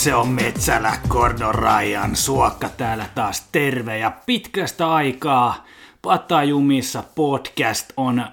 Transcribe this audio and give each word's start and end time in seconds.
Se 0.00 0.14
on 0.14 0.28
Metsälä 0.28 0.92
Gordon 1.08 1.54
Ryan 1.54 2.16
Suokka 2.16 2.68
täällä 2.68 3.06
taas 3.14 3.48
terve 3.52 3.98
ja 3.98 4.12
pitkästä 4.26 4.92
aikaa 4.92 5.64
Patajumissa 6.02 7.04
podcast 7.14 7.92
on 7.96 8.26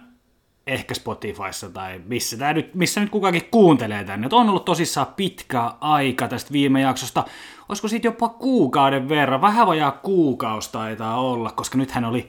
ehkä 0.68 0.94
Spotifyssa 0.94 1.70
tai 1.70 2.02
missä, 2.06 2.38
tää 2.38 2.54
nyt, 2.54 2.76
missä 2.76 3.02
nyt 3.02 3.10
kukakin 3.10 3.48
kuuntelee 3.52 4.04
tänne. 4.04 4.28
On 4.32 4.50
ollut 4.50 4.66
tosissaan 4.66 5.08
pitkä 5.08 5.72
aika 5.82 6.28
tästä 6.28 6.52
viime 6.52 6.82
jaksosta. 6.82 7.26
Olisiko 7.70 7.88
siitä 7.88 8.08
jopa 8.08 8.30
kuukauden 8.30 9.10
verran? 9.10 9.42
Vähän 9.42 9.68
vajaa 9.68 9.92
kuukausi 9.92 10.72
taitaa 10.72 11.22
olla, 11.22 11.52
koska 11.52 11.78
nythän 11.78 12.06
oli 12.06 12.28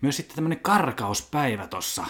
myös 0.00 0.16
sitten 0.16 0.34
tämmönen 0.34 0.60
karkauspäivä 0.60 1.66
tossa 1.66 2.04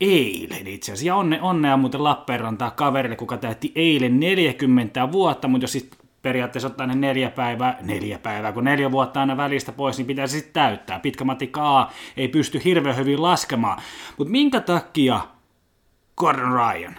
eilen 0.00 0.66
itse 0.66 0.92
asiassa. 0.92 1.06
Ja 1.06 1.16
onne, 1.16 1.42
onnea 1.42 1.76
muuten 1.76 2.04
Lappeenrantaa 2.04 2.70
kaverille, 2.70 3.16
kuka 3.16 3.36
täytti 3.36 3.72
eilen 3.74 4.20
40 4.20 5.12
vuotta, 5.12 5.48
mutta 5.48 5.64
jos 5.64 5.72
siis 5.72 5.90
periaatteessa 6.22 6.68
ottaa 6.68 6.86
ne 6.86 6.94
neljä 6.94 7.30
päivää, 7.30 7.78
neljä 7.82 8.18
päivää, 8.18 8.52
kun 8.52 8.64
neljä 8.64 8.90
vuotta 8.92 9.20
aina 9.20 9.36
välistä 9.36 9.72
pois, 9.72 9.98
niin 9.98 10.06
pitäisi 10.06 10.36
sitten 10.36 10.52
täyttää. 10.52 10.98
Pitkä 10.98 11.24
matikka 11.24 11.78
A 11.78 11.90
ei 12.16 12.28
pysty 12.28 12.60
hirveän 12.64 12.96
hyvin 12.96 13.22
laskemaan. 13.22 13.82
Mutta 14.18 14.30
minkä 14.30 14.60
takia 14.60 15.20
Gordon 16.16 16.52
Ryan? 16.52 16.96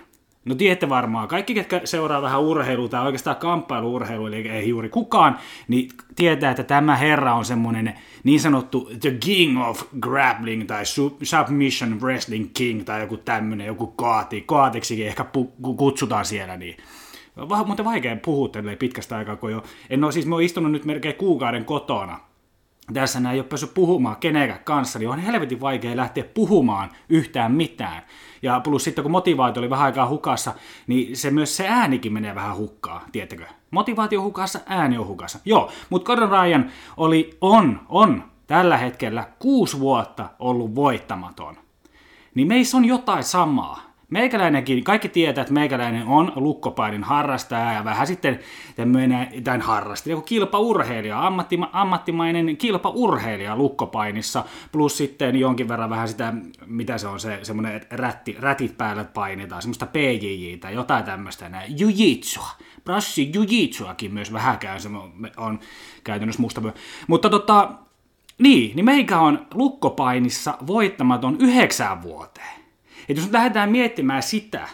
No 0.48 0.56
tiedätte 0.56 0.90
varmaan, 0.90 1.28
kaikki, 1.28 1.54
ketkä 1.54 1.82
seuraa 1.84 2.22
vähän 2.22 2.42
urheilua 2.42 2.90
tai 2.90 3.06
oikeastaan 3.06 3.36
kamppailuurheilua, 3.36 4.28
eli 4.28 4.50
ei 4.50 4.70
juuri 4.70 4.90
kukaan, 4.90 5.38
niin 5.68 5.90
tietää, 6.16 6.52
että 6.52 6.64
tämä 6.64 6.96
herra 6.96 7.34
on 7.34 7.46
semmoinen 7.46 7.94
niin 8.24 8.40
sanottu 8.40 8.90
The 9.02 9.12
King 9.12 9.68
of 9.68 9.84
Grappling 10.00 10.68
tai 10.68 10.84
Submission 11.24 12.02
Wrestling 12.02 12.50
King 12.54 12.84
tai 12.84 13.02
joku 13.02 13.18
tämmöinen, 13.18 13.68
joku 13.68 13.88
kaati, 13.88 14.42
kaatiksikin 14.42 15.08
ehkä 15.08 15.26
pu- 15.38 15.76
kutsutaan 15.76 16.26
siellä, 16.26 16.58
niin. 16.58 16.78
Vähän 17.50 17.68
muuten 17.68 17.86
vaikea 17.86 18.16
puhua 18.16 18.50
pitkästä 18.80 19.18
aikaa, 19.18 19.36
kun 19.36 19.52
jo, 19.52 19.64
en 19.90 20.04
ole 20.04 20.12
siis, 20.12 20.26
mä 20.26 20.36
oon 20.36 20.44
istunut 20.44 20.72
nyt 20.72 20.86
melkein 20.86 21.16
kuukauden 21.16 21.66
kotona, 21.66 22.20
tässä 22.94 23.20
näin 23.20 23.34
ei 23.34 23.40
ole 23.40 23.48
päässyt 23.48 23.74
puhumaan 23.74 24.16
kenenkään 24.16 24.64
kanssa, 24.64 25.00
niin 25.00 25.10
on 25.10 25.20
helvetin 25.20 25.62
vaikea 25.62 25.98
lähteä 25.98 26.24
puhumaan 26.24 26.90
yhtään 27.10 27.52
mitään. 27.52 28.02
Ja 28.42 28.60
plus 28.60 28.84
sitten 28.84 29.04
kun 29.04 29.12
motivaatio 29.12 29.62
oli 29.62 29.70
vähän 29.70 29.86
aikaa 29.86 30.08
hukassa, 30.08 30.54
niin 30.88 31.18
se 31.18 31.32
myös 31.32 31.58
se 31.58 31.68
äänikin 31.68 32.14
menee 32.14 32.36
vähän 32.36 32.58
hukkaa, 32.58 33.06
tiettäkö? 33.12 33.46
Motivaatio 33.72 34.22
hukassa, 34.22 34.60
ääni 34.66 34.98
on 34.98 35.08
hukassa. 35.08 35.40
Joo, 35.46 35.72
mutta 35.90 36.06
Gordon 36.06 36.30
Ryan 36.30 36.72
oli, 36.98 37.38
on, 37.42 37.80
on 37.90 38.24
tällä 38.48 38.78
hetkellä 38.78 39.28
kuusi 39.40 39.80
vuotta 39.80 40.30
ollut 40.40 40.76
voittamaton. 40.76 41.58
Niin 42.36 42.48
meissä 42.48 42.78
on 42.78 42.86
jotain 42.86 43.24
samaa. 43.24 43.87
Meikäläinenkin, 44.10 44.84
kaikki 44.84 45.10
tietää, 45.10 45.42
että 45.42 45.54
meikäläinen 45.54 46.08
on 46.08 46.32
lukkopainin 46.36 47.04
harrastaja 47.04 47.74
ja 47.74 47.84
vähän 47.84 48.08
sitten 48.08 48.40
tämmöinen, 48.76 49.44
tämän 49.44 49.62
harrastaja, 49.62 50.14
joku 50.14 50.26
kilpaurheilija, 50.26 51.28
ammatti, 51.28 51.60
ammattimainen 51.72 52.58
kilpaurheilija 52.58 53.56
lukkopainissa, 53.56 54.44
plus 54.72 54.98
sitten 54.98 55.36
jonkin 55.36 55.68
verran 55.68 55.90
vähän 55.90 56.08
sitä, 56.08 56.34
mitä 56.66 56.98
se 56.98 57.08
on, 57.08 57.20
se 57.20 57.40
semmoinen 57.44 57.82
rätti, 57.90 58.36
rätit 58.40 58.78
päällä 58.78 59.04
painetaan, 59.04 59.62
semmoista 59.62 59.86
PJJ 59.86 60.58
tai 60.60 60.74
jotain 60.74 61.04
tämmöistä, 61.04 61.50
näin, 61.50 61.80
jujitsua, 61.80 62.50
brassi 62.84 63.32
jujitsuakin 63.34 64.14
myös 64.14 64.34
vähän 64.34 64.60
käy, 64.60 64.80
se 64.80 64.90
on, 65.38 65.60
käytännössä 66.04 66.42
musta 66.42 66.62
Mutta 67.08 67.30
tota, 67.30 67.72
niin, 68.38 68.76
niin 68.76 68.86
meikä 68.86 69.20
on 69.20 69.48
lukkopainissa 69.54 70.58
voittamaton 70.68 71.38
yhdeksään 71.40 72.02
vuoteen. 72.02 72.67
Että 73.10 73.20
jos 73.20 73.26
nyt 73.26 73.34
lähdetään 73.34 73.72
miettimään 73.72 74.24
sitä, 74.24 74.68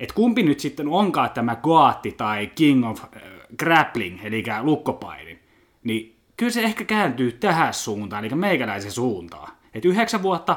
että 0.00 0.14
kumpi 0.14 0.42
nyt 0.42 0.60
sitten 0.60 0.88
onkaan 0.88 1.30
tämä 1.30 1.56
Goatti 1.56 2.12
tai 2.12 2.46
King 2.46 2.90
of 2.90 3.04
äh, 3.04 3.22
Grappling, 3.58 4.24
eli 4.24 4.44
lukkopainin, 4.62 5.38
niin 5.84 6.16
kyllä 6.36 6.52
se 6.52 6.62
ehkä 6.62 6.84
kääntyy 6.84 7.32
tähän 7.32 7.74
suuntaan, 7.74 8.24
eli 8.24 8.34
meikäläisen 8.34 8.92
suuntaan. 8.92 9.52
Että 9.74 9.88
yhdeksän 9.88 10.22
vuotta 10.22 10.56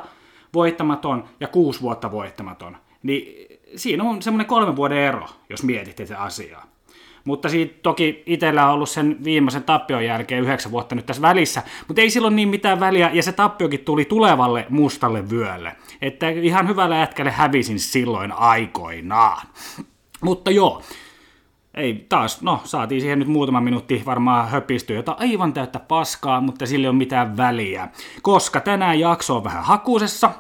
voittamaton 0.54 1.30
ja 1.40 1.48
kuusi 1.48 1.82
vuotta 1.82 2.12
voittamaton. 2.12 2.78
Niin 3.04 3.48
siinä 3.76 4.04
on 4.04 4.22
semmoinen 4.22 4.48
kolmen 4.48 4.76
vuoden 4.76 4.98
ero, 4.98 5.28
jos 5.50 5.64
mietitte 5.64 6.06
tätä 6.06 6.22
asiaa. 6.22 6.66
Mutta 7.28 7.50
siitä 7.50 7.80
toki 7.84 8.24
itsellä 8.26 8.68
on 8.68 8.74
ollut 8.74 8.90
sen 8.90 9.18
viimeisen 9.24 9.64
tappion 9.64 10.06
jälkeen 10.06 10.44
yhdeksän 10.44 10.72
vuotta 10.72 10.96
nyt 10.96 11.06
tässä 11.06 11.22
välissä, 11.22 11.64
mutta 11.88 12.02
ei 12.02 12.10
silloin 12.10 12.36
niin 12.36 12.50
mitään 12.50 12.80
väliä, 12.80 13.10
ja 13.14 13.24
se 13.24 13.32
tappiokin 13.32 13.80
tuli 13.80 14.06
tulevalle 14.06 14.66
mustalle 14.70 15.30
vyölle. 15.30 15.76
Että 16.02 16.30
ihan 16.30 16.68
hyvällä 16.68 16.98
jätkälle 16.98 17.32
hävisin 17.32 17.80
silloin 17.80 18.32
aikoinaan. 18.32 19.48
Mutta 20.22 20.52
joo, 20.52 20.82
ei 21.74 22.06
taas, 22.10 22.42
no 22.42 22.62
saatiin 22.64 23.02
siihen 23.02 23.20
nyt 23.20 23.28
muutama 23.28 23.62
minuutti 23.62 24.04
varmaan 24.06 24.50
höpistyä 24.50 24.96
jota 24.96 25.16
aivan 25.20 25.54
täyttä 25.54 25.80
paskaa, 25.80 26.42
mutta 26.42 26.66
sillä 26.66 26.86
ei 26.86 26.90
ole 26.90 26.98
mitään 26.98 27.38
väliä. 27.38 27.88
Koska 28.22 28.60
tänään 28.60 29.00
jakso 29.00 29.36
on 29.36 29.44
vähän 29.44 29.64
hakusessa, 29.64 30.32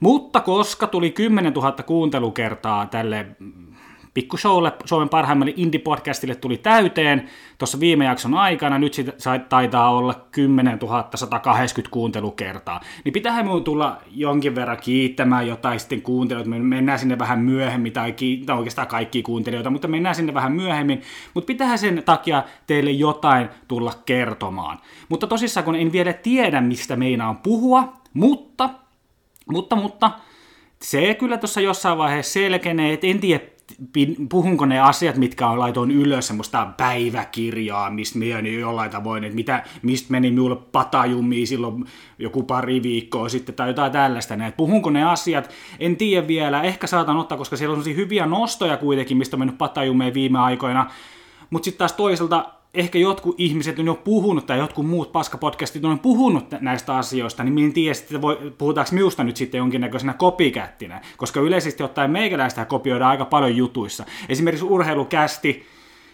mutta 0.00 0.40
koska 0.40 0.86
tuli 0.86 1.10
10 1.10 1.52
000 1.52 1.72
kuuntelukertaa 1.72 2.86
tälle 2.86 3.26
pikkushowlle, 4.14 4.72
Suomen 4.84 5.08
parhaimmalle 5.08 5.54
indie-podcastille 5.56 6.34
tuli 6.34 6.56
täyteen. 6.56 7.28
Tuossa 7.58 7.80
viime 7.80 8.04
jakson 8.04 8.34
aikana, 8.34 8.78
nyt 8.78 8.94
siitä 8.94 9.38
taitaa 9.48 9.90
olla 9.90 10.14
10 10.32 10.78
180 11.14 11.92
kuuntelukertaa, 11.92 12.80
niin 13.04 13.12
pitäähän 13.12 13.44
minun 13.44 13.64
tulla 13.64 13.96
jonkin 14.10 14.54
verran 14.54 14.76
kiittämään 14.76 15.48
jotain 15.48 15.80
sitten 15.80 16.02
kuuntelijoita, 16.02 16.50
me 16.50 16.58
mennään 16.58 16.98
sinne 16.98 17.18
vähän 17.18 17.38
myöhemmin, 17.38 17.92
tai 17.92 18.12
kiittää 18.12 18.56
oikeastaan 18.56 18.88
kaikki 18.88 19.22
kuuntelijoita, 19.22 19.70
mutta 19.70 19.88
mennään 19.88 20.14
sinne 20.14 20.34
vähän 20.34 20.52
myöhemmin, 20.52 21.02
mutta 21.34 21.46
pitäähän 21.46 21.78
sen 21.78 22.02
takia 22.04 22.42
teille 22.66 22.90
jotain 22.90 23.48
tulla 23.68 23.92
kertomaan. 24.06 24.78
Mutta 25.08 25.26
tosissaan, 25.26 25.64
kun 25.64 25.76
en 25.76 25.92
vielä 25.92 26.12
tiedä, 26.12 26.60
mistä 26.60 26.96
meinaan 26.96 27.36
puhua, 27.36 27.92
mutta, 28.14 28.70
mutta, 29.46 29.76
mutta, 29.76 30.10
se 30.82 31.14
kyllä 31.14 31.38
tuossa 31.38 31.60
jossain 31.60 31.98
vaiheessa 31.98 32.32
selkenee, 32.32 32.92
että 32.92 33.06
en 33.06 33.20
tiedä 33.20 33.44
puhunko 34.28 34.66
ne 34.66 34.80
asiat, 34.80 35.16
mitkä 35.16 35.48
on 35.48 35.58
laitoin 35.58 35.90
ylös, 35.90 36.26
semmoista 36.26 36.66
päiväkirjaa, 36.76 37.90
mistä 37.90 38.18
minä 38.18 38.42
niin 38.42 38.60
jollain 38.60 38.90
tavoin, 38.90 39.24
että 39.24 39.36
mitä, 39.36 39.64
mistä 39.82 40.10
meni 40.10 40.30
minulle 40.30 40.56
patajummi 40.56 41.46
silloin 41.46 41.84
joku 42.18 42.42
pari 42.42 42.82
viikkoa 42.82 43.28
sitten 43.28 43.54
tai 43.54 43.68
jotain 43.68 43.92
tällaista. 43.92 44.34
Että 44.34 44.56
puhunko 44.56 44.90
ne 44.90 45.04
asiat, 45.04 45.50
en 45.80 45.96
tiedä 45.96 46.28
vielä, 46.28 46.62
ehkä 46.62 46.86
saatan 46.86 47.16
ottaa, 47.16 47.38
koska 47.38 47.56
siellä 47.56 47.76
on 47.76 47.84
hyviä 47.84 48.26
nostoja 48.26 48.76
kuitenkin, 48.76 49.16
mistä 49.16 49.36
on 49.36 49.38
mennyt 49.38 49.58
patajumeen 49.58 50.14
viime 50.14 50.38
aikoina, 50.38 50.90
mutta 51.50 51.64
sitten 51.64 51.78
taas 51.78 51.92
toisaalta 51.92 52.61
ehkä 52.74 52.98
jotkut 52.98 53.34
ihmiset 53.38 53.78
on 53.78 53.86
jo 53.86 53.94
puhunut 53.94 54.46
tai 54.46 54.58
jotkut 54.58 54.86
muut 54.86 55.12
paskapodcastit 55.12 55.84
on 55.84 55.98
puhunut 55.98 56.44
näistä 56.60 56.96
asioista, 56.96 57.44
niin 57.44 57.54
minä 57.54 57.66
en 57.66 57.72
tiedä, 57.72 57.98
että 58.00 58.22
voi, 58.22 58.52
puhutaanko 58.58 58.90
minusta 58.92 59.24
nyt 59.24 59.36
sitten 59.36 59.58
jonkinnäköisenä 59.58 60.14
kopikättinä, 60.14 61.00
koska 61.16 61.40
yleisesti 61.40 61.82
ottaen 61.82 62.10
meikäläistä 62.10 62.64
kopioidaan 62.64 63.10
aika 63.10 63.24
paljon 63.24 63.56
jutuissa. 63.56 64.04
Esimerkiksi 64.28 64.66
urheilukästi, 64.66 65.66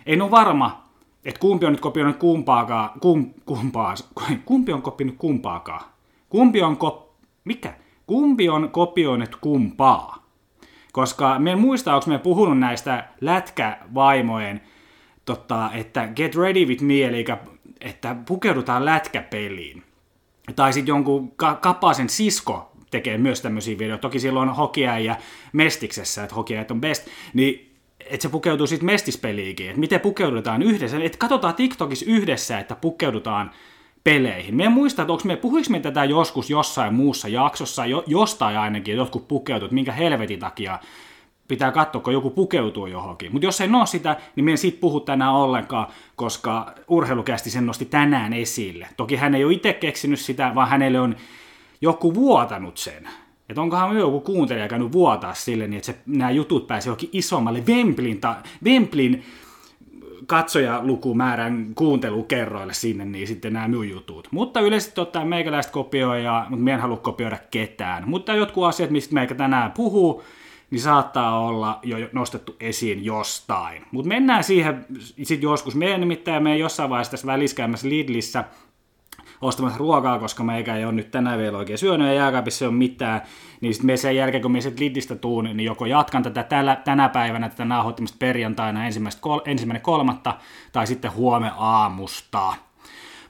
en 0.07 0.23
ole 0.23 0.31
varma, 0.31 0.85
että 1.25 1.41
kumpi 1.41 1.67
on 1.67 1.73
nyt 1.73 1.81
kopioinut 1.81 2.17
kumpaakaan, 2.17 2.91
kum, 3.01 3.35
kumpaa, 3.45 3.95
kumpi 4.45 4.73
on 4.73 4.83
kopioinut 4.83 5.19
kumpaakaan. 5.19 5.85
Kumpi 6.29 6.63
on 6.63 6.77
kop, 6.77 7.09
mikä? 7.45 7.75
Kumpi 8.07 8.49
on 8.49 8.71
kopioinut 8.71 9.37
kumpaa? 9.37 10.25
Koska 10.93 11.39
me 11.39 11.53
en 11.53 11.59
muista, 11.59 11.95
onko 11.95 12.11
me 12.11 12.19
puhunut 12.19 12.59
näistä 12.59 13.09
lätkävaimojen 13.21 14.61
tota, 15.29 15.71
että 15.75 16.09
get 16.17 16.35
ready 16.35 16.65
with 16.65 16.83
me, 16.83 17.03
eli 17.03 17.25
että 17.81 18.17
pukeudutaan 18.27 18.85
lätkäpeliin. 18.85 19.83
Tai 20.57 20.73
sitten 20.73 20.93
jonkun 20.93 21.33
ka- 21.37 21.55
kapasen 21.55 22.09
sisko 22.09 22.73
tekee 22.91 23.19
myös 23.19 23.41
tämmöisiä 23.41 23.79
videoita. 23.79 24.03
Toki 24.03 24.19
silloin 24.19 24.49
Hokia 24.49 24.99
ja 24.99 25.17
Mestiksessä, 25.53 26.23
että 26.23 26.35
Hokia 26.35 26.65
on 26.71 26.81
best, 26.81 27.09
niin 27.35 27.77
että 28.01 28.23
se 28.23 28.29
pukeutuu 28.29 28.67
sitten 28.67 28.87
mestispeliikin, 28.87 29.67
että 29.69 29.81
miten 29.81 30.01
pukeudutaan 30.01 30.63
yhdessä, 30.63 30.99
että 31.03 31.19
katsotaan 31.19 31.55
TikTokissa 31.55 32.07
yhdessä, 32.09 32.59
että 32.59 32.75
pukeudutaan 32.75 33.51
peleihin. 34.05 34.57
Me 34.57 34.65
en 34.65 34.73
muista, 34.73 35.03
että 35.03 35.27
me, 35.27 35.37
puhuiko 35.37 35.71
me 35.71 35.81
tätä 35.81 36.05
joskus 36.05 36.51
jossain 36.51 36.95
muussa 36.95 37.29
jaksossa, 37.29 37.87
jo, 37.87 38.05
jostain 38.07 38.59
ainakin, 38.59 38.97
jotkut 38.97 39.29
pukeutut, 39.29 39.71
minkä 39.71 39.93
helvetin 39.93 40.39
takia 40.39 40.79
pitää 41.49 41.73
katsoa, 41.73 42.03
kun 42.03 42.13
joku 42.13 42.31
pukeutuu 42.31 42.87
johonkin. 42.87 43.33
Mutta 43.33 43.47
jos 43.47 43.61
ei 43.61 43.69
ole 43.73 43.87
sitä, 43.87 44.17
niin 44.37 44.45
me 44.45 44.51
en 44.51 44.59
siitä 44.59 44.81
puhu 44.81 45.01
tänään 45.01 45.33
ollenkaan, 45.33 45.87
koska 46.17 46.75
urheilukästi 46.89 47.51
sen 47.51 47.67
nosti 47.67 47.85
tänään 47.85 48.33
esille. 48.33 48.89
Toki 48.97 49.17
hän 49.17 49.35
ei 49.35 49.45
ole 49.45 49.53
itse 49.53 49.73
keksinyt 49.73 50.21
sitä, 50.21 50.53
vaan 50.55 50.69
hänelle 50.69 51.01
on 51.01 51.17
joku 51.81 52.15
vuotanut 52.15 52.77
sen. 52.77 53.09
Että 53.49 53.61
onkohan 53.61 53.99
joku 53.99 54.21
kuuntelija 54.21 54.69
käynyt 54.69 54.93
vuotaa 54.93 55.35
sille, 55.35 55.67
niin 55.67 55.83
että 55.89 56.03
nämä 56.07 56.31
jutut 56.31 56.67
pääsee 56.67 56.91
johonkin 56.91 57.11
isommalle 57.13 57.63
Wemblin, 57.67 58.21
ta, 58.21 58.37
Wemblin 58.65 59.25
katsojalukumäärän 60.27 61.67
kuuntelukerroille 61.75 62.75
sinne, 62.75 63.05
niin 63.05 63.27
sitten 63.27 63.53
nämä 63.53 63.69
minun 63.69 63.89
jutut. 63.89 64.29
Mutta 64.31 64.61
yleisesti 64.61 65.01
ottaen 65.01 65.29
meikäläistä 65.29 65.73
kopioja, 65.73 66.47
mutta 66.49 66.65
minä 66.65 66.75
en 66.75 66.81
halua 66.81 66.97
kopioida 66.97 67.39
ketään. 67.51 68.09
Mutta 68.09 68.35
jotkut 68.35 68.65
asiat, 68.65 68.91
mistä 68.91 69.15
meikä 69.15 69.35
tänään 69.35 69.73
puhuu, 69.73 70.23
niin 70.71 70.81
saattaa 70.81 71.41
olla 71.41 71.81
jo 71.83 71.97
nostettu 72.13 72.57
esiin 72.61 73.05
jostain. 73.05 73.87
Mutta 73.91 74.09
mennään 74.09 74.45
siihen 74.45 74.87
sitten 75.01 75.43
joskus. 75.43 75.75
Me 75.75 75.99
nimittäin 75.99 76.43
me 76.43 76.57
jossain 76.57 76.91
vaiheessa 76.91 77.11
tässä 77.11 77.27
väliskäämässä 77.27 77.89
Lidlissä 77.89 78.45
ostamassa 79.41 79.79
ruokaa, 79.79 80.19
koska 80.19 80.45
meikä 80.45 80.77
ei 80.77 80.85
ole 80.85 80.93
nyt 80.93 81.11
tänään 81.11 81.39
vielä 81.39 81.59
oikein 81.59 81.79
syönyt 81.79 82.07
ja 82.07 82.15
jääkaapissa 82.15 82.65
ei 82.65 82.69
ole 82.69 82.77
mitään, 82.77 83.21
niin 83.61 83.75
sitten 83.75 83.87
me 83.87 83.97
sen 83.97 84.17
jälkeen, 84.17 84.43
kun 84.43 84.53
me 84.53 84.61
sitten 84.61 84.85
Lidlistä 84.85 85.17
tuun, 85.17 85.45
niin 85.45 85.61
joko 85.61 85.87
jatkan 85.87 86.23
tätä 86.23 86.43
tällä, 86.43 86.77
tänä 86.77 87.09
päivänä 87.09 87.49
tätä 87.49 87.65
nauhoittamista 87.65 88.17
perjantaina 88.19 88.87
ensimmäinen 89.45 89.83
kolmatta 89.83 90.35
tai 90.73 90.87
sitten 90.87 91.15
huomenna 91.15 91.57
aamusta. 91.59 92.55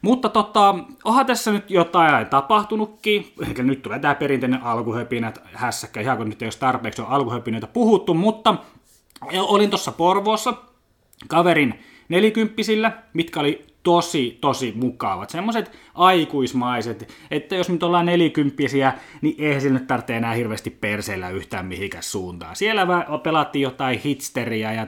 Mutta 0.03 0.29
tota, 0.29 0.75
onhan 1.05 1.27
tässä 1.27 1.53
nyt 1.53 1.71
jotain 1.71 2.27
tapahtunutkin. 2.27 3.33
Eli 3.47 3.65
nyt 3.65 3.83
tulee 3.83 3.99
tämä 3.99 4.15
perinteinen 4.15 4.63
alkuhöpinät 4.63 5.43
hässäkkä, 5.45 6.01
ihan 6.01 6.17
kun 6.17 6.29
nyt 6.29 6.43
ei 6.43 6.47
ole 6.47 6.53
tarpeeksi 6.61 7.03
on 7.03 7.09
alkuhöpinöitä 7.09 7.67
puhuttu, 7.67 8.15
mutta 8.15 8.55
olin 9.41 9.71
tuossa 9.71 9.93
Porvoossa 9.93 10.55
kaverin 11.29 11.75
nelikymppisillä, 12.09 12.93
mitkä 13.13 13.41
oli 13.41 13.67
tosi, 13.83 14.39
tosi 14.41 14.73
mukavat. 14.77 15.31
Semmoiset 15.31 15.73
aikuismaiset, 15.95 17.15
että 17.31 17.55
jos 17.55 17.69
nyt 17.69 17.83
ollaan 17.83 18.07
nelikymppisiä, 18.07 18.93
niin 19.21 19.35
eihän 19.39 19.61
sillä 19.61 19.79
nyt 19.79 19.87
tarvitse 19.87 20.17
enää 20.17 20.35
hirveästi 20.35 20.71
perseillä 20.71 21.31
yhtään 21.31 21.67
mihinkään 21.67 22.03
suuntaan. 22.03 22.57
Siellä 22.57 22.87
pelattiin 23.23 23.63
jotain 23.63 23.99
hitsteriä 23.99 24.73
ja 24.73 24.87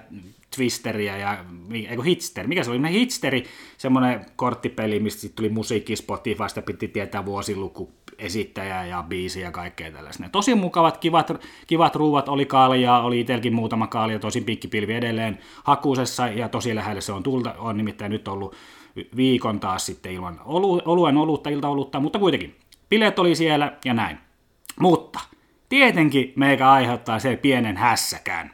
Twisteriä 0.57 1.17
ja, 1.17 1.45
eikö 1.89 2.03
Hitster, 2.03 2.47
mikä 2.47 2.65
se 2.65 2.71
oli, 2.71 2.93
Hitsteri, 2.93 3.45
semmoinen 3.79 4.27
korttipeli, 4.37 5.01
mistä 5.01 5.21
sitten 5.21 5.37
tuli 5.37 5.49
musiikki 5.49 5.97
Spotifysta, 5.97 6.63
piti 6.63 6.89
tietää 6.89 7.25
vuosiluku, 7.25 7.93
esittäjä 8.19 8.85
ja 8.85 9.05
biisi 9.09 9.41
ja 9.41 9.51
kaikkea 9.51 9.91
tällaista. 9.91 10.29
Tosi 10.33 10.55
mukavat, 10.55 10.97
kivat, 10.97 11.31
kivat 11.67 11.97
ruuvat, 11.97 12.29
oli 12.29 12.47
kaljaa, 12.47 13.03
oli 13.03 13.21
itselläkin 13.21 13.55
muutama 13.55 13.87
kalja, 13.87 14.19
tosi 14.19 14.41
pikkipilvi 14.41 14.95
edelleen 14.95 15.39
hakusessa 15.65 16.29
ja 16.29 16.49
tosi 16.49 16.75
lähellä 16.75 17.01
se 17.01 17.13
on 17.13 17.23
tulta, 17.23 17.55
on 17.59 17.77
nimittäin 17.77 18.13
nyt 18.13 18.29
ollut 18.29 18.55
viikon 19.17 19.61
taas 19.61 19.87
sitten 19.87 20.13
ilman 20.13 20.41
olu, 20.45 20.83
oluen 20.85 21.17
olutta, 21.17 21.51
iltaolutta, 21.51 22.01
mutta 22.01 22.19
kuitenkin. 22.19 22.57
Bileet 22.89 23.19
oli 23.19 23.35
siellä 23.35 23.77
ja 23.85 23.95
näin. 23.95 24.19
Mutta 24.81 25.21
tietenkin 25.69 26.33
meikä 26.37 26.71
aiheuttaa 26.71 27.19
se 27.19 27.37
pienen 27.37 27.77
hässäkään, 27.77 28.51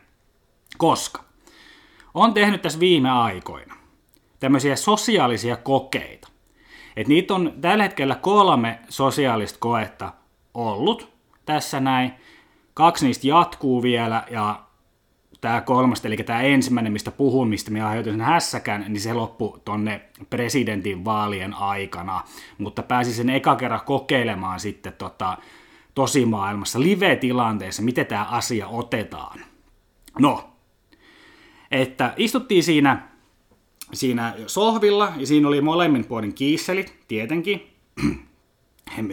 koska 0.78 1.25
on 2.16 2.34
tehnyt 2.34 2.62
tässä 2.62 2.80
viime 2.80 3.10
aikoina 3.10 3.76
tämmöisiä 4.40 4.76
sosiaalisia 4.76 5.56
kokeita. 5.56 6.28
Et 6.96 7.08
niitä 7.08 7.34
on 7.34 7.52
tällä 7.60 7.82
hetkellä 7.82 8.14
kolme 8.14 8.78
sosiaalista 8.88 9.58
koetta 9.58 10.12
ollut 10.54 11.12
tässä 11.44 11.80
näin. 11.80 12.12
Kaksi 12.74 13.06
niistä 13.06 13.26
jatkuu 13.26 13.82
vielä 13.82 14.24
ja 14.30 14.62
tämä 15.40 15.60
kolmasta, 15.60 16.08
eli 16.08 16.16
tämä 16.16 16.42
ensimmäinen, 16.42 16.92
mistä 16.92 17.10
puhun, 17.10 17.48
mistä 17.48 17.70
me 17.70 17.82
aiheutin 17.82 18.12
sen 18.12 18.20
hässäkään, 18.20 18.84
niin 18.88 19.00
se 19.00 19.12
loppui 19.12 19.60
tonne 19.64 20.00
presidentin 20.30 21.04
vaalien 21.04 21.54
aikana, 21.54 22.22
mutta 22.58 22.82
pääsin 22.82 23.14
sen 23.14 23.30
eka 23.30 23.56
kerran 23.56 23.80
kokeilemaan 23.86 24.60
sitten 24.60 24.92
tota, 24.92 25.38
tosimaailmassa 25.94 26.80
live-tilanteessa, 26.80 27.82
miten 27.82 28.06
tämä 28.06 28.24
asia 28.24 28.68
otetaan. 28.68 29.40
No, 30.18 30.55
että 31.70 32.14
istuttiin 32.16 32.62
siinä, 32.62 33.08
siinä 33.92 34.34
sohvilla, 34.46 35.12
ja 35.16 35.26
siinä 35.26 35.48
oli 35.48 35.60
molemmin 35.60 36.04
puolin 36.04 36.34
kiisselit, 36.34 36.94
tietenkin, 37.08 37.66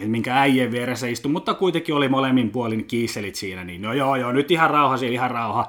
minkä 0.06 0.40
äijän 0.40 0.70
vieressä 0.70 1.06
istui, 1.06 1.32
mutta 1.32 1.54
kuitenkin 1.54 1.94
oli 1.94 2.08
molemmin 2.08 2.50
puolin 2.50 2.84
kiisselit 2.84 3.34
siinä, 3.34 3.64
niin 3.64 3.82
no 3.82 3.92
joo 3.92 4.16
joo, 4.16 4.32
nyt 4.32 4.50
ihan 4.50 4.70
rauha 4.70 4.96
siellä, 4.96 5.14
ihan 5.14 5.30
rauha 5.30 5.68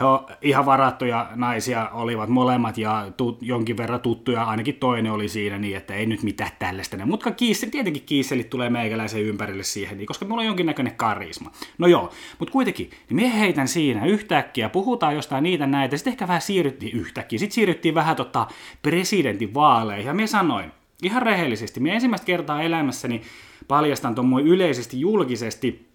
he 0.00 0.34
ihan 0.42 0.66
varattuja 0.66 1.28
naisia 1.34 1.88
olivat 1.92 2.28
molemmat 2.28 2.78
ja 2.78 3.12
tu, 3.16 3.38
jonkin 3.40 3.76
verran 3.76 4.00
tuttuja, 4.00 4.44
ainakin 4.44 4.74
toinen 4.74 5.12
oli 5.12 5.28
siinä 5.28 5.58
niin, 5.58 5.76
että 5.76 5.94
ei 5.94 6.06
nyt 6.06 6.22
mitään 6.22 6.50
tällaista. 6.58 7.06
Mutta 7.06 7.30
kiisseli, 7.30 7.70
tietenkin 7.70 8.02
kiisselit 8.02 8.50
tulee 8.50 8.70
meikäläisen 8.70 9.22
ympärille 9.22 9.62
siihen, 9.62 9.98
niin, 9.98 10.06
koska 10.06 10.24
mulla 10.24 10.40
on 10.40 10.46
jonkinnäköinen 10.46 10.96
karisma. 10.96 11.50
No 11.78 11.86
joo, 11.86 12.10
mutta 12.38 12.52
kuitenkin, 12.52 12.90
niin 13.08 13.16
me 13.16 13.38
heitän 13.38 13.68
siinä 13.68 14.06
yhtäkkiä, 14.06 14.68
puhutaan 14.68 15.14
jostain 15.14 15.42
niitä 15.42 15.66
näitä, 15.66 15.96
sitten 15.96 16.12
ehkä 16.12 16.28
vähän 16.28 16.42
siirryttiin 16.42 16.96
yhtäkkiä, 16.96 17.38
sitten 17.38 17.54
siirryttiin 17.54 17.94
vähän 17.94 18.16
tota 18.16 18.46
presidentin 18.82 19.54
vaaleihin, 19.54 20.06
ja 20.06 20.14
me 20.14 20.26
sanoin, 20.26 20.72
ihan 21.02 21.22
rehellisesti, 21.22 21.80
minä 21.80 21.94
ensimmäistä 21.94 22.24
kertaa 22.24 22.62
elämässäni 22.62 23.22
paljastan 23.68 24.14
tuon 24.14 24.46
yleisesti 24.46 25.00
julkisesti 25.00 25.88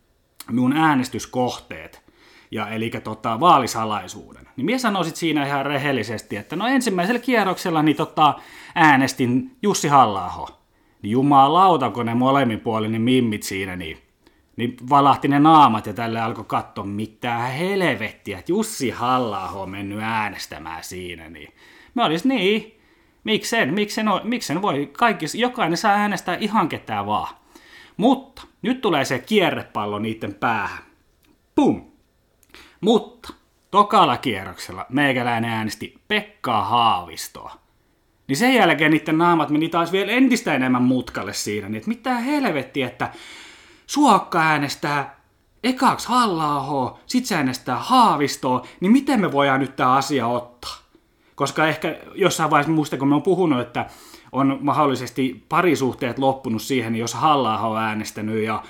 mun 0.51 0.73
äänestyskohteet 0.73 2.06
ja 2.51 2.69
eli 2.69 2.89
tota, 3.03 3.39
vaalisalaisuuden. 3.39 4.47
Niin 4.55 4.65
minä 4.65 4.77
sanoisin 4.77 5.15
siinä 5.15 5.45
ihan 5.45 5.65
rehellisesti, 5.65 6.37
että 6.37 6.55
no 6.55 6.67
ensimmäisellä 6.67 7.19
kierroksella 7.19 7.83
niin 7.83 7.97
tota, 7.97 8.33
äänestin 8.75 9.55
Jussi 9.61 9.87
halla 9.87 10.47
Niin 11.01 11.11
jumalauta, 11.11 11.89
kun 11.89 12.05
ne 12.05 12.15
molemmin 12.15 12.59
puolin 12.59 13.01
mimmit 13.01 13.43
siinä, 13.43 13.75
niin, 13.75 13.97
niin 14.55 14.77
valahti 14.89 15.27
ne 15.27 15.39
naamat 15.39 15.85
ja 15.85 15.93
tälle 15.93 16.21
alkoi 16.21 16.45
katsoa, 16.47 16.85
mitä 16.85 17.37
helvettiä, 17.37 18.39
että 18.39 18.51
Jussi 18.51 18.89
halla 18.89 19.49
on 19.49 19.69
mennyt 19.69 19.99
äänestämään 20.01 20.83
siinä. 20.83 21.29
Niin. 21.29 21.53
Mä 21.93 22.05
olis 22.05 22.25
niin, 22.25 22.79
miksen, 23.23 23.73
miksen, 23.73 24.05
miksen 24.23 24.61
voi, 24.61 24.89
kaikki, 24.97 25.25
jokainen 25.33 25.77
saa 25.77 25.93
äänestää 25.93 26.37
ihan 26.39 26.69
ketään 26.69 27.05
vaan. 27.05 27.35
Mutta 27.97 28.41
nyt 28.61 28.81
tulee 28.81 29.05
se 29.05 29.19
kierrepallo 29.19 29.99
niiden 29.99 30.33
päähän. 30.33 30.83
Pum! 31.55 31.96
Mutta 32.81 33.33
tokalla 33.71 34.17
kierroksella 34.17 34.85
meikäläinen 34.89 35.51
äänesti 35.51 35.99
Pekkaa 36.07 36.65
Haavistoa. 36.65 37.55
Niin 38.27 38.37
sen 38.37 38.53
jälkeen 38.53 38.91
niiden 38.91 39.17
naamat 39.17 39.49
meni 39.49 39.69
taas 39.69 39.91
vielä 39.91 40.11
entistä 40.11 40.53
enemmän 40.53 40.81
mutkalle 40.81 41.33
siinä, 41.33 41.69
niin 41.69 41.77
että 41.77 41.89
mitä 41.89 42.13
helvettiä, 42.13 42.87
että 42.87 43.11
Suokka 43.87 44.39
äänestää 44.39 45.19
ekaks 45.63 46.05
halla 46.05 46.99
sit 47.05 47.25
se 47.25 47.35
äänestää 47.35 47.77
Haavistoa, 47.79 48.65
niin 48.79 48.91
miten 48.91 49.21
me 49.21 49.31
voidaan 49.31 49.59
nyt 49.59 49.75
tämä 49.75 49.93
asia 49.93 50.27
ottaa? 50.27 50.75
Koska 51.35 51.67
ehkä 51.67 51.99
jossain 52.15 52.49
vaiheessa 52.49 52.71
muista, 52.71 52.97
kun 52.97 53.07
me 53.07 53.15
on 53.15 53.21
puhunut, 53.21 53.61
että 53.61 53.85
on 54.31 54.57
mahdollisesti 54.61 55.45
parisuhteet 55.49 56.19
loppunut 56.19 56.61
siihen, 56.61 56.93
niin 56.93 56.99
jos 56.99 57.13
halla 57.13 57.59
on 57.59 57.77
äänestänyt 57.77 58.43
ja 58.43 58.63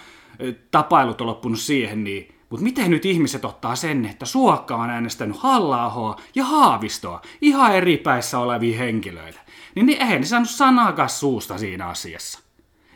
tapailut 0.72 1.22
on 1.22 1.28
loppunut 1.28 1.60
siihen, 1.60 2.04
niin 2.04 2.37
mutta 2.50 2.64
miten 2.64 2.92
nyt 2.92 3.06
ihmiset 3.06 3.46
ottaa 3.46 3.76
sen, 3.76 4.06
että 4.06 4.26
Suokka 4.26 4.76
on 4.76 4.90
äänestänyt 4.90 5.38
halla 5.38 6.18
ja 6.36 6.44
Haavistoa, 6.44 7.22
ihan 7.42 7.76
eri 7.76 7.98
päissä 7.98 8.40
olevia 8.40 8.78
henkilöitä? 8.78 9.40
Niin, 9.76 9.86
niin 9.86 10.02
eihän 10.02 10.22
ne 10.22 10.28
saanut 10.28 10.50
sanakas 10.50 11.20
suusta 11.20 11.58
siinä 11.58 11.88
asiassa. 11.88 12.40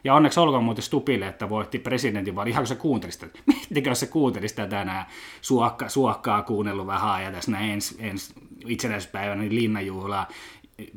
Ja 0.03 0.13
onneksi 0.13 0.39
olkoon 0.39 0.63
muuten 0.63 0.84
Stupille, 0.84 1.27
että 1.27 1.50
voitti 1.50 1.79
presidentin 1.79 2.36
vaan 2.36 2.48
ihan 2.48 2.63
kun 2.63 2.67
se 2.67 2.75
kuunteli 2.75 3.12
sitä. 3.12 3.27
Miettikö 3.46 3.96
se 3.96 4.08
kuunteli 4.08 4.48
sitä 4.48 4.67
tänään 4.67 5.05
suokka, 5.41 5.89
suokkaa 5.89 6.43
kuunnellut 6.43 6.88
vähän 6.88 7.24
ja 7.24 7.31
tässä 7.31 7.51
näin 7.51 7.72
ens, 7.72 7.96
ens 8.00 8.34
itsenäisyyspäivänä 8.65 9.41
niin 9.41 9.55
linnanjuhlaa 9.55 10.27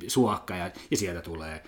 suokka 0.08 0.56
ja, 0.56 0.70
ja 0.90 0.96
sieltä 0.96 1.20
tulee 1.20 1.62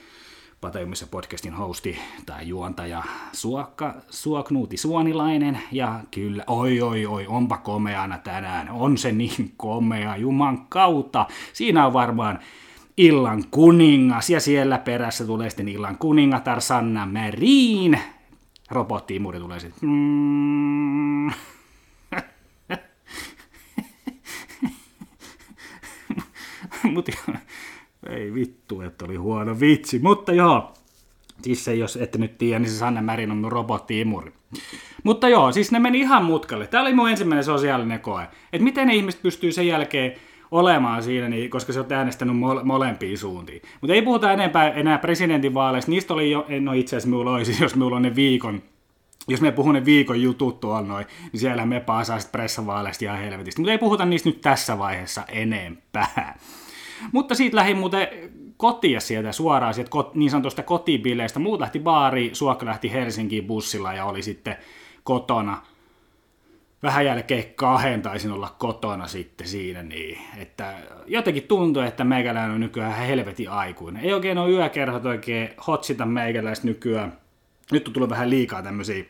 Patajumissa 0.66 1.06
podcastin 1.06 1.54
hosti 1.54 1.98
tai 2.26 2.48
juontaja 2.48 3.02
Suokka, 3.32 3.94
Suoknuuti 4.10 4.76
Suonilainen. 4.76 5.58
Ja 5.72 6.00
kyllä, 6.10 6.44
oi 6.46 6.80
oi 6.80 7.06
oi, 7.06 7.26
onpa 7.26 7.58
komeana 7.58 8.18
tänään. 8.18 8.70
On 8.70 8.98
se 8.98 9.12
niin 9.12 9.52
komea, 9.56 10.16
juman 10.16 10.66
kautta. 10.68 11.26
Siinä 11.52 11.86
on 11.86 11.92
varmaan 11.92 12.38
illan 12.96 13.44
kuningas 13.50 14.30
ja 14.30 14.40
siellä 14.40 14.78
perässä 14.78 15.26
tulee 15.26 15.50
sitten 15.50 15.68
illan 15.68 15.98
kuningatar 15.98 16.60
Sanna 16.60 17.06
Marin. 17.06 18.00
Robottiimuri 18.70 19.40
tulee 19.40 19.60
sitten. 19.60 19.88
Mm. 19.88 21.30
Mutta 26.92 27.12
ei 28.08 28.34
vittu, 28.34 28.80
että 28.80 29.04
oli 29.04 29.16
huono 29.16 29.60
vitsi. 29.60 29.98
Mutta 29.98 30.32
joo, 30.32 30.72
siis 31.42 31.64
se, 31.64 31.74
jos 31.74 31.96
ette 31.96 32.18
nyt 32.18 32.38
tiedä, 32.38 32.58
niin 32.58 32.70
se 32.70 32.78
Sanne 32.78 33.00
Märin 33.00 33.30
on 33.30 33.52
robotti-imuri. 33.52 34.32
Mutta 35.04 35.28
joo, 35.28 35.52
siis 35.52 35.72
ne 35.72 35.78
meni 35.78 35.98
ihan 35.98 36.24
mutkalle. 36.24 36.66
Tämä 36.66 36.82
oli 36.82 36.94
mun 36.94 37.10
ensimmäinen 37.10 37.44
sosiaalinen 37.44 38.00
koe. 38.00 38.22
Että 38.52 38.64
miten 38.64 38.86
ne 38.86 38.94
ihmiset 38.94 39.22
pystyy 39.22 39.52
sen 39.52 39.66
jälkeen 39.66 40.12
olemaan 40.50 41.02
siinä, 41.02 41.28
niin, 41.28 41.50
koska 41.50 41.72
se 41.72 41.80
on 41.80 41.92
äänestänyt 41.92 42.36
mole- 42.36 42.64
molempiin 42.64 43.18
suuntiin. 43.18 43.62
Mutta 43.80 43.94
ei 43.94 44.02
puhuta 44.02 44.32
enempää 44.32 44.70
enää 44.70 44.98
presidentinvaaleista. 44.98 45.90
Niistä 45.90 46.14
oli 46.14 46.30
jo, 46.30 46.46
no 46.60 46.72
itse 46.72 46.96
asiassa 46.96 47.08
minulla 47.08 47.32
olisi, 47.32 47.56
jos 47.64 47.74
minulla 47.74 47.96
on 47.96 48.02
ne 48.02 48.14
viikon 48.14 48.62
jos 49.28 49.40
me 49.40 49.52
puhun 49.52 49.74
ne 49.74 49.84
viikon 49.84 50.22
jutut 50.22 50.60
tuolla 50.60 50.82
noin, 50.82 51.06
niin 51.32 51.40
siellä 51.40 51.66
me 51.66 51.80
paasaa 51.80 52.18
sitten 52.18 52.32
pressavaaleista 52.32 53.04
ihan 53.04 53.18
helvetistä. 53.18 53.60
Mutta 53.60 53.72
ei 53.72 53.78
puhuta 53.78 54.04
niistä 54.04 54.28
nyt 54.28 54.40
tässä 54.40 54.78
vaiheessa 54.78 55.24
enempää. 55.28 56.38
Mutta 57.12 57.34
siitä 57.34 57.56
lähdin 57.56 57.76
muuten 57.76 58.08
kotia 58.56 59.00
sieltä 59.00 59.32
suoraan 59.32 59.74
sieltä 59.74 59.90
niin 60.14 60.30
sanotusta 60.30 60.62
kotibileistä. 60.62 61.38
Muut 61.38 61.60
lähti 61.60 61.78
baariin, 61.78 62.36
Suokka 62.36 62.66
lähti 62.66 62.92
Helsinkiin 62.92 63.46
bussilla 63.46 63.92
ja 63.92 64.04
oli 64.04 64.22
sitten 64.22 64.56
kotona. 65.04 65.62
vähän 66.82 67.04
jälkeen 67.04 67.44
kahden 67.54 68.02
taisin 68.02 68.32
olla 68.32 68.54
kotona 68.58 69.06
sitten 69.06 69.48
siinä, 69.48 69.82
niin 69.82 70.18
että 70.36 70.74
jotenkin 71.06 71.42
tuntuu, 71.42 71.82
että 71.82 72.04
meikäläinen 72.04 72.54
on 72.54 72.60
nykyään 72.60 72.96
helvetin 72.96 73.50
aikuinen. 73.50 74.04
Ei 74.04 74.12
oikein 74.12 74.38
ole 74.38 74.50
yökerhot 74.50 75.06
oikein 75.06 75.48
hotsita 75.66 76.06
meikäläistä 76.06 76.66
nykyään. 76.66 77.18
Nyt 77.72 77.88
on 77.88 77.94
tullut 77.94 78.10
vähän 78.10 78.30
liikaa 78.30 78.62
tämmöisiä 78.62 79.04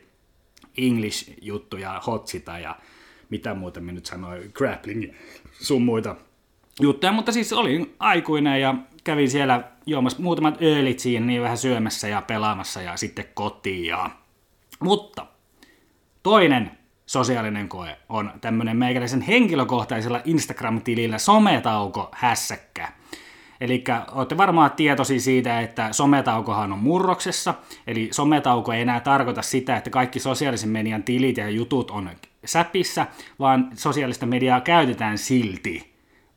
English-juttuja, 0.77 2.01
hotsita 2.07 2.59
ja 2.59 2.75
mitä 3.29 3.53
muuta 3.53 3.79
me 3.79 3.91
nyt 3.91 4.05
sanoin, 4.05 4.51
grappling 4.53 5.13
sun 5.51 5.81
muita 5.81 6.15
juttuja, 6.81 7.11
mutta 7.11 7.31
siis 7.31 7.53
olin 7.53 7.95
aikuinen 7.99 8.61
ja 8.61 8.75
kävin 9.03 9.29
siellä 9.29 9.63
juomassa 9.85 10.21
muutamat 10.21 10.61
öölit 10.61 10.99
siinä, 10.99 11.25
niin 11.25 11.41
vähän 11.41 11.57
syömässä 11.57 12.07
ja 12.07 12.21
pelaamassa 12.21 12.81
ja 12.81 12.97
sitten 12.97 13.25
kotiin. 13.33 13.85
Ja... 13.85 14.09
Mutta 14.79 15.25
toinen 16.23 16.71
sosiaalinen 17.05 17.69
koe 17.69 17.97
on 18.09 18.31
tämmöinen 18.41 18.77
meikäläisen 18.77 19.21
henkilökohtaisella 19.21 20.21
Instagram-tilillä 20.25 21.17
sometauko 21.17 22.09
hässäkkä. 22.13 22.91
Eli 23.61 23.83
olette 24.11 24.37
varmaan 24.37 24.71
tietoisia 24.71 25.19
siitä, 25.19 25.59
että 25.59 25.93
sometaukohan 25.93 26.73
on 26.73 26.79
murroksessa, 26.79 27.53
eli 27.87 28.09
sometauko 28.11 28.73
ei 28.73 28.81
enää 28.81 28.99
tarkoita 28.99 29.41
sitä, 29.41 29.77
että 29.77 29.89
kaikki 29.89 30.19
sosiaalisen 30.19 30.69
median 30.69 31.03
tilit 31.03 31.37
ja 31.37 31.49
jutut 31.49 31.91
on 31.91 32.09
säpissä, 32.45 33.07
vaan 33.39 33.69
sosiaalista 33.73 34.25
mediaa 34.25 34.61
käytetään 34.61 35.17
silti 35.17 35.86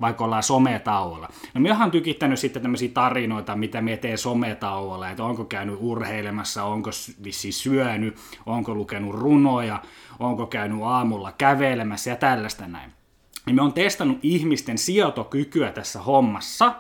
vaikka 0.00 0.24
ollaan 0.24 0.42
sometauolla. 0.42 1.28
No 1.54 1.60
minä 1.60 1.78
olen 1.78 1.90
tykittänyt 1.90 2.38
sitten 2.38 2.62
tämmöisiä 2.62 2.90
tarinoita, 2.94 3.56
mitä 3.56 3.80
me 3.80 3.96
teen 3.96 4.18
sometauolla, 4.18 5.10
että 5.10 5.24
onko 5.24 5.44
käynyt 5.44 5.76
urheilemassa, 5.78 6.64
onko 6.64 6.90
vissi 7.24 7.52
syönyt, 7.52 8.16
onko 8.46 8.74
lukenut 8.74 9.14
runoja, 9.14 9.82
onko 10.18 10.46
käynyt 10.46 10.78
aamulla 10.82 11.32
kävelemässä 11.32 12.10
ja 12.10 12.16
tällaista 12.16 12.66
näin. 12.66 12.92
Ja 13.46 13.54
me 13.54 13.62
on 13.62 13.72
testannut 13.72 14.18
ihmisten 14.22 14.78
sijoitokykyä 14.78 15.72
tässä 15.72 16.00
hommassa, 16.00 16.74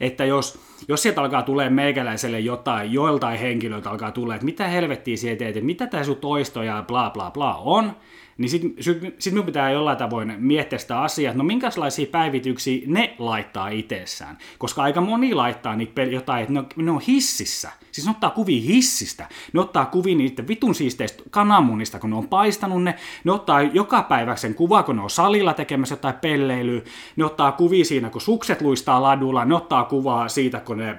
että 0.00 0.24
jos, 0.24 0.60
jos 0.88 1.02
sieltä 1.02 1.20
alkaa 1.20 1.42
tulee 1.42 1.70
meikäläiselle 1.70 2.40
jotain, 2.40 2.92
joiltain 2.92 3.38
henkilöiltä 3.38 3.90
alkaa 3.90 4.12
tulla, 4.12 4.34
että 4.34 4.44
mitä 4.44 4.68
helvettiä 4.68 5.16
sieltä 5.16 5.38
teet, 5.38 5.56
että 5.56 5.66
mitä 5.66 5.86
tämä 5.86 6.04
sun 6.04 6.16
toisto 6.16 6.62
ja 6.62 6.84
bla 6.86 7.10
bla 7.10 7.30
bla 7.30 7.54
on, 7.54 7.96
niin 8.40 8.50
sitten 8.50 8.74
sit 9.18 9.32
minun 9.32 9.46
pitää 9.46 9.70
jollain 9.70 9.98
tavoin 9.98 10.34
miettiä 10.38 10.78
sitä 10.78 11.00
asiaa, 11.00 11.30
että 11.30 11.38
no 11.38 11.44
minkälaisia 11.44 12.06
päivityksiä 12.06 12.82
ne 12.86 13.14
laittaa 13.18 13.68
itsessään. 13.68 14.38
Koska 14.58 14.82
aika 14.82 15.00
moni 15.00 15.34
laittaa 15.34 15.76
niitä 15.76 16.02
jotain, 16.02 16.42
että 16.42 16.52
ne 16.52 16.58
on, 16.58 16.66
ne 16.76 16.90
on 16.90 17.00
hississä. 17.00 17.70
Siis 17.92 18.06
ne 18.06 18.10
ottaa 18.10 18.30
kuvia 18.30 18.62
hissistä. 18.62 19.28
Ne 19.52 19.60
ottaa 19.60 19.86
kuvia 19.86 20.16
niiden 20.16 20.48
vitun 20.48 20.74
siisteistä 20.74 21.22
kananmunista, 21.30 21.98
kun 21.98 22.10
ne 22.10 22.16
on 22.16 22.28
paistanut 22.28 22.82
ne. 22.82 22.94
Ne 23.24 23.32
ottaa 23.32 23.62
joka 23.62 24.02
päivä 24.02 24.36
sen 24.36 24.54
kuva, 24.54 24.82
kun 24.82 24.96
ne 24.96 25.02
on 25.02 25.10
salilla 25.10 25.54
tekemässä 25.54 25.92
jotain 25.92 26.14
pelleilyä. 26.14 26.80
Ne 27.16 27.24
ottaa 27.24 27.52
kuvia 27.52 27.84
siinä, 27.84 28.10
kun 28.10 28.20
sukset 28.20 28.60
luistaa 28.60 29.02
ladulla. 29.02 29.44
Ne 29.44 29.54
ottaa 29.54 29.84
kuvaa 29.84 30.28
siitä, 30.28 30.60
kun 30.60 30.78
ne 30.78 30.96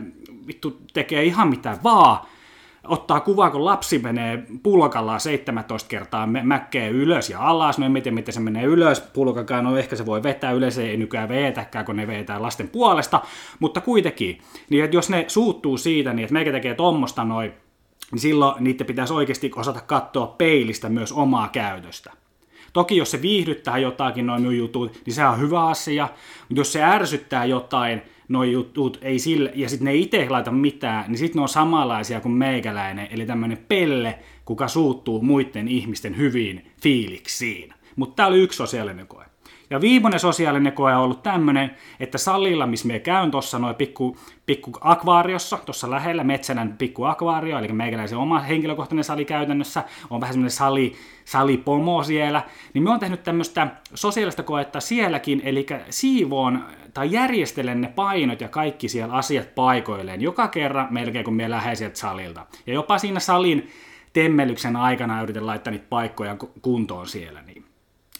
vittu 0.47 0.81
tekee 0.93 1.23
ihan 1.23 1.47
mitä 1.47 1.77
vaan 1.83 2.17
ottaa 2.87 3.19
kuvaa, 3.19 3.49
kun 3.49 3.65
lapsi 3.65 3.99
menee 3.99 4.43
pulkallaan 4.63 5.19
17 5.19 5.89
kertaa 5.89 6.27
mäkkeen 6.27 6.91
ylös 6.91 7.29
ja 7.29 7.39
alas. 7.39 7.79
No 7.79 7.85
en 7.85 7.93
tiedä, 7.93 8.11
miten 8.11 8.33
se 8.33 8.39
menee 8.39 8.63
ylös 8.63 9.01
pulkakaan, 9.01 9.63
no 9.63 9.77
ehkä 9.77 9.95
se 9.95 10.05
voi 10.05 10.23
vetää 10.23 10.51
ylös, 10.51 10.77
ei 10.77 10.97
nykyään 10.97 11.29
veetäkään, 11.29 11.85
kun 11.85 11.95
ne 11.95 12.07
vetää 12.07 12.41
lasten 12.41 12.69
puolesta, 12.69 13.21
mutta 13.59 13.81
kuitenkin, 13.81 14.41
niin 14.69 14.83
että 14.83 14.97
jos 14.97 15.09
ne 15.09 15.25
suuttuu 15.27 15.77
siitä, 15.77 16.13
niin 16.13 16.23
että 16.23 16.33
meikä 16.33 16.51
tekee 16.51 16.75
tuommoista 16.75 17.23
noin, 17.23 17.53
niin 18.11 18.19
silloin 18.19 18.63
niiden 18.63 18.87
pitäisi 18.87 19.13
oikeasti 19.13 19.51
osata 19.55 19.81
katsoa 19.81 20.27
peilistä 20.27 20.89
myös 20.89 21.11
omaa 21.11 21.47
käytöstä. 21.47 22.11
Toki 22.73 22.97
jos 22.97 23.11
se 23.11 23.21
viihdyttää 23.21 23.77
jotakin 23.77 24.25
noin 24.25 24.57
jutut, 24.57 25.01
niin 25.05 25.13
se 25.13 25.25
on 25.25 25.39
hyvä 25.39 25.67
asia, 25.67 26.09
mutta 26.49 26.59
jos 26.59 26.73
se 26.73 26.83
ärsyttää 26.83 27.45
jotain, 27.45 28.01
noi 28.31 28.51
jutut 28.51 28.99
ei 29.01 29.19
sille, 29.19 29.51
ja 29.55 29.69
sitten 29.69 29.85
ne 29.85 29.95
itse 29.95 30.29
laita 30.29 30.51
mitään, 30.51 31.05
niin 31.07 31.17
sitten 31.17 31.39
ne 31.39 31.41
on 31.41 31.49
samanlaisia 31.49 32.21
kuin 32.21 32.31
meikäläinen, 32.31 33.07
eli 33.11 33.25
tämmöinen 33.25 33.57
pelle, 33.67 34.19
kuka 34.45 34.67
suuttuu 34.67 35.21
muiden 35.21 35.67
ihmisten 35.67 36.17
hyviin 36.17 36.71
fiiliksiin. 36.81 37.73
Mutta 37.95 38.15
tämä 38.15 38.27
oli 38.27 38.39
yksi 38.39 38.57
sosiaalinen 38.57 39.07
koe. 39.07 39.25
Ja 39.69 39.81
viimeinen 39.81 40.19
sosiaalinen 40.19 40.73
koe 40.73 40.95
on 40.95 41.03
ollut 41.03 41.23
tämmöinen, 41.23 41.71
että 41.99 42.17
salilla, 42.17 42.67
missä 42.67 42.87
me 42.87 42.99
käyn 42.99 43.31
tuossa 43.31 43.59
noin 43.59 43.75
pikku, 43.75 44.17
pikku 44.45 44.71
akvaariossa, 44.81 45.57
tuossa 45.65 45.91
lähellä 45.91 46.23
Metsänän 46.23 46.77
pikku 46.77 47.03
akvaario, 47.03 47.59
eli 47.59 47.67
meikäläisen 47.67 48.17
oma 48.17 48.39
henkilökohtainen 48.39 49.03
sali 49.03 49.25
käytännössä, 49.25 49.83
on 50.09 50.21
vähän 50.21 50.33
semmoinen 50.33 50.51
sali, 50.51 50.93
salipomo 51.31 52.03
siellä, 52.03 52.43
niin 52.73 52.83
me 52.83 52.89
on 52.89 52.99
tehnyt 52.99 53.23
tämmöistä 53.23 53.67
sosiaalista 53.93 54.43
koetta 54.43 54.79
sielläkin, 54.79 55.41
eli 55.43 55.65
siivoon 55.89 56.65
tai 56.93 57.11
järjestelen 57.11 57.81
ne 57.81 57.87
painot 57.87 58.41
ja 58.41 58.47
kaikki 58.47 58.89
siellä 58.89 59.13
asiat 59.13 59.55
paikoilleen 59.55 60.21
joka 60.21 60.47
kerran 60.47 60.87
melkein 60.89 61.25
kun 61.25 61.33
me 61.33 61.49
lähden 61.49 61.77
sieltä 61.77 61.99
salilta. 61.99 62.45
Ja 62.67 62.73
jopa 62.73 62.97
siinä 62.97 63.19
salin 63.19 63.69
temmelyksen 64.13 64.75
aikana 64.75 65.21
yritän 65.21 65.47
laittaa 65.47 65.71
niitä 65.71 65.85
paikkoja 65.89 66.37
kuntoon 66.61 67.07
siellä. 67.07 67.41
Niin. 67.41 67.65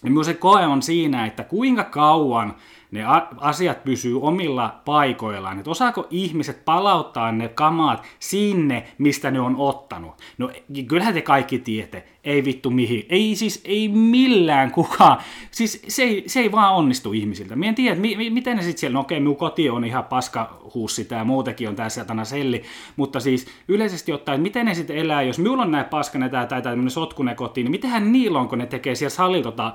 Ja 0.04 0.24
se 0.24 0.34
koe 0.34 0.66
on 0.66 0.82
siinä, 0.82 1.26
että 1.26 1.44
kuinka 1.44 1.84
kauan 1.84 2.56
ne 2.92 3.04
asiat 3.38 3.84
pysyy 3.84 4.22
omilla 4.22 4.82
paikoillaan, 4.86 5.58
että 5.58 5.72
osaako 5.72 6.08
ihmiset 6.10 6.66
palauttaa 6.66 7.32
ne 7.32 7.48
kamaat 7.48 8.04
sinne, 8.20 8.88
mistä 8.98 9.32
ne 9.32 9.40
on 9.40 9.56
ottanut. 9.56 10.12
No 10.38 10.50
kyllähän 10.88 11.14
te 11.14 11.22
kaikki 11.22 11.60
tiedätte, 11.60 12.04
ei 12.24 12.46
vittu 12.46 12.70
mihin, 12.70 13.06
ei 13.10 13.36
siis 13.36 13.62
ei 13.66 13.88
millään 13.88 14.72
kukaan, 14.72 15.18
siis 15.52 15.84
se 15.88 16.04
ei, 16.04 16.24
se 16.28 16.40
ei 16.40 16.52
vaan 16.52 16.76
onnistu 16.76 17.14
ihmisiltä. 17.14 17.56
Mie 17.56 17.70
en 17.70 17.76
tiedä, 17.76 17.96
mi, 17.96 18.16
mi, 18.16 18.30
miten 18.30 18.58
ne 18.58 18.64
sitten 18.64 18.80
siellä, 18.80 18.94
no 18.94 19.00
okei, 19.00 19.20
minun 19.20 19.36
koti 19.36 19.70
on 19.70 19.86
ihan 19.86 20.04
paskahuussi, 20.04 21.06
tämä 21.06 21.24
muutenkin 21.24 21.70
on 21.70 21.76
tässä 21.76 22.02
satana 22.02 22.26
selli, 22.26 22.64
mutta 22.96 23.20
siis 23.20 23.48
yleisesti 23.68 24.14
ottaen, 24.14 24.42
miten 24.42 24.66
ne 24.66 24.74
sitten 24.74 24.98
elää, 24.98 25.22
jos 25.22 25.40
minulla 25.40 25.64
on 25.64 25.72
näin 25.72 25.86
paskane 25.86 26.30
tai, 26.30 26.48
tämmöinen 26.48 26.92
sotkune 26.92 27.36
kotiin, 27.36 27.66
niin 27.66 27.72
mitähän 27.72 28.12
niillä 28.12 28.40
on, 28.40 28.48
kun 28.48 28.58
ne 28.58 28.66
tekee 28.66 28.96
siellä 28.96 29.16
salilta 29.16 29.74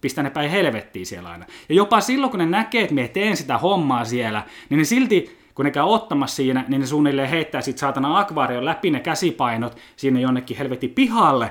pistä 0.00 0.22
ne 0.22 0.30
päin 0.30 0.50
helvettiin 0.50 1.06
siellä 1.06 1.30
aina. 1.30 1.46
Ja 1.68 1.74
jopa 1.74 2.00
silloin, 2.00 2.30
kun 2.30 2.38
ne 2.38 2.46
näkee, 2.46 2.82
että 2.82 2.94
me 2.94 3.08
teen 3.08 3.36
sitä 3.36 3.58
hommaa 3.58 4.04
siellä, 4.04 4.42
niin 4.70 4.78
ne 4.78 4.84
silti, 4.84 5.38
kun 5.54 5.64
ne 5.64 5.70
käy 5.70 5.82
ottamassa 5.82 6.36
siinä, 6.36 6.64
niin 6.68 6.80
ne 6.80 6.86
suunnilleen 6.86 7.28
heittää 7.28 7.60
sit 7.60 7.78
saatana 7.78 8.18
akvaarion 8.18 8.64
läpi 8.64 8.90
ne 8.90 9.00
käsipainot 9.00 9.76
sinne 9.96 10.20
jonnekin 10.20 10.56
helvetti 10.56 10.88
pihalle, 10.88 11.50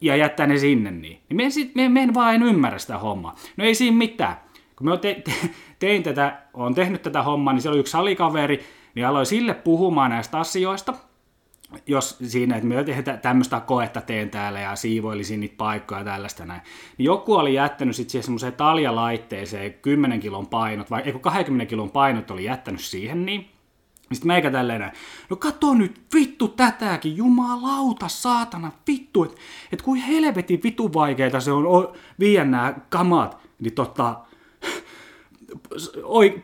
ja 0.00 0.16
jättää 0.16 0.46
ne 0.46 0.58
sinne 0.58 0.90
niin. 0.90 1.20
Niin 1.28 1.36
me, 1.36 1.50
sit, 1.50 1.74
me, 1.74 1.88
me 1.88 2.02
en 2.02 2.14
vaan 2.14 2.34
en 2.34 2.42
ymmärrä 2.42 2.78
sitä 2.78 2.98
hommaa. 2.98 3.34
No 3.56 3.64
ei 3.64 3.74
siinä 3.74 3.96
mitään. 3.96 4.36
Kun 4.76 4.88
mä 4.88 4.96
te, 4.96 5.22
te, 5.24 5.32
tein 5.78 6.02
tätä, 6.02 6.42
olen 6.54 6.74
tehnyt 6.74 7.02
tätä 7.02 7.22
hommaa, 7.22 7.54
niin 7.54 7.62
siellä 7.62 7.74
oli 7.74 7.80
yksi 7.80 7.90
salikaveri, 7.90 8.64
niin 8.94 9.06
aloin 9.06 9.26
sille 9.26 9.54
puhumaan 9.54 10.10
näistä 10.10 10.38
asioista– 10.38 10.94
jos 11.86 12.16
siinä, 12.26 12.56
että 12.56 12.68
me 12.68 12.76
tämmöistä 13.22 13.60
koetta 13.60 14.00
teen 14.00 14.30
täällä 14.30 14.60
ja 14.60 14.76
siivoilisin 14.76 15.40
niitä 15.40 15.54
paikkoja 15.56 16.00
ja 16.00 16.04
tällaista 16.04 16.44
näin, 16.44 16.60
niin 16.98 17.04
joku 17.04 17.34
oli 17.34 17.54
jättänyt 17.54 17.96
sitten 17.96 18.12
siihen 18.12 18.24
semmoiseen 18.24 18.52
taljalaitteeseen 18.52 19.74
10 19.74 20.20
kilon 20.20 20.46
painot, 20.46 20.90
vai 20.90 21.02
eikö 21.02 21.18
20 21.18 21.70
kilon 21.70 21.90
painot 21.90 22.30
oli 22.30 22.44
jättänyt 22.44 22.80
siihen 22.80 23.26
niin, 23.26 23.50
sitten 24.12 24.26
meikä 24.26 24.50
tälleen 24.50 24.80
näin, 24.80 24.92
no 25.30 25.36
kato 25.36 25.74
nyt 25.74 26.00
vittu 26.14 26.48
tätäkin, 26.48 27.16
jumalauta, 27.16 28.08
saatana, 28.08 28.72
vittu, 28.86 29.24
että 29.24 29.36
et 29.72 29.82
kuin 29.82 30.00
helvetin 30.00 30.60
vitu 30.62 30.94
vaikeita 30.94 31.40
se 31.40 31.52
on 31.52 31.92
viiä 32.18 32.44
nämä 32.44 32.74
kamat, 32.88 33.38
niin 33.60 33.74
oi, 33.80 34.26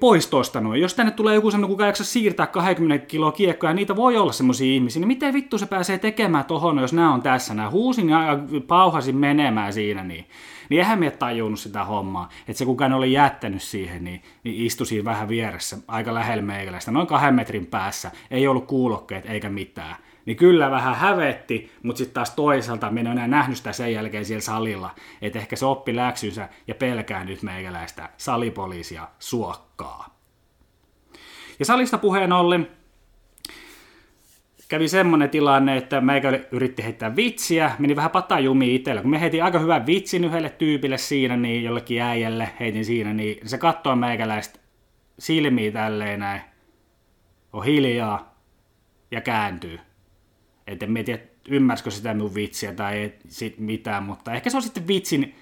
pois 0.01 0.27
tosta 0.27 0.61
noin. 0.61 0.81
Jos 0.81 0.95
tänne 0.95 1.13
tulee 1.13 1.35
joku 1.35 1.51
semmoinen, 1.51 1.75
kuka 1.75 1.87
jaksa 1.87 2.05
siirtää 2.05 2.47
20 2.47 3.07
kiloa 3.07 3.33
kiekkoa, 3.33 3.71
ja 3.71 3.75
niitä 3.75 3.97
voi 3.97 4.17
olla 4.17 4.33
semmoisia 4.33 4.75
ihmisiä, 4.75 5.01
niin 5.01 5.09
miten 5.09 5.35
vittu 5.35 5.59
se 5.59 5.67
pääsee 5.67 5.99
tekemään 5.99 6.45
tohon, 6.45 6.79
jos 6.79 6.93
nämä 6.93 7.15
on 7.15 7.23
tässä? 7.23 7.55
Nämä 7.55 7.71
huusin 7.71 8.09
ja 8.09 8.39
pauhasin 8.67 9.17
menemään 9.17 9.73
siinä, 9.73 10.05
niin, 10.05 10.25
niin 10.69 10.79
eihän 10.79 10.99
me 10.99 11.11
tajunnut 11.11 11.61
sitä 11.61 11.85
hommaa. 11.85 12.29
Että 12.49 12.59
se 12.59 12.65
kukaan 12.65 12.93
oli 12.93 13.13
jättänyt 13.13 13.63
siihen, 13.63 14.05
niin, 14.05 14.23
niin 14.45 14.67
istui 14.67 14.87
siinä 14.87 15.05
vähän 15.05 15.29
vieressä, 15.29 15.79
aika 15.89 16.15
lähellä 16.15 16.43
meikäläistä, 16.43 16.91
noin 16.91 17.07
kahden 17.07 17.35
metrin 17.35 17.67
päässä. 17.67 18.11
Ei 18.31 18.47
ollut 18.47 18.67
kuulokkeet 18.67 19.27
eikä 19.27 19.49
mitään 19.49 19.97
niin 20.27 20.37
kyllä 20.37 20.71
vähän 20.71 20.97
hävetti, 20.97 21.73
mutta 21.83 21.99
sitten 21.99 22.15
taas 22.15 22.31
toisaalta 22.31 22.91
minä 22.91 23.11
en 23.11 23.17
enää 23.17 23.29
nähnyt 23.29 23.57
sitä 23.57 23.73
sen 23.73 23.93
jälkeen 23.93 24.25
siellä 24.25 24.41
salilla, 24.41 24.91
että 25.23 25.39
ehkä 25.39 25.57
se 25.57 25.67
oppi 25.67 25.97
läksynsä 25.97 26.49
ja 26.69 26.75
pelkää 26.75 27.25
nyt 27.25 27.43
meikäläistä 27.43 28.09
salipoliisia 28.17 29.09
suokkaa. 29.19 30.19
Ja 31.59 31.65
salista 31.65 31.99
puheen 31.99 32.33
ollen 32.33 32.69
kävi 34.73 34.89
semmonen 34.89 35.31
tilanne, 35.31 35.77
että 35.77 36.01
meikä 36.01 36.41
yritti 36.51 36.85
heittää 36.85 37.17
vitsiä, 37.17 37.73
meni 37.79 37.97
vähän 37.97 38.11
patajumi 38.11 38.75
itsellä. 38.75 39.03
Kun 39.03 39.11
me 39.11 39.21
heitin 39.21 39.45
aika 39.45 39.59
hyvän 39.59 39.87
vitsin 39.87 40.25
yhdelle 40.25 40.51
tyypille 40.51 40.99
siinä, 40.99 41.37
niin 41.37 41.65
jollekin 41.65 42.03
äijälle 42.03 42.51
heitin 42.61 42.85
siinä, 42.85 43.15
niin 43.15 43.49
se 43.49 43.59
katsoi 43.59 43.97
meikäläistä 43.97 44.59
silmiä 45.19 45.73
tälleen 45.73 46.21
näin, 46.21 46.41
on 47.53 47.65
hiljaa 47.65 48.35
ja 49.11 49.21
kääntyy. 49.21 49.81
Et 50.67 50.83
en 50.83 51.05
tiedä, 51.05 51.23
ymmärsikö 51.49 51.91
sitä 51.91 52.15
mun 52.15 52.35
vitsiä 52.35 52.73
tai 52.73 52.99
ei 52.99 53.15
sit 53.29 53.59
mitään, 53.59 54.03
mutta 54.03 54.33
ehkä 54.33 54.51
se 54.51 54.57
on 54.57 54.63
sitten 54.63 54.89
vitsin 54.89 55.35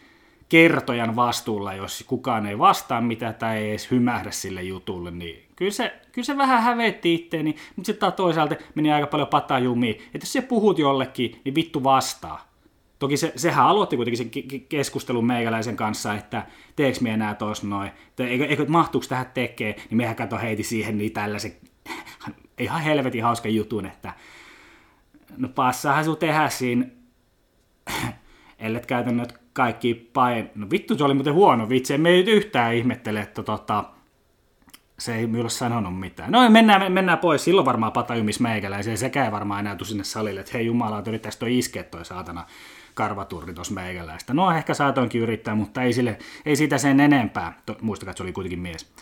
kertojan 0.49 1.17
vastuulla, 1.17 1.75
jos 1.75 2.05
kukaan 2.07 2.47
ei 2.47 2.59
vastaa 2.59 3.01
mitään 3.01 3.35
tai 3.35 3.57
ei 3.57 3.71
edes 3.71 3.91
hymähdä 3.91 4.31
sille 4.31 4.63
jutulle, 4.63 5.11
niin 5.11 5.43
kyllä 5.57 5.71
se, 5.71 6.01
kyllä 6.13 6.27
se 6.27 6.37
vähän 6.37 6.63
hävetti 6.63 7.15
itteeni, 7.15 7.57
mutta 7.77 7.87
sitten 7.87 8.13
toisaalta 8.13 8.57
meni 8.75 8.93
aika 8.93 9.07
paljon 9.07 9.29
patajumiin, 9.29 9.95
että 9.95 10.19
jos 10.21 10.33
sä 10.33 10.43
puhut 10.43 10.79
jollekin, 10.79 11.41
niin 11.45 11.55
vittu 11.55 11.85
vastaa. 11.85 12.51
Toki 12.99 13.17
se, 13.17 13.33
sehän 13.37 13.67
aloitti 13.67 13.97
kuitenkin 13.97 14.19
sen 14.19 14.61
keskustelun 14.69 15.27
meikäläisen 15.27 15.77
kanssa, 15.77 16.15
että 16.15 16.47
teeks 16.77 17.01
me 17.01 17.11
enää 17.11 17.35
tos 17.35 17.63
noin, 17.63 17.91
eikö, 18.19 18.45
eikö 18.45 18.67
mahtuuko 18.69 19.07
tähän 19.09 19.31
tekee, 19.35 19.77
niin 19.91 19.97
mehän 19.97 20.17
kato 20.17 20.39
heiti 20.39 20.63
siihen 20.63 20.99
niin 20.99 21.13
tällaisen 21.13 21.53
ihan 22.59 22.83
helvetin 22.83 23.23
hauska 23.23 23.49
jutun, 23.49 23.87
että 23.87 24.13
no 25.37 25.49
passaahan 25.49 26.05
sun 26.05 26.17
tehdä 26.17 26.49
siinä, 26.49 26.87
ellet 28.59 28.87
käytä 28.87 29.13
nyt 29.13 29.35
kaikki 29.53 29.95
pain... 29.95 30.51
No 30.55 30.67
vittu, 30.71 30.99
se 30.99 31.05
oli 31.05 31.15
muuten 31.15 31.35
huono 31.35 31.69
vitsi, 31.69 31.99
me 31.99 32.09
ei 32.09 32.31
yhtään 32.31 32.75
ihmettele, 32.75 33.21
että 33.21 33.43
tota, 33.43 33.85
se 34.99 35.15
ei 35.15 35.27
minulle 35.27 35.51
sanonut 35.51 36.01
mitään. 36.01 36.33
No 36.33 36.51
mennään, 36.51 36.93
mennään 36.93 37.19
pois, 37.19 37.45
silloin 37.45 37.65
varmaan 37.65 37.93
patajumis 37.93 38.41
meikäläisiä, 38.41 38.97
sekä 38.97 39.25
ei 39.25 39.33
varmaan 39.33 39.61
enää 39.61 39.77
sinne 39.83 40.05
salille, 40.05 40.41
että 40.41 40.53
hei 40.55 40.67
jumala, 40.67 41.03
yrittäisi 41.07 41.39
toi 41.39 41.59
iskeä 41.59 41.83
toi 41.83 42.05
saatana 42.05 42.47
karvaturri 42.95 43.55
tuossa 43.55 43.75
meikäläistä. 43.75 44.35
No 44.35 44.51
ehkä 44.51 44.75
saatoinkin 44.75 45.21
yrittää, 45.21 45.55
mutta 45.55 45.83
ei, 45.83 45.93
sille, 45.93 46.19
ei 46.47 46.57
siitä 46.57 46.79
sen 46.79 47.01
enempää. 47.01 47.53
To, 47.67 47.77
muistakaa, 47.81 48.11
että 48.11 48.19
se 48.19 48.23
oli 48.23 48.33
kuitenkin 48.33 48.61
mies. 48.61 48.93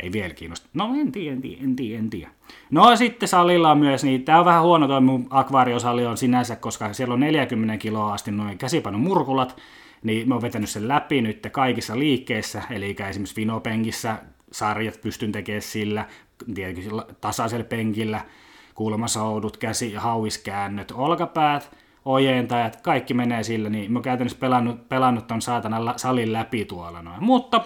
Ei 0.00 0.12
vielä 0.12 0.34
kiinnosta. 0.34 0.68
No 0.74 0.94
en 1.00 1.12
tiedä, 1.12 1.32
en 1.32 1.42
tiedä, 1.42 1.64
en 1.64 1.76
tiedä, 1.76 1.98
en 1.98 2.10
tiedä. 2.10 2.30
No 2.70 2.96
sitten 2.96 3.28
salilla 3.28 3.70
on 3.70 3.78
myös, 3.78 4.04
niin 4.04 4.24
tämä 4.24 4.38
on 4.38 4.44
vähän 4.44 4.62
huono 4.62 4.88
toi 4.88 5.00
mun 5.00 5.26
akvaariosali 5.30 6.06
on 6.06 6.16
sinänsä, 6.16 6.56
koska 6.56 6.92
siellä 6.92 7.14
on 7.14 7.20
40 7.20 7.76
kiloa 7.78 8.12
asti 8.14 8.30
noin 8.30 8.58
käsipanon 8.58 9.00
murkulat, 9.00 9.56
niin 10.02 10.28
mä 10.28 10.34
oon 10.34 10.42
vetänyt 10.42 10.70
sen 10.70 10.88
läpi 10.88 11.20
nyt 11.20 11.46
kaikissa 11.52 11.98
liikkeissä, 11.98 12.62
eli 12.70 12.96
esimerkiksi 13.08 13.36
vinopenkissä 13.36 14.18
sarjat 14.52 15.00
pystyn 15.00 15.32
tekemään 15.32 15.62
sillä, 15.62 16.04
tietenkin 16.54 16.90
tasaisella 17.20 17.64
penkillä, 17.64 18.20
kulmasoudut, 18.74 19.56
käsi- 19.56 19.94
hauiskäännöt, 19.94 20.92
olkapäät, 20.96 21.76
ojentajat, 22.04 22.80
kaikki 22.80 23.14
menee 23.14 23.42
sillä, 23.42 23.68
niin 23.68 23.92
mä 23.92 23.96
oon 23.96 24.02
käytännössä 24.02 24.38
pelannut, 24.38 24.88
pelannut 24.88 25.26
ton 25.26 25.42
saatana 25.42 25.94
salin 25.96 26.32
läpi 26.32 26.64
tuolla 26.64 27.02
noin. 27.02 27.24
Mutta 27.24 27.64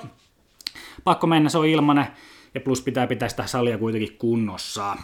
pakko 1.05 1.27
mennä, 1.27 1.49
se 1.49 1.59
on 1.59 1.67
ilmanen, 1.67 2.07
ja 2.55 2.61
plus 2.61 2.83
pitää 2.83 3.07
pitää 3.07 3.29
sitä 3.29 3.47
salia 3.47 3.79
kuitenkin 3.79 4.17
kunnossa. 4.19 4.97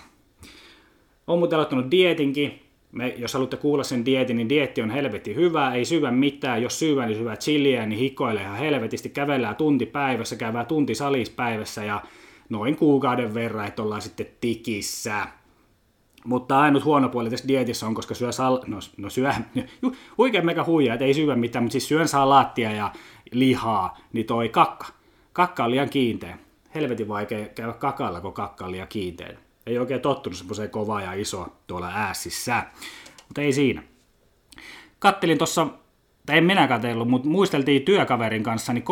Oon 1.26 1.38
muuten 1.38 1.57
aloittanut 1.57 1.91
dietinkin, 1.91 2.62
me, 2.93 3.15
jos 3.19 3.35
haluatte 3.35 3.57
kuulla 3.57 3.85
sen 3.85 4.05
dietin, 4.05 4.37
niin 4.37 4.49
dietti 4.49 4.83
on 4.83 4.91
helvetti 4.91 5.35
hyvä, 5.35 5.75
ei 5.75 5.85
syvä 5.85 6.11
mitään, 6.11 6.62
jos 6.62 6.79
syvä, 6.79 7.07
niin 7.07 7.19
syvä 7.19 7.37
chiliä, 7.37 7.87
niin 7.87 7.99
hikoilee 7.99 8.43
ihan 8.43 8.59
helvetisti, 8.59 9.09
kävellään 9.09 9.57
tunti 9.57 9.87
päivässä, 9.87 10.37
käydään 10.37 10.67
tunti 10.67 10.95
salis 10.95 11.31
päivässä 11.31 11.85
ja 11.85 12.03
noin 12.49 12.76
kuukauden 12.76 13.35
verran, 13.35 13.67
että 13.67 13.83
ollaan 13.83 14.03
sitten 14.03 14.26
tikissä. 14.41 15.26
Mutta 16.25 16.61
ainut 16.61 16.85
huono 16.85 17.09
puoli 17.09 17.31
tässä 17.31 17.49
dietissä 17.49 17.87
on, 17.87 17.95
koska 17.95 18.15
syö 18.15 18.33
sal... 18.33 18.59
No, 18.67 18.79
no 18.97 19.11
syö... 19.11 19.33
Huikea 20.19 20.43
mega 20.43 20.65
huija, 20.65 20.94
että 20.94 21.05
ei 21.05 21.14
syö 21.14 21.37
mitään, 21.37 21.62
mutta 21.62 21.73
siis 21.73 21.88
syön 21.88 22.09
salaattia 22.09 22.73
ja 22.73 22.92
lihaa, 23.33 23.99
niin 24.12 24.27
toi 24.27 24.49
kakka. 24.49 24.87
Kakka 25.37 25.64
on 25.64 25.70
liian 25.70 25.90
kiinteä. 25.90 26.38
Helvetin 26.75 27.09
vaikea 27.09 27.46
käydä 27.46 27.72
kakalla, 27.72 28.20
kun 28.20 28.33
kakka 28.33 28.64
on 28.64 28.72
liian 28.72 28.88
kiinteä. 28.88 29.37
Ei 29.66 29.79
oikein 29.79 30.01
tottunut 30.01 30.38
semmoiseen 30.38 30.70
kovaa 30.70 31.03
ja 31.03 31.12
iso 31.12 31.46
tuolla 31.66 31.92
äässissä. 31.94 32.62
Mutta 33.29 33.40
ei 33.40 33.53
siinä. 33.53 33.83
Kattelin 34.99 35.38
tuossa, 35.38 35.66
tai 36.27 36.38
en 36.38 36.44
minä 36.44 36.68
katsellut, 36.68 37.09
mutta 37.09 37.29
muisteltiin 37.29 37.83
työkaverin 37.83 38.42
kanssa 38.42 38.72
niin 38.72 38.85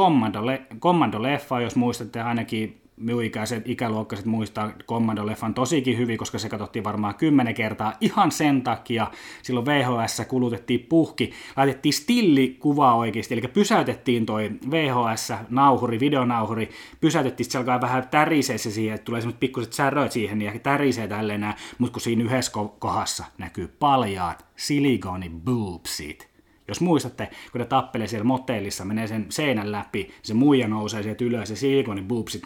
Commando-leffa, 0.81 1.63
jos 1.63 1.77
muistatte 1.77 2.21
ainakin 2.21 2.81
minun 2.97 3.25
ikäiset 3.25 3.69
ikäluokkaiset 3.69 4.27
muistaa 4.27 4.73
Commando-leffan 4.89 5.55
tosikin 5.55 5.99
hyvin, 5.99 6.19
koska 6.19 6.39
se 6.39 6.49
katsottiin 6.49 6.85
varmaan 6.85 7.15
kymmenen 7.15 7.55
kertaa 7.55 7.93
ihan 8.01 8.33
sen 8.33 8.63
takia. 8.63 9.11
Silloin 9.43 9.67
VHS 9.67 10.23
kulutettiin 10.29 10.87
puhki, 10.89 11.33
laitettiin 11.57 11.93
stilli 11.93 12.57
kuva 12.61 12.95
oikeasti, 12.95 13.35
eli 13.35 13.43
pysäytettiin 13.43 14.27
toi 14.27 14.51
VHS-nauhuri, 14.71 16.01
videonauhuri, 16.01 16.71
pysäytettiin, 17.01 17.51
se 17.51 17.59
alkaa 17.59 17.81
vähän 17.81 18.09
tärisee 18.09 18.59
se 18.59 18.71
siihen, 18.71 18.95
että 18.95 19.05
tulee 19.05 19.21
semmoiset 19.21 19.41
pikkuset 19.41 19.73
säröt 19.73 20.13
siihen 20.13 20.43
ja 20.43 20.59
tärisee 20.59 21.09
tälleen 21.09 21.41
nää, 21.41 21.57
mutta 21.79 21.93
kun 21.93 22.01
siinä 22.01 22.25
yhdessä 22.25 22.53
kohdassa 22.79 23.25
näkyy 23.39 23.69
paljaat 23.79 24.45
silikoni 24.57 25.31
boobsit, 25.45 26.29
jos 26.69 26.81
muistatte, 26.81 27.31
kun 27.53 27.59
ne 27.59 27.65
tappelee 27.65 28.07
siellä 28.07 28.25
motellissa, 28.25 28.85
menee 28.85 29.07
sen 29.07 29.27
seinän 29.29 29.73
läpi, 29.73 30.11
se 30.23 30.35
muija 30.35 30.69
nousee 30.69 31.03
sieltä 31.03 31.25
ylös 31.25 31.51
ja 31.51 31.57
silikoni 31.57 32.03
boobsit 32.03 32.43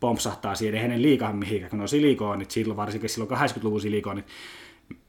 pompsahtaa 0.00 0.54
siihen, 0.54 0.74
ei 0.74 0.82
hänen 0.82 1.02
liikaa 1.02 1.32
mihinkään, 1.32 1.70
kun 1.70 1.78
ne 1.78 1.82
on 1.82 1.88
silikoonit, 1.88 2.50
silloin 2.50 2.76
varsinkin 2.76 3.10
silloin 3.10 3.40
80-luvun 3.40 3.80
silikoonit, 3.80 4.26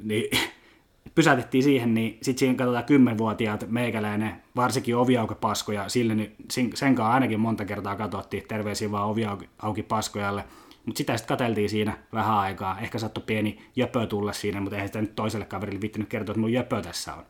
niin 0.03 0.39
pysäytettiin 1.15 1.63
siihen, 1.63 1.93
niin 1.93 2.17
sitten 2.21 2.39
siinä 2.39 2.55
katsotaan 2.55 2.83
kymmenvuotiaat 2.83 3.65
meikäläinen, 3.69 4.35
varsinkin 4.55 4.95
oviaukepaskoja, 4.95 5.89
sille 5.89 6.15
niin 6.15 6.35
sen 6.49 6.95
kanssa 6.95 7.13
ainakin 7.13 7.39
monta 7.39 7.65
kertaa 7.65 7.95
katsottiin, 7.95 8.43
terveisiä 8.47 8.91
vaan 8.91 9.09
oviauki 9.09 9.83
paskojalle, 9.83 10.43
mutta 10.85 10.97
sitä 10.97 11.17
sitten 11.17 11.37
katseltiin 11.37 11.69
siinä 11.69 11.97
vähän 12.13 12.37
aikaa, 12.37 12.79
ehkä 12.79 12.99
saattoi 12.99 13.23
pieni 13.27 13.59
jöpö 13.75 14.05
tulla 14.05 14.33
siinä, 14.33 14.61
mutta 14.61 14.75
eihän 14.75 14.87
sitä 14.87 15.01
nyt 15.01 15.15
toiselle 15.15 15.45
kaverille 15.45 15.81
viittinyt 15.81 16.09
kertoa, 16.09 16.33
että 16.33 16.41
mun 16.41 16.53
jöpö 16.53 16.81
tässä 16.81 17.13
on. 17.15 17.23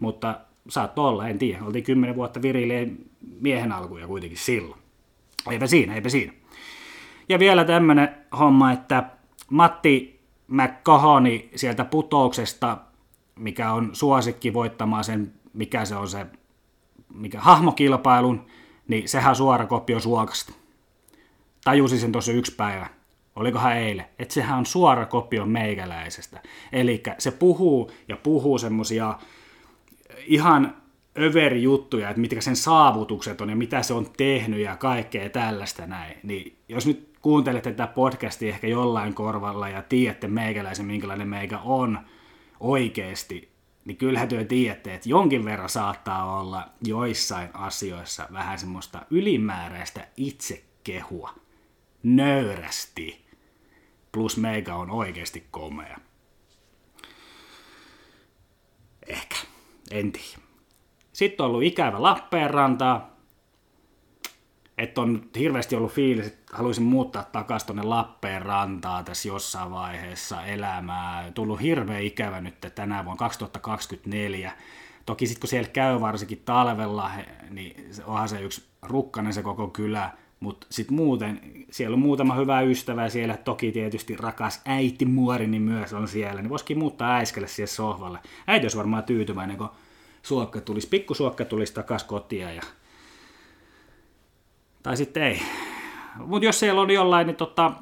Mutta 0.00 0.40
saattoi 0.68 1.08
olla, 1.08 1.28
en 1.28 1.38
tiedä, 1.38 1.64
oltiin 1.64 1.84
kymmenen 1.84 2.16
vuotta 2.16 2.42
virilleen 2.42 2.98
miehen 3.40 3.72
alkuja 3.72 4.06
kuitenkin 4.06 4.38
silloin. 4.38 4.80
Eipä 5.50 5.66
siinä, 5.66 5.94
eipä 5.94 6.08
siinä. 6.08 6.32
Ja 7.28 7.38
vielä 7.38 7.64
tämmönen 7.64 8.16
homma, 8.38 8.72
että 8.72 9.04
Matti 9.50 10.20
McCahoni 10.48 11.50
sieltä 11.56 11.84
putouksesta, 11.84 12.78
mikä 13.36 13.72
on 13.72 13.90
suosikki 13.92 14.52
voittamaan 14.52 15.04
sen, 15.04 15.32
mikä 15.52 15.84
se 15.84 15.96
on 15.96 16.08
se 16.08 16.26
mikä, 17.14 17.40
hahmokilpailun, 17.40 18.46
niin 18.88 19.08
sehän 19.08 19.36
suora 19.36 19.66
kopio 19.66 20.00
suokasta. 20.00 20.52
Tajusin 21.64 21.98
sen 21.98 22.12
tuossa 22.12 22.32
yksi 22.32 22.54
päivä. 22.54 22.86
Olikohan 23.36 23.76
eilen? 23.76 24.06
Että 24.18 24.34
sehän 24.34 24.58
on 24.58 24.66
suora 24.66 25.06
kopio 25.06 25.46
meikäläisestä. 25.46 26.42
Eli 26.72 27.02
se 27.18 27.30
puhuu 27.30 27.90
ja 28.08 28.16
puhuu 28.16 28.58
semmosia 28.58 29.18
ihan 30.26 30.76
överi 31.18 31.62
juttuja, 31.62 32.10
että 32.10 32.20
mitkä 32.20 32.40
sen 32.40 32.56
saavutukset 32.56 33.40
on 33.40 33.50
ja 33.50 33.56
mitä 33.56 33.82
se 33.82 33.94
on 33.94 34.10
tehnyt 34.16 34.60
ja 34.60 34.76
kaikkea 34.76 35.30
tällaista 35.30 35.86
näin. 35.86 36.16
Niin 36.22 36.58
jos 36.68 36.86
nyt 36.86 37.14
kuuntelette 37.22 37.70
tätä 37.70 37.86
podcastia 37.86 38.48
ehkä 38.48 38.66
jollain 38.66 39.14
korvalla 39.14 39.68
ja 39.68 39.82
tiedätte 39.82 40.28
meikäläisen, 40.28 40.86
minkälainen 40.86 41.28
meikä 41.28 41.58
on 41.58 41.98
oikeasti, 42.60 43.54
niin 43.84 43.96
kyllähän 43.96 44.28
työ 44.28 44.44
tiedätte, 44.44 44.94
että 44.94 45.08
jonkin 45.08 45.44
verran 45.44 45.68
saattaa 45.68 46.40
olla 46.40 46.68
joissain 46.84 47.48
asioissa 47.54 48.28
vähän 48.32 48.58
semmoista 48.58 49.06
ylimääräistä 49.10 50.08
itsekehua. 50.16 51.34
Nöyrästi. 52.02 53.24
Plus 54.12 54.36
meikä 54.36 54.74
on 54.74 54.90
oikeasti 54.90 55.46
komea. 55.50 55.98
Ehkä. 59.06 59.36
En 59.90 60.12
tiedä. 60.12 60.43
Sitten 61.14 61.44
on 61.44 61.50
ollut 61.50 61.62
ikävä 61.62 62.02
Lappeenrantaa, 62.02 63.10
että 64.78 65.00
on 65.00 65.22
hirveästi 65.38 65.76
ollut 65.76 65.92
fiilis, 65.92 66.26
että 66.26 66.56
haluaisin 66.56 66.84
muuttaa 66.84 67.24
takaisin 67.24 67.66
tuonne 67.66 67.82
Lappeenrantaa 67.82 69.02
tässä 69.02 69.28
jossain 69.28 69.70
vaiheessa 69.70 70.46
elämää. 70.46 71.30
Tullut 71.30 71.62
hirveä 71.62 71.98
ikävä 71.98 72.40
nyt 72.40 72.54
tänä 72.74 73.04
vuonna 73.04 73.18
2024. 73.18 74.52
Toki 75.06 75.26
sitten 75.26 75.40
kun 75.40 75.48
siellä 75.48 75.68
käy 75.68 76.00
varsinkin 76.00 76.42
talvella, 76.44 77.10
niin 77.50 77.90
onhan 78.04 78.28
se 78.28 78.40
yksi 78.40 78.64
rukkanen 78.82 79.32
se 79.32 79.42
koko 79.42 79.68
kylä, 79.68 80.10
mutta 80.40 80.66
sitten 80.70 80.96
muuten, 80.96 81.40
siellä 81.70 81.94
on 81.94 82.00
muutama 82.00 82.34
hyvä 82.34 82.60
ystävä 82.60 83.08
siellä, 83.08 83.36
toki 83.36 83.72
tietysti 83.72 84.16
rakas 84.16 84.62
äiti 84.64 85.04
Muorini 85.04 85.60
myös 85.60 85.92
on 85.92 86.08
siellä, 86.08 86.42
niin 86.42 86.50
voisikin 86.50 86.78
muuttaa 86.78 87.14
äiskelle 87.14 87.48
siihen 87.48 87.68
sohvalle. 87.68 88.18
Äiti 88.46 88.64
olisi 88.64 88.76
varmaan 88.76 89.04
tyytyväinen, 89.04 89.56
kun 89.56 89.70
suokka 90.24 90.60
tulisi, 90.60 90.88
pikkusuokka 90.88 91.44
tulisi 91.44 91.74
takaisin 91.74 92.08
kotiin 92.08 92.56
ja 92.56 92.62
tai 94.82 94.96
sitten 94.96 95.22
ei. 95.22 95.42
Mutta 96.26 96.46
jos 96.46 96.60
siellä 96.60 96.80
on 96.80 96.90
jollain, 96.90 97.26
niin 97.26 97.36
tota, 97.36 97.72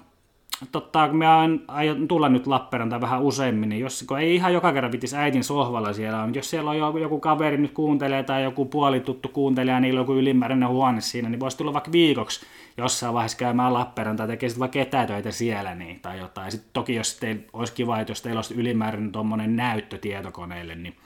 totta, 0.72 1.09
kun 1.09 1.16
me 1.16 1.26
aion 1.68 2.09
tulla 2.09 2.28
nyt 2.28 2.46
Lappeenrantaan 2.46 3.00
vähän 3.00 3.22
useammin, 3.22 3.68
niin 3.68 3.81
jos, 3.81 4.05
kun 4.09 4.18
ei 4.18 4.35
ihan 4.35 4.52
joka 4.52 4.72
kerran 4.72 4.92
vitisi 4.92 5.16
äitin 5.16 5.44
sohvalla 5.44 5.92
siellä 5.92 6.22
on, 6.22 6.35
jos 6.35 6.50
siellä 6.50 6.70
on 6.70 6.78
joku, 6.78 6.98
joku 6.98 7.20
kaveri 7.20 7.57
nyt 7.57 7.72
kuuntelee 7.72 8.22
tai 8.22 8.42
joku 8.42 8.64
puolituttu 8.64 9.28
kuuntelija, 9.28 9.74
niin 9.74 9.83
niillä 9.83 10.00
on 10.00 10.02
joku 10.02 10.14
ylimääräinen 10.14 10.68
huone 10.68 11.00
siinä, 11.00 11.28
niin 11.28 11.40
voisi 11.40 11.57
tulla 11.57 11.72
vaikka 11.72 11.92
viikoksi 11.92 12.46
jossain 12.76 13.14
vaiheessa 13.14 13.38
käymään 13.38 13.74
Lappeenrantaan, 13.74 14.28
tekee 14.28 14.48
sitten 14.48 14.61
vaikka 14.61 14.81
etätöitä 14.81 15.31
siellä 15.31 15.74
niin, 15.74 16.00
tai 16.00 16.18
jotain. 16.18 16.52
Sitten 16.52 16.70
toki 16.72 16.94
jos 16.94 17.16
teillä 17.16 17.42
olisi 17.52 17.72
kiva, 17.72 18.00
että 18.00 18.11
jos 18.11 18.22
teillä 18.22 18.38
olisi 18.38 18.55
ylimääräinen 18.55 19.12
tuommoinen 19.12 19.57
näyttö 19.57 19.98
tietokoneelle, 19.98 20.74
niin 20.74 20.96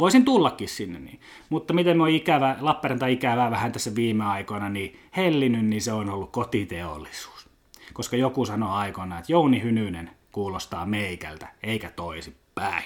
voisin 0.00 0.24
tullakin 0.24 0.68
sinne. 0.68 0.98
Niin. 0.98 1.20
Mutta 1.48 1.74
miten 1.74 1.96
me 1.96 2.02
on 2.02 2.10
ikävä, 2.10 2.56
Lappeenranta 2.60 3.06
ikävää 3.06 3.50
vähän 3.50 3.72
tässä 3.72 3.94
viime 3.94 4.24
aikoina, 4.24 4.68
niin 4.68 5.00
hellinyt, 5.16 5.66
niin 5.66 5.82
se 5.82 5.92
on 5.92 6.10
ollut 6.10 6.30
kotiteollisuus. 6.30 7.48
Koska 7.92 8.16
joku 8.16 8.44
sanoi 8.44 8.70
aikoina, 8.70 9.18
että 9.18 9.32
Jouni 9.32 9.62
Hynynen 9.62 10.10
kuulostaa 10.32 10.86
meikältä, 10.86 11.48
eikä 11.62 11.90
toisi 11.90 12.36
päin. 12.54 12.84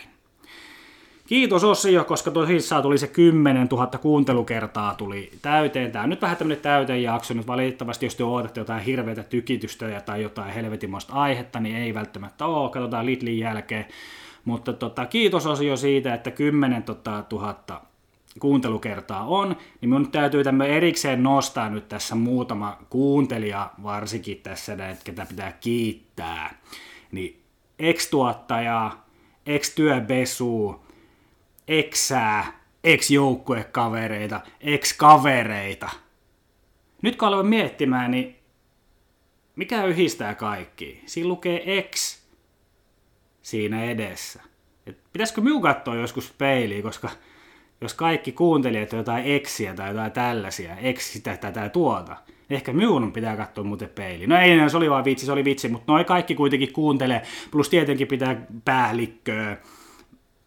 Kiitos 1.27 1.65
Osio, 1.65 2.05
koska 2.05 2.31
tosissaan 2.31 2.83
tuli 2.83 2.99
se 2.99 3.07
10 3.07 3.67
000 3.71 3.87
kuuntelukertaa 3.87 4.95
tuli 4.95 5.31
täyteen. 5.43 5.93
Tämä 5.93 6.03
on 6.03 6.11
nyt 6.11 6.23
vähän 6.23 6.37
tämmöinen 6.37 6.63
täytejakso. 6.63 7.35
Nyt 7.35 7.47
valitettavasti, 7.47 8.07
jos 8.07 8.15
te 8.15 8.25
odotatte 8.25 8.61
jotain 8.61 8.83
hirveätä 8.83 9.23
tykitystä 9.23 10.03
tai 10.07 10.23
jotain 10.23 10.55
helvetimoista 10.55 11.13
aihetta, 11.13 11.61
niin 11.61 11.77
ei 11.77 11.95
välttämättä 11.95 12.47
ole. 12.47 12.71
Katsotaan 12.71 13.07
Lidlin 13.07 13.39
jälkeen. 13.39 13.87
Mutta 14.45 14.73
tota, 14.73 15.07
kiitos 15.07 15.47
osio 15.47 15.77
siitä, 15.77 16.15
että 16.15 16.31
10 16.31 16.83
tota, 16.83 17.25
000 17.33 17.83
kuuntelukertaa 18.39 19.27
on, 19.27 19.49
niin 19.81 19.89
minun 19.89 20.11
täytyy 20.11 20.45
tämä 20.45 20.65
erikseen 20.65 21.23
nostaa 21.23 21.69
nyt 21.69 21.89
tässä 21.89 22.15
muutama 22.15 22.79
kuuntelija, 22.91 23.71
varsinkin 23.83 24.41
tässä 24.43 24.77
näitä, 24.77 25.01
ketä 25.05 25.27
pitää 25.27 25.53
kiittää. 25.53 26.61
Niin 27.13 27.43
ex-tuottaja, 27.79 28.91
ex-työbesu, 29.47 30.85
eksää, 31.69 32.61
ex-joukkuekavereita, 32.85 34.41
ex-kavereita. 34.61 35.91
Nyt 37.03 37.17
kun 37.17 37.29
aloin 37.29 37.47
miettimään, 37.47 38.11
niin 38.11 38.37
mikä 39.57 39.85
yhdistää 39.85 40.35
kaikki? 40.35 41.03
Siinä 41.07 41.29
lukee 41.29 41.79
ex 41.79 42.24
siinä 43.45 43.85
edessä. 43.85 44.43
Et 44.87 44.99
pitäisikö 45.13 45.41
minun 45.41 45.63
katsoa 45.63 45.95
joskus 45.95 46.35
peiliin, 46.39 46.83
koska 46.83 47.11
jos 47.81 47.95
kaikki 47.95 48.33
kuuntelijat 48.33 48.93
on 48.93 48.99
jotain 48.99 49.25
eksiä 49.25 49.75
tai 49.75 49.89
jotain 49.89 50.13
tällaisia, 50.13 50.77
eksi 50.77 51.13
sitä 51.13 51.37
tätä 51.37 51.69
tuota, 51.69 52.17
ehkä 52.51 52.73
minun 52.73 53.13
pitää 53.13 53.37
katsoa 53.37 53.65
muuten 53.65 53.89
peiliin. 53.89 54.29
No 54.29 54.37
ei, 54.37 54.71
se 54.71 54.77
oli 54.77 54.91
vaan 54.91 55.05
vitsi, 55.05 55.27
se 55.27 55.33
oli 55.33 55.45
vitsi, 55.45 55.69
mutta 55.69 55.93
noi 55.93 56.05
kaikki 56.05 56.35
kuitenkin 56.35 56.73
kuuntelee, 56.73 57.23
plus 57.51 57.69
tietenkin 57.69 58.07
pitää 58.07 58.47
päällikköä, 58.65 59.57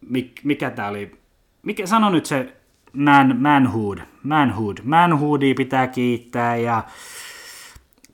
Mik, 0.09 0.31
mikä 0.43 0.69
tää 0.69 0.89
oli, 0.89 1.11
mikä, 1.63 1.85
sano 1.85 2.09
nyt 2.09 2.25
se 2.25 2.53
man, 2.93 3.37
manhood, 3.41 3.97
manhood, 4.23 4.77
manhoodia 4.83 5.55
pitää 5.55 5.87
kiittää 5.87 6.55
ja 6.55 6.83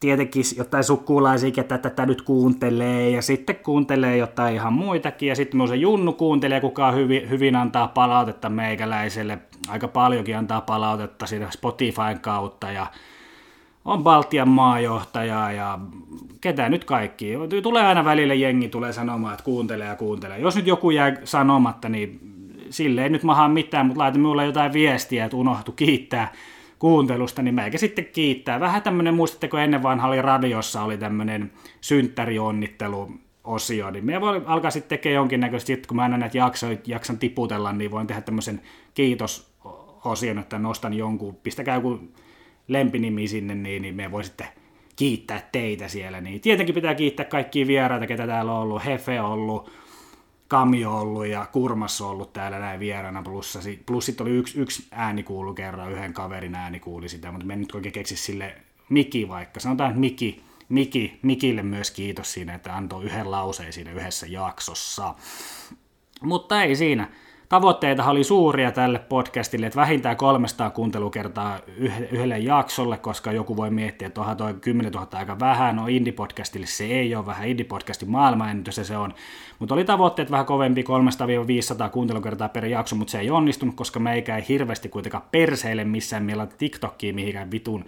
tietenkin 0.03 0.43
jotain 0.57 0.83
sukulaisia, 0.83 1.51
ketä 1.51 1.77
tätä 1.77 2.05
nyt 2.05 2.21
kuuntelee, 2.21 3.09
ja 3.09 3.21
sitten 3.21 3.55
kuuntelee 3.55 4.17
jotain 4.17 4.55
ihan 4.55 4.73
muitakin, 4.73 5.29
ja 5.29 5.35
sitten 5.35 5.67
se 5.67 5.75
Junnu 5.75 6.13
kuuntelee, 6.13 6.61
kuka 6.61 6.91
hyvin, 6.91 7.29
hyvin 7.29 7.55
antaa 7.55 7.87
palautetta 7.87 8.49
meikäläiselle, 8.49 9.39
aika 9.67 9.87
paljonkin 9.87 10.37
antaa 10.37 10.61
palautetta 10.61 11.25
siinä 11.25 11.51
Spotifyn 11.51 12.19
kautta, 12.21 12.71
ja 12.71 12.87
on 13.85 14.03
Baltian 14.03 14.49
maajohtaja 14.49 15.51
ja 15.51 15.79
ketä 16.41 16.69
nyt 16.69 16.85
kaikki. 16.85 17.33
Tulee 17.63 17.83
aina 17.83 18.05
välillä 18.05 18.33
jengi 18.33 18.69
tulee 18.69 18.93
sanomaan, 18.93 19.33
että 19.33 19.45
kuuntelee 19.45 19.87
ja 19.87 19.95
kuuntelee. 19.95 20.39
Jos 20.39 20.55
nyt 20.55 20.67
joku 20.67 20.91
jää 20.91 21.15
sanomatta, 21.23 21.89
niin 21.89 22.19
sille 22.69 23.03
ei 23.03 23.09
nyt 23.09 23.23
maha 23.23 23.47
mitään, 23.47 23.85
mutta 23.85 23.99
laita 23.99 24.17
minulle 24.17 24.45
jotain 24.45 24.73
viestiä, 24.73 25.25
että 25.25 25.37
unohtu 25.37 25.71
kiittää 25.71 26.31
kuuntelusta, 26.83 27.41
niin 27.41 27.55
meikä 27.55 27.77
sitten 27.77 28.05
kiittää. 28.05 28.59
Vähän 28.59 28.81
tämmöinen, 28.81 29.13
muistatteko 29.13 29.57
ennen 29.57 29.83
vanha 29.83 30.07
oli 30.07 30.21
radiossa, 30.21 30.83
oli 30.83 30.97
tämmöinen 30.97 31.51
synttärionnitteluosio, 31.81 33.17
osio, 33.43 33.91
niin 33.91 34.05
me 34.05 34.21
voi 34.21 34.41
alkaa 34.45 34.71
sitten 34.71 34.89
tekemään 34.89 35.15
jonkinnäköisesti, 35.15 35.87
kun 35.87 35.95
mä 35.95 36.03
aina 36.03 36.17
näitä 36.17 36.37
jaksoja 36.37 36.77
jaksan 36.87 37.17
tiputella, 37.17 37.73
niin 37.73 37.91
voin 37.91 38.07
tehdä 38.07 38.21
tämmöisen 38.21 38.61
kiitososion, 38.93 40.39
että 40.39 40.59
nostan 40.59 40.93
jonkun, 40.93 41.35
pistäkää 41.35 41.75
joku 41.75 41.99
lempinimi 42.67 43.27
sinne, 43.27 43.55
niin, 43.55 43.81
niin 43.81 43.95
me 43.95 44.11
voi 44.11 44.23
sitten 44.23 44.47
kiittää 44.95 45.49
teitä 45.51 45.87
siellä. 45.87 46.21
Niin 46.21 46.41
tietenkin 46.41 46.75
pitää 46.75 46.95
kiittää 46.95 47.25
kaikkia 47.25 47.67
vieraita, 47.67 48.07
ketä 48.07 48.27
täällä 48.27 48.53
on 48.53 48.61
ollut, 48.61 48.85
Hefe 48.85 49.21
on 49.21 49.31
ollut, 49.31 49.71
Kamio 50.53 50.99
ollut 50.99 51.25
ja 51.25 51.45
Kurmas 51.51 52.01
on 52.01 52.09
ollut 52.09 52.33
täällä 52.33 52.59
näin 52.59 52.79
vieraana, 52.79 53.23
plus, 53.23 53.59
plus 53.85 54.05
sitten 54.05 54.27
oli 54.27 54.35
yksi, 54.35 54.59
yksi 54.59 54.87
ääni 54.91 55.23
kuulu 55.23 55.53
kerran, 55.53 55.91
yhden 55.91 56.13
kaverin 56.13 56.55
ääni 56.55 56.79
kuuli 56.79 57.09
sitä, 57.09 57.31
mutta 57.31 57.45
me 57.45 57.55
nyt 57.55 57.75
oikein 57.75 57.93
keksi 57.93 58.17
sille 58.17 58.55
Miki 58.89 59.27
vaikka, 59.27 59.59
sanotaan, 59.59 59.89
että 59.89 59.99
Miki, 59.99 60.43
Miki, 60.69 61.19
Mikille 61.21 61.63
myös 61.63 61.91
kiitos 61.91 62.33
siinä, 62.33 62.53
että 62.55 62.75
antoi 62.75 63.03
yhden 63.03 63.31
lauseen 63.31 63.73
siinä 63.73 63.91
yhdessä 63.91 64.27
jaksossa. 64.27 65.15
Mutta 66.21 66.63
ei 66.63 66.75
siinä 66.75 67.07
tavoitteita 67.49 68.09
oli 68.09 68.23
suuria 68.23 68.71
tälle 68.71 68.99
podcastille, 68.99 69.65
että 69.65 69.79
vähintään 69.79 70.17
300 70.17 70.69
kuuntelukertaa 70.69 71.59
yhdelle 72.11 72.39
jaksolle, 72.39 72.97
koska 72.97 73.31
joku 73.31 73.57
voi 73.57 73.69
miettiä, 73.69 74.07
että 74.07 74.21
onhan 74.21 74.37
toi 74.37 74.53
10 74.53 74.91
000 74.91 75.07
aika 75.11 75.39
vähän, 75.39 75.75
no 75.75 75.85
indie-podcastille 75.87 76.65
se 76.65 76.85
ei 76.85 77.15
ole 77.15 77.25
vähän, 77.25 77.47
indie-podcastin 77.47 78.07
maailmanennätys 78.07 78.75
se 78.83 78.97
on, 78.97 79.13
mutta 79.59 79.75
oli 79.75 79.85
tavoitteet 79.85 80.31
vähän 80.31 80.45
kovempi 80.45 80.83
300-500 81.85 81.89
kuuntelukertaa 81.89 82.49
per 82.49 82.65
jakso, 82.65 82.95
mutta 82.95 83.11
se 83.11 83.19
ei 83.19 83.29
onnistunut, 83.29 83.75
koska 83.75 83.99
meikä 83.99 84.37
ei 84.37 84.45
hirveästi 84.49 84.89
kuitenkaan 84.89 85.23
perseille 85.31 85.83
missään. 85.83 86.23
Mielellä 86.23 86.47
TikTokiin 86.57 87.15
mihinkään 87.15 87.51
vitun 87.51 87.85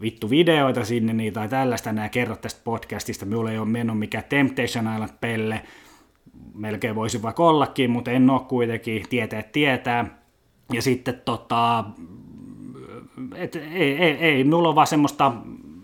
vittu 0.00 0.30
videoita 0.30 0.84
sinne 0.84 1.12
niin, 1.12 1.32
tai 1.32 1.48
tällaista. 1.48 1.92
Nämä 1.92 2.08
kerrot 2.08 2.40
tästä 2.40 2.60
podcastista. 2.64 3.26
Minulla 3.26 3.50
ei 3.50 3.58
ole 3.58 3.68
mennyt 3.68 3.98
mikään 3.98 4.24
Temptation 4.28 4.94
Island 4.94 5.10
pelle, 5.20 5.62
melkein 6.54 6.94
voisi 6.94 7.22
vaikka 7.22 7.42
ollakin, 7.42 7.90
mutta 7.90 8.10
en 8.10 8.30
ole 8.30 8.40
kuitenkin, 8.40 9.04
tietää 9.08 9.42
tietää. 9.42 10.18
Ja 10.72 10.82
sitten 10.82 11.22
tota, 11.24 11.84
et, 13.34 13.56
ei, 13.56 13.96
ei, 13.96 14.12
ei, 14.12 14.44
mulla 14.44 14.68
on 14.68 14.74
vaan 14.74 14.86
semmoista 14.86 15.32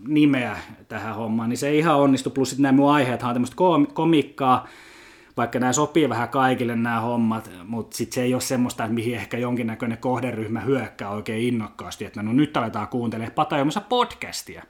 nimeä 0.08 0.56
tähän 0.88 1.14
hommaan, 1.14 1.48
niin 1.48 1.58
se 1.58 1.68
ei 1.68 1.78
ihan 1.78 1.96
onnistu, 1.96 2.30
plus 2.30 2.50
sitten 2.50 2.62
nämä 2.62 2.76
mun 2.76 2.90
aiheethan 2.90 3.28
on 3.28 3.34
tämmöistä 3.34 3.56
komikkaa, 3.92 4.66
vaikka 5.36 5.58
nämä 5.58 5.72
sopii 5.72 6.08
vähän 6.08 6.28
kaikille 6.28 6.76
nämä 6.76 7.00
hommat, 7.00 7.50
mutta 7.64 7.96
sitten 7.96 8.14
se 8.14 8.22
ei 8.22 8.34
ole 8.34 8.40
semmoista, 8.40 8.84
että 8.84 8.94
mihin 8.94 9.14
ehkä 9.14 9.38
jonkinnäköinen 9.38 9.98
kohderyhmä 9.98 10.60
hyökkää 10.60 11.10
oikein 11.10 11.42
innokkaasti, 11.42 12.04
että 12.04 12.22
no 12.22 12.32
nyt 12.32 12.56
aletaan 12.56 12.88
kuuntelemaan 12.88 13.34
Patajomassa 13.34 13.80
podcastia. 13.80 14.62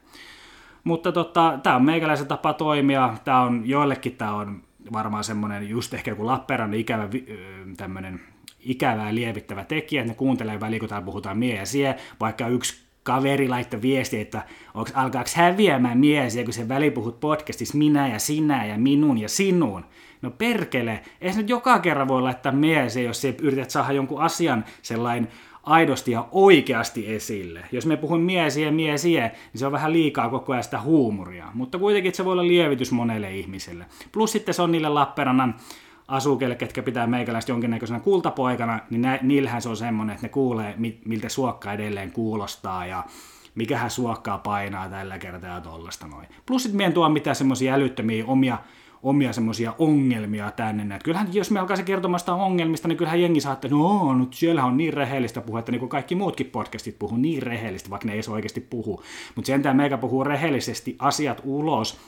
Mutta 0.84 1.12
tota, 1.12 1.58
tämä 1.62 1.76
on 1.76 1.84
meikäläisen 1.84 2.26
tapa 2.26 2.52
toimia, 2.52 3.14
tämä 3.24 3.40
on 3.40 3.62
joillekin 3.64 4.16
tämä 4.16 4.34
on 4.34 4.62
varmaan 4.92 5.24
semmoinen 5.24 5.68
just 5.68 5.94
ehkä 5.94 6.10
joku 6.10 6.26
Lappeenrannan 6.26 6.80
ikävä 6.80 7.08
tämmöinen 7.76 8.20
ikävää 8.60 9.14
lievittävä 9.14 9.64
tekijä, 9.64 10.02
että 10.02 10.12
ne 10.12 10.16
kuuntelee 10.16 10.60
väliin, 10.60 10.80
kun 10.80 10.88
täällä 10.88 11.04
puhutaan 11.04 11.38
miesiä, 11.38 11.94
vaikka 12.20 12.48
yksi 12.48 12.80
kaveri 13.02 13.48
laittoi 13.48 13.82
viesti, 13.82 14.20
että 14.20 14.42
onks, 14.74 14.92
alkaako 14.94 15.30
häviämään 15.34 15.98
miesiä, 15.98 16.44
kun 16.44 16.52
se 16.52 16.68
väli 16.68 16.90
puhut 16.90 17.20
podcastissa 17.20 17.78
minä 17.78 18.08
ja 18.08 18.18
sinä 18.18 18.66
ja 18.66 18.78
minun 18.78 19.18
ja 19.18 19.28
sinun. 19.28 19.84
No 20.22 20.30
perkele, 20.30 21.02
ei 21.20 21.32
se 21.32 21.38
nyt 21.38 21.48
joka 21.48 21.78
kerran 21.78 22.08
voi 22.08 22.22
laittaa 22.22 22.52
miesiä, 22.52 23.02
jos 23.02 23.20
se 23.20 23.34
yrität 23.42 23.70
saada 23.70 23.92
jonkun 23.92 24.22
asian 24.22 24.64
sellainen 24.82 25.28
aidosti 25.70 26.10
ja 26.10 26.28
oikeasti 26.32 27.14
esille. 27.14 27.60
Jos 27.72 27.86
me 27.86 27.96
puhun 27.96 28.20
miesiä 28.20 28.70
miesiä, 28.70 29.28
niin 29.28 29.58
se 29.58 29.66
on 29.66 29.72
vähän 29.72 29.92
liikaa 29.92 30.28
koko 30.28 30.52
ajan 30.52 30.64
sitä 30.64 30.80
huumoria. 30.80 31.46
Mutta 31.54 31.78
kuitenkin 31.78 32.14
se 32.14 32.24
voi 32.24 32.32
olla 32.32 32.46
lievitys 32.46 32.92
monelle 32.92 33.36
ihmiselle. 33.36 33.86
Plus 34.12 34.32
sitten 34.32 34.54
se 34.54 34.62
on 34.62 34.72
niille 34.72 34.88
Lappeenrannan 34.88 35.54
asukeille, 36.08 36.54
ketkä 36.54 36.82
pitää 36.82 37.06
meikäläistä 37.06 37.52
jonkinnäköisenä 37.52 38.00
kultapoikana, 38.00 38.80
niin 38.90 39.02
nä, 39.02 39.18
niillähän 39.22 39.62
se 39.62 39.68
on 39.68 39.76
semmoinen, 39.76 40.14
että 40.14 40.26
ne 40.26 40.30
kuulee, 40.30 40.74
miltä 41.04 41.28
suokka 41.28 41.72
edelleen 41.72 42.12
kuulostaa 42.12 42.86
ja 42.86 43.04
mikähän 43.54 43.90
suokkaa 43.90 44.38
painaa 44.38 44.88
tällä 44.88 45.18
kertaa 45.18 45.54
ja 45.54 45.60
tollasta 45.60 46.06
noin. 46.06 46.28
Plus 46.46 46.62
sitten 46.62 46.76
meidän 46.76 46.92
tuo 46.92 47.08
mitään 47.08 47.36
semmoisia 47.36 47.74
älyttömiä 47.74 48.24
omia 48.26 48.58
omia 49.02 49.32
semmoisia 49.32 49.74
ongelmia 49.78 50.50
tänne. 50.50 50.94
Et 50.94 51.02
kyllähän 51.02 51.34
jos 51.34 51.50
me 51.50 51.60
alkaisi 51.60 51.82
kertomaan 51.82 52.20
sitä 52.20 52.34
ongelmista, 52.34 52.88
niin 52.88 52.96
kyllähän 52.96 53.22
jengi 53.22 53.40
saattaa, 53.40 53.70
no 53.70 54.14
nyt 54.14 54.34
siellä 54.34 54.64
on 54.64 54.76
niin 54.76 54.94
rehellistä 54.94 55.40
puhetta, 55.40 55.72
niin 55.72 55.80
kuin 55.80 55.88
kaikki 55.88 56.14
muutkin 56.14 56.46
podcastit 56.46 56.98
puhuu 56.98 57.18
niin 57.18 57.42
rehellisesti, 57.42 57.90
vaikka 57.90 58.06
ne 58.06 58.14
ei 58.14 58.20
oikeasti 58.28 58.60
puhu. 58.60 59.02
Mutta 59.34 59.46
sentään 59.46 59.76
meikä 59.76 59.98
puhuu 59.98 60.24
rehellisesti 60.24 60.96
asiat 60.98 61.40
ulos, 61.44 62.00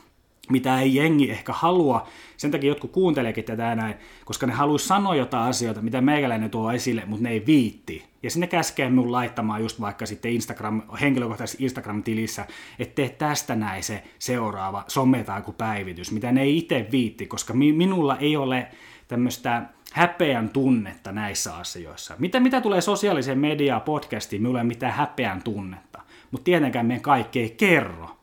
mitä 0.50 0.80
ei 0.80 0.94
jengi 0.94 1.30
ehkä 1.30 1.52
halua. 1.52 2.06
Sen 2.36 2.50
takia 2.50 2.68
jotkut 2.68 2.92
kuunteleekin 2.92 3.44
tätä 3.44 3.74
näin, 3.74 3.94
koska 4.24 4.46
ne 4.46 4.52
haluaisi 4.52 4.86
sanoa 4.86 5.14
jotain 5.14 5.50
asioita, 5.50 5.82
mitä 5.82 6.00
meikäläinen 6.00 6.50
tuo 6.50 6.72
esille, 6.72 7.02
mutta 7.06 7.22
ne 7.22 7.30
ei 7.30 7.46
viitti. 7.46 8.04
Ja 8.22 8.30
sinne 8.30 8.46
käskee 8.46 8.90
minun 8.90 9.12
laittamaan 9.12 9.62
just 9.62 9.80
vaikka 9.80 10.06
sitten 10.06 10.32
Instagram, 10.32 10.82
henkilökohtaisessa 11.00 11.64
Instagram-tilissä, 11.64 12.46
että 12.78 12.94
tee 12.94 13.08
tästä 13.08 13.56
näin 13.56 13.82
se 13.82 14.02
seuraava 14.18 14.84
some 14.88 15.24
tai 15.24 15.42
päivitys, 15.58 16.12
mitä 16.12 16.32
ne 16.32 16.42
ei 16.42 16.58
itse 16.58 16.86
viitti, 16.92 17.26
koska 17.26 17.52
mi- 17.52 17.72
minulla 17.72 18.16
ei 18.16 18.36
ole 18.36 18.68
tämmöistä 19.08 19.62
häpeän 19.92 20.48
tunnetta 20.48 21.12
näissä 21.12 21.56
asioissa. 21.56 22.14
Mitä, 22.18 22.40
mitä 22.40 22.60
tulee 22.60 22.80
sosiaaliseen 22.80 23.38
mediaan, 23.38 23.82
podcastiin, 23.82 24.42
minulla 24.42 24.58
ei 24.58 24.62
ole 24.62 24.68
mitään 24.68 24.92
häpeän 24.92 25.42
tunnetta. 25.42 26.00
Mutta 26.30 26.44
tietenkään 26.44 26.86
meidän 26.86 27.02
kaikki 27.02 27.40
ei 27.40 27.50
kerro. 27.50 28.21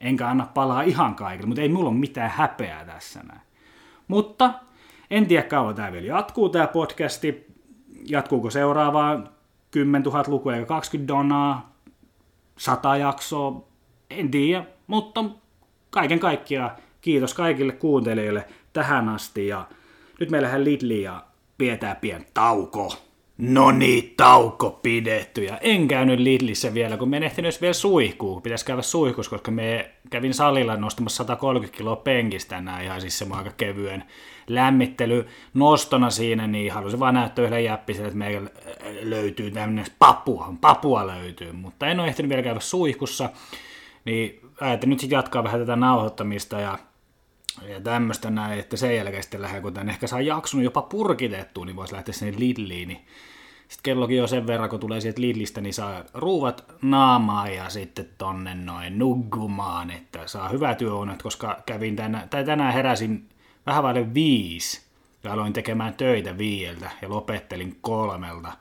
Enkä 0.00 0.28
anna 0.28 0.48
palaa 0.54 0.82
ihan 0.82 1.14
kaikille, 1.14 1.46
mutta 1.46 1.62
ei 1.62 1.68
mulla 1.68 1.88
ole 1.88 1.98
mitään 1.98 2.30
häpeää 2.30 2.84
tässä 2.84 3.20
näin. 3.22 3.40
Mutta 4.08 4.54
en 5.10 5.26
tiedä 5.26 5.42
kauan 5.42 5.74
tämä 5.74 5.92
vielä 5.92 6.06
jatkuu 6.06 6.48
tämä 6.48 6.66
podcasti. 6.66 7.46
Jatkuuko 8.08 8.50
seuraavaan 8.50 9.28
10 9.70 10.02
000 10.02 10.24
lukua 10.26 10.54
eikä 10.54 10.66
20 10.66 11.14
donaa, 11.14 11.76
100 12.58 12.96
jaksoa, 12.96 13.64
en 14.10 14.30
tiedä. 14.30 14.64
Mutta 14.86 15.24
kaiken 15.90 16.20
kaikkiaan 16.20 16.70
kiitos 17.00 17.34
kaikille 17.34 17.72
kuuntelijoille 17.72 18.46
tähän 18.72 19.08
asti 19.08 19.46
ja 19.46 19.68
nyt 20.20 20.30
meillähän 20.30 20.64
Lidli 20.64 21.02
ja 21.02 21.24
pidetään 21.58 21.96
tauko. 22.34 23.05
No 23.38 23.70
niin, 23.70 24.14
tauko 24.16 24.70
pidetty. 24.70 25.44
Ja 25.44 25.58
en 25.58 25.88
käynyt 25.88 26.20
Lidlissä 26.20 26.74
vielä, 26.74 26.96
kun 26.96 27.08
me 27.08 27.16
en 27.16 27.22
ehtinyt 27.22 27.60
vielä 27.60 27.74
suihkuun. 27.74 28.42
Pitäisi 28.42 28.64
käydä 28.64 28.82
suihkus, 28.82 29.28
koska 29.28 29.50
me 29.50 29.90
kävin 30.10 30.34
salilla 30.34 30.76
nostamassa 30.76 31.16
130 31.16 31.76
kiloa 31.76 31.96
penkistä 31.96 32.60
näin 32.60 32.84
ihan 32.84 33.00
siis 33.00 33.18
semmoinen 33.18 33.44
aika 33.46 33.56
kevyen 33.56 34.04
lämmittely 34.46 35.26
nostona 35.54 36.10
siinä, 36.10 36.46
niin 36.46 36.72
halusin 36.72 37.00
vaan 37.00 37.14
näyttää 37.14 37.44
yhden 37.44 37.64
jäppiselle, 37.64 38.08
että 38.08 38.18
meillä 38.18 38.50
löytyy 39.02 39.50
tämmöinen 39.50 39.86
papua, 39.98 40.54
papua 40.60 41.06
löytyy, 41.06 41.52
mutta 41.52 41.86
en 41.86 42.00
ole 42.00 42.08
ehtinyt 42.08 42.28
vielä 42.28 42.42
käydä 42.42 42.60
suihkussa, 42.60 43.30
niin 44.04 44.40
ajattelin 44.60 44.90
nyt 44.90 45.00
sitten 45.00 45.16
jatkaa 45.16 45.44
vähän 45.44 45.60
tätä 45.60 45.76
nauhoittamista 45.76 46.60
ja 46.60 46.78
ja 47.62 47.80
tämmöistä 47.80 48.30
näin, 48.30 48.58
että 48.58 48.76
sen 48.76 48.96
jälkeen 48.96 49.22
sitten 49.22 49.42
lähden, 49.42 49.62
kun 49.62 49.74
tämän 49.74 49.88
ehkä 49.88 50.06
saa 50.06 50.20
jakson 50.20 50.62
jopa 50.62 50.82
purkitettua, 50.82 51.66
niin 51.66 51.76
voisi 51.76 51.94
lähteä 51.94 52.14
sinne 52.14 52.38
Lidliin, 52.38 52.88
niin 52.88 53.06
sitten 53.68 53.82
kellokin 53.82 54.16
jo 54.16 54.26
sen 54.26 54.46
verran, 54.46 54.70
kun 54.70 54.80
tulee 54.80 55.00
sieltä 55.00 55.20
Lidlistä, 55.20 55.60
niin 55.60 55.74
saa 55.74 56.04
ruuvat 56.14 56.64
naamaa 56.82 57.48
ja 57.48 57.70
sitten 57.70 58.08
tonne 58.18 58.54
noin 58.54 58.98
nuggumaan, 58.98 59.90
että 59.90 60.26
saa 60.26 60.48
hyvää 60.48 60.74
työunet, 60.74 61.22
koska 61.22 61.62
kävin 61.66 61.96
tänään, 61.96 62.28
tai 62.28 62.44
tänään 62.44 62.74
heräsin 62.74 63.28
vähän 63.66 63.82
vaille 63.82 64.14
viisi 64.14 64.86
ja 65.24 65.32
aloin 65.32 65.52
tekemään 65.52 65.94
töitä 65.94 66.38
viieltä 66.38 66.90
ja 67.02 67.08
lopettelin 67.08 67.78
kolmelta, 67.80 68.52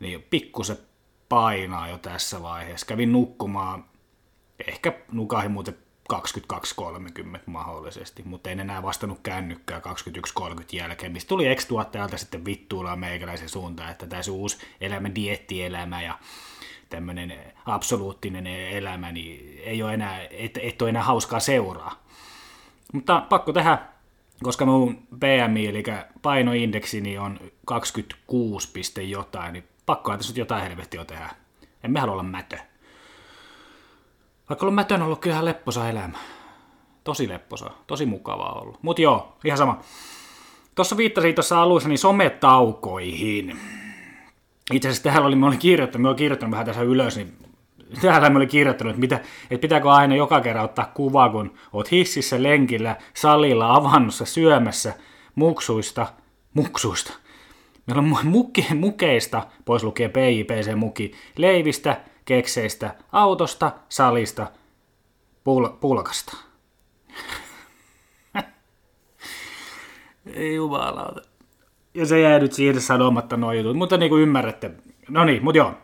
niin 0.00 0.22
pikkusen 0.30 0.76
painaa 1.28 1.88
jo 1.88 1.98
tässä 1.98 2.42
vaiheessa. 2.42 2.86
Kävin 2.86 3.12
nukkumaan, 3.12 3.84
ehkä 4.68 4.92
nukahin 5.12 5.50
muuten 5.50 5.76
22.30 6.12 7.38
mahdollisesti, 7.46 8.22
mutta 8.22 8.50
en 8.50 8.60
enää 8.60 8.82
vastannut 8.82 9.20
kännykkää 9.22 9.80
21.30 10.40 10.62
jälkeen, 10.72 11.12
mistä 11.12 11.28
tuli 11.28 11.46
ex-tuottajalta 11.46 12.18
sitten 12.18 12.44
vittuilla 12.44 12.96
meikäläisen 12.96 13.48
suuntaan, 13.48 13.90
että 13.90 14.06
tässä 14.06 14.32
uusi 14.32 14.58
elämä, 14.80 15.14
diettielämä 15.14 16.02
ja 16.02 16.18
tämmöinen 16.90 17.54
absoluuttinen 17.66 18.46
elämä, 18.46 19.12
niin 19.12 19.60
ei 19.64 19.82
ole 19.82 19.94
enää, 19.94 20.26
et, 20.30 20.58
et 20.62 20.82
ole 20.82 20.90
enää 20.90 21.02
hauskaa 21.02 21.40
seuraa. 21.40 22.02
Mutta 22.92 23.26
pakko 23.28 23.52
tehdä, 23.52 23.78
koska 24.42 24.66
mun 24.66 25.06
BMI, 25.18 25.66
eli 25.66 25.82
painoindeksini 26.22 27.18
on 27.18 27.40
26, 27.64 28.68
jotain, 29.10 29.52
niin 29.52 29.64
pakko 29.86 30.16
tässä 30.16 30.32
jotain 30.36 30.62
helvettiä 30.62 31.04
tehdä. 31.04 31.30
Emme 31.84 32.00
halua 32.00 32.12
olla 32.12 32.22
mätö. 32.22 32.58
Vaikka 34.48 34.66
ollut 34.66 34.74
mätön 34.74 35.02
ollut 35.02 35.20
kyllä 35.20 35.44
lepposa 35.44 35.88
elämä. 35.88 36.18
Tosi 37.04 37.28
lepposa, 37.28 37.70
tosi 37.86 38.06
mukavaa 38.06 38.60
ollut. 38.60 38.82
Mut 38.82 38.98
joo, 38.98 39.36
ihan 39.44 39.58
sama. 39.58 39.80
Tuossa 40.74 40.96
viittasin 40.96 41.34
tuossa 41.34 41.62
alussa 41.62 41.88
niin 41.88 41.98
sometaukoihin. 41.98 43.58
Itse 44.72 44.88
asiassa 44.88 45.04
täällä 45.04 45.26
oli, 45.26 45.36
mä 45.36 45.46
olin 45.46 45.58
kirjoittanut, 45.58 46.02
mä 46.02 46.08
olin 46.08 46.16
kirjoittanut 46.16 46.50
vähän 46.50 46.66
tässä 46.66 46.82
ylös, 46.82 47.16
niin 47.16 47.36
täällä 48.00 48.30
mä 48.30 48.38
olin 48.38 48.48
kirjoittanut, 48.48 48.90
että, 48.90 49.00
mitä, 49.00 49.20
että 49.50 49.60
pitääkö 49.60 49.90
aina 49.90 50.16
joka 50.16 50.40
kerran 50.40 50.64
ottaa 50.64 50.90
kuva, 50.94 51.28
kun 51.28 51.54
oot 51.72 51.90
hississä, 51.90 52.42
lenkillä, 52.42 52.96
salilla, 53.14 53.74
avannossa, 53.74 54.24
syömässä, 54.24 54.94
muksuista, 55.34 56.06
muksuista. 56.54 57.12
Meillä 57.86 58.00
on 58.00 58.26
mukke, 58.26 58.66
mukeista, 58.74 59.46
pois 59.64 59.84
lukee 59.84 60.08
PIPC-muki, 60.08 61.12
leivistä, 61.36 62.00
kekseistä, 62.28 62.94
autosta, 63.12 63.72
salista, 63.88 64.46
pul- 65.44 65.76
pulkasta. 65.80 66.36
Ei 70.34 70.54
jumalauta. 70.54 71.20
Ja 71.94 72.06
se 72.06 72.20
jää 72.20 72.38
nyt 72.38 72.52
siihen 72.52 72.80
sanomatta 72.80 73.36
nuo 73.36 73.52
jutut, 73.52 73.76
mutta 73.76 73.96
niin 73.96 74.10
kuin 74.10 74.22
ymmärrätte. 74.22 74.70
No 75.08 75.24
niin, 75.24 75.44
mutta 75.44 75.58
joo, 75.58 75.74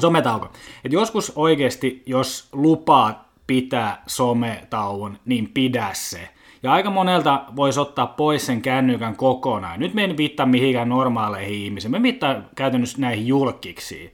sometauko. 0.00 0.52
Et 0.84 0.92
joskus 0.92 1.32
oikeasti, 1.36 2.02
jos 2.06 2.48
lupaa 2.52 3.32
pitää 3.46 4.02
sometauon, 4.06 5.18
niin 5.24 5.50
pidä 5.54 5.90
se. 5.92 6.28
Ja 6.62 6.72
aika 6.72 6.90
monelta 6.90 7.44
voisi 7.56 7.80
ottaa 7.80 8.06
pois 8.06 8.46
sen 8.46 8.62
kännykän 8.62 9.16
kokonaan. 9.16 9.80
Nyt 9.80 9.94
me 9.94 10.04
en 10.04 10.16
viittaa 10.16 10.46
mihinkään 10.46 10.88
normaaleihin 10.88 11.64
ihmisiin, 11.64 11.90
me 11.90 12.02
viittaa 12.02 12.42
käytännössä 12.56 13.00
näihin 13.00 13.26
julkiksiin. 13.26 14.12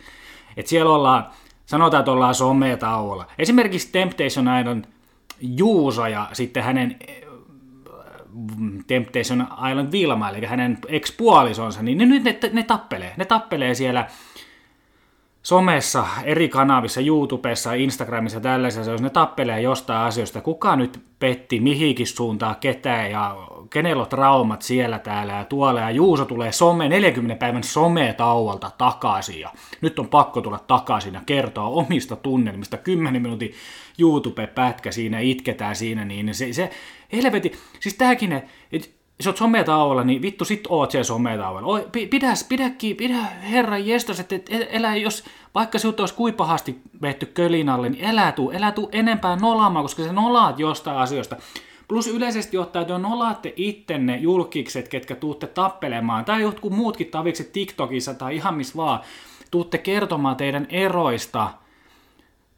Et 0.56 0.66
siellä 0.66 0.94
ollaan 0.94 1.26
sanotaan, 1.66 2.00
että 2.00 2.12
ollaan 2.12 2.34
sometauolla. 2.34 3.26
Esimerkiksi 3.38 3.92
Temptation 3.92 4.46
Island 4.60 4.84
Juuso 5.40 6.06
ja 6.06 6.28
sitten 6.32 6.62
hänen 6.62 6.96
äh, 7.08 7.16
Temptation 8.86 9.46
Island 9.70 9.92
Vilma, 9.92 10.30
eli 10.30 10.46
hänen 10.46 10.78
ex-puolisonsa, 10.88 11.82
niin 11.82 11.98
ne, 11.98 12.06
ne, 12.06 12.38
ne 12.52 12.62
tappelee. 12.62 13.14
Ne 13.16 13.24
tappelee 13.24 13.74
siellä 13.74 14.06
somessa, 15.42 16.06
eri 16.24 16.48
kanavissa, 16.48 17.00
YouTubessa, 17.00 17.72
Instagramissa 17.72 18.40
tällaisessa, 18.40 18.90
jos 18.90 19.02
ne 19.02 19.10
tappelee 19.10 19.60
jostain 19.60 20.06
asioista, 20.06 20.40
kuka 20.40 20.76
nyt 20.76 21.02
petti 21.18 21.60
mihinkin 21.60 22.06
suuntaan 22.06 22.56
ketään 22.56 23.10
ja 23.10 23.36
kenellä 23.74 24.02
on 24.02 24.08
traumat 24.08 24.62
siellä 24.62 24.98
täällä 24.98 25.32
ja 25.32 25.44
tuolla 25.44 25.80
ja 25.80 25.90
Juuso 25.90 26.24
tulee 26.24 26.52
some, 26.52 26.88
40 26.88 27.38
päivän 27.40 27.64
sometauolta 27.64 28.70
takaisin 28.78 29.40
ja 29.40 29.50
nyt 29.80 29.98
on 29.98 30.08
pakko 30.08 30.40
tulla 30.40 30.58
takaisin 30.58 31.14
ja 31.14 31.20
kertoa 31.26 31.64
omista 31.64 32.16
tunnelmista, 32.16 32.76
10 32.76 33.22
minuutin 33.22 33.54
YouTube-pätkä 33.98 34.92
siinä, 34.92 35.20
itketään 35.20 35.76
siinä, 35.76 36.04
niin 36.04 36.34
se, 36.34 36.52
se 36.52 36.70
helveti, 37.12 37.52
siis 37.80 37.94
tämäkin, 37.94 38.32
että 38.72 38.88
jos 39.18 39.26
oot 39.26 39.36
sometauolla, 39.36 40.04
niin 40.04 40.22
vittu 40.22 40.44
sit 40.44 40.66
oot 40.68 40.90
siellä 40.90 41.04
sometauolla. 41.04 41.80
Pidä, 42.10 42.32
pidä, 42.48 42.70
pidä 42.96 43.18
herra 43.50 43.78
jestas, 43.78 44.20
että 44.20 44.34
et, 44.34 44.50
elä, 44.70 44.96
jos 44.96 45.24
vaikka 45.54 45.78
sinut 45.78 46.00
olisi 46.00 46.14
kuin 46.14 46.34
pahasti 46.34 46.80
vetty 47.02 47.26
kölinalle, 47.26 47.88
niin 47.88 48.04
elää 48.04 48.32
tuu, 48.32 48.50
elää 48.50 48.72
tuu 48.72 48.88
enempää 48.92 49.36
nolaamaan, 49.36 49.84
koska 49.84 50.02
se 50.02 50.12
nolaat 50.12 50.58
jostain 50.58 50.98
asioista. 50.98 51.36
Plus 51.88 52.06
yleisesti 52.06 52.58
ottaen, 52.58 52.82
että 52.82 52.98
nolaatte 52.98 53.52
ittenne 53.56 54.16
julkikset, 54.16 54.88
ketkä 54.88 55.14
tuutte 55.14 55.46
tappelemaan, 55.46 56.24
tai 56.24 56.42
jotkut 56.42 56.72
muutkin 56.72 57.10
tavikset 57.10 57.52
TikTokissa 57.52 58.14
tai 58.14 58.36
ihan 58.36 58.54
missä 58.54 58.76
vaan, 58.76 59.00
tuutte 59.50 59.78
kertomaan 59.78 60.36
teidän 60.36 60.66
eroista, 60.70 61.50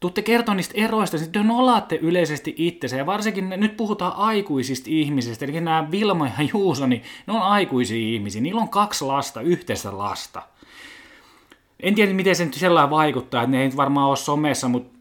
tuutte 0.00 0.22
kertoa 0.22 0.54
niistä 0.54 0.74
eroista, 0.76 1.18
sitten 1.18 1.46
nolaatte 1.46 1.96
yleisesti 1.96 2.54
itsensä, 2.58 2.96
ja 2.96 3.06
varsinkin 3.06 3.50
nyt 3.56 3.76
puhutaan 3.76 4.16
aikuisista 4.16 4.86
ihmisistä, 4.90 5.44
eli 5.44 5.60
nämä 5.60 5.90
Vilma 5.90 6.26
ja 6.26 6.48
Juuso, 6.52 6.86
niin 6.86 7.02
ne 7.26 7.32
on 7.32 7.42
aikuisia 7.42 8.14
ihmisiä, 8.14 8.42
niillä 8.42 8.60
on 8.60 8.68
kaksi 8.68 9.04
lasta, 9.04 9.40
yhteistä 9.40 9.98
lasta. 9.98 10.42
En 11.80 11.94
tiedä, 11.94 12.12
miten 12.12 12.36
se 12.36 12.44
nyt 12.44 12.54
sellainen 12.54 12.90
vaikuttaa, 12.90 13.42
että 13.42 13.50
ne 13.50 13.62
ei 13.62 13.76
varmaan 13.76 14.08
ole 14.08 14.16
somessa, 14.16 14.68
mutta 14.68 14.98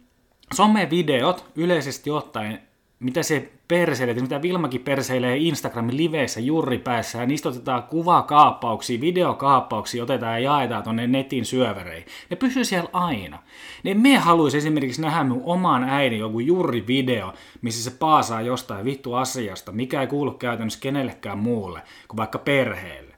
somevideot 0.53 1.45
yleisesti 1.55 2.09
ottaen 2.09 2.61
mitä 2.99 3.23
se 3.23 3.51
perseilee, 3.67 4.13
mitä 4.13 4.41
Vilmakin 4.41 4.81
perseilee 4.81 5.37
Instagramin 5.37 5.97
liveissä 5.97 6.39
juuri 6.39 6.77
päässä, 6.77 7.17
ja 7.17 7.25
niistä 7.25 7.49
otetaan 7.49 7.83
kuvakaappauksia, 7.83 9.01
videokaappauksia, 9.01 10.03
otetaan 10.03 10.43
ja 10.43 10.51
jaetaan 10.51 10.83
tuonne 10.83 11.07
netin 11.07 11.45
syövereihin. 11.45 12.07
Ne 12.29 12.35
pysyy 12.35 12.65
siellä 12.65 12.89
aina. 12.93 13.39
Ne 13.83 13.93
me 13.93 14.17
haluaisi 14.17 14.57
esimerkiksi 14.57 15.01
nähdä 15.01 15.23
mun 15.23 15.41
oman 15.43 15.83
äidin 15.83 16.19
joku 16.19 16.39
juuri 16.39 16.87
video, 16.87 17.33
missä 17.61 17.83
se 17.83 17.97
paasaa 17.97 18.41
jostain 18.41 18.85
vittu 18.85 19.13
asiasta, 19.13 19.71
mikä 19.71 20.01
ei 20.01 20.07
kuulu 20.07 20.31
käytännössä 20.31 20.79
kenellekään 20.81 21.37
muulle 21.37 21.81
kuin 22.07 22.17
vaikka 22.17 22.39
perheelle. 22.39 23.15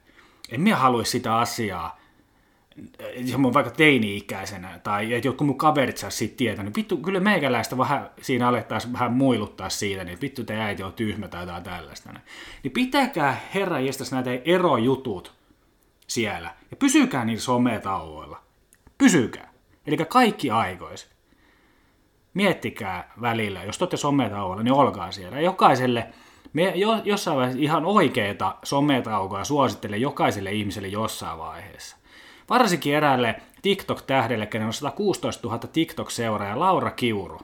En 0.52 0.60
me 0.60 0.72
haluaisi 0.72 1.10
sitä 1.10 1.36
asiaa 1.36 1.98
vaikka 3.54 3.70
teini-ikäisenä, 3.70 4.80
tai 4.82 5.14
että 5.14 5.28
jotkut 5.28 5.46
mun 5.46 5.58
kaverit 5.58 5.98
saa 5.98 6.10
siitä 6.10 6.36
tietää, 6.36 6.64
niin 6.64 6.74
vittu, 6.76 6.96
kyllä 6.96 7.20
meikäläistä 7.20 7.78
vähän 7.78 8.10
siinä 8.22 8.48
alettaisiin 8.48 8.92
vähän 8.92 9.12
muiluttaa 9.12 9.70
siitä, 9.70 10.04
niin 10.04 10.18
vittu 10.20 10.44
te 10.44 10.60
äiti 10.60 10.82
on 10.82 10.92
tyhmä 10.92 11.28
tai 11.28 11.42
jotain 11.42 11.62
tällaista. 11.62 12.12
Niin 12.62 12.72
pitäkää 12.72 13.40
herra 13.54 13.80
jästäs 13.80 14.12
näitä 14.12 14.30
erojutut 14.44 15.34
siellä, 16.06 16.54
ja 16.70 16.76
pysykää 16.76 17.24
niillä 17.24 17.40
sometauoilla. 17.40 18.42
Pysykää. 18.98 19.50
Eli 19.86 19.96
kaikki 19.96 20.50
aikois. 20.50 21.10
Miettikää 22.34 23.12
välillä, 23.20 23.64
jos 23.64 23.78
te 23.78 23.84
olette 23.84 23.96
sometauolla, 23.96 24.62
niin 24.62 24.72
olkaa 24.72 25.12
siellä. 25.12 25.40
Jokaiselle, 25.40 26.06
me 26.52 26.72
jo, 26.74 27.00
jossain 27.04 27.36
vaiheessa 27.36 27.62
ihan 27.62 27.86
oikeita 27.86 28.56
sometaukoa 28.62 29.44
suosittelen 29.44 30.00
jokaiselle 30.00 30.52
ihmiselle 30.52 30.88
jossain 30.88 31.38
vaiheessa. 31.38 31.96
Varsinkin 32.50 32.94
eräälle 32.94 33.40
TikTok-tähdelle, 33.62 34.46
kenen 34.46 34.66
on 34.66 34.72
116 34.72 35.48
000 35.48 35.58
TikTok-seuraajaa, 35.58 36.60
Laura 36.60 36.90
Kiuru. 36.90 37.40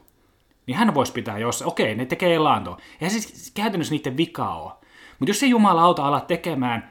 Niin 0.67 0.77
hän 0.77 0.95
voisi 0.95 1.13
pitää 1.13 1.39
jossain, 1.39 1.69
okei, 1.69 1.95
ne 1.95 2.07
tekee 2.07 2.35
elantoa. 2.35 2.79
Eihän 3.01 3.11
siis 3.11 3.53
käytännössä 3.55 3.95
niiden 3.95 4.17
vika 4.17 4.55
ole. 4.55 4.73
Mutta 5.19 5.31
jos 5.31 5.43
ei 5.43 5.51
jumalauta 5.51 6.07
ala 6.07 6.21
tekemään 6.21 6.91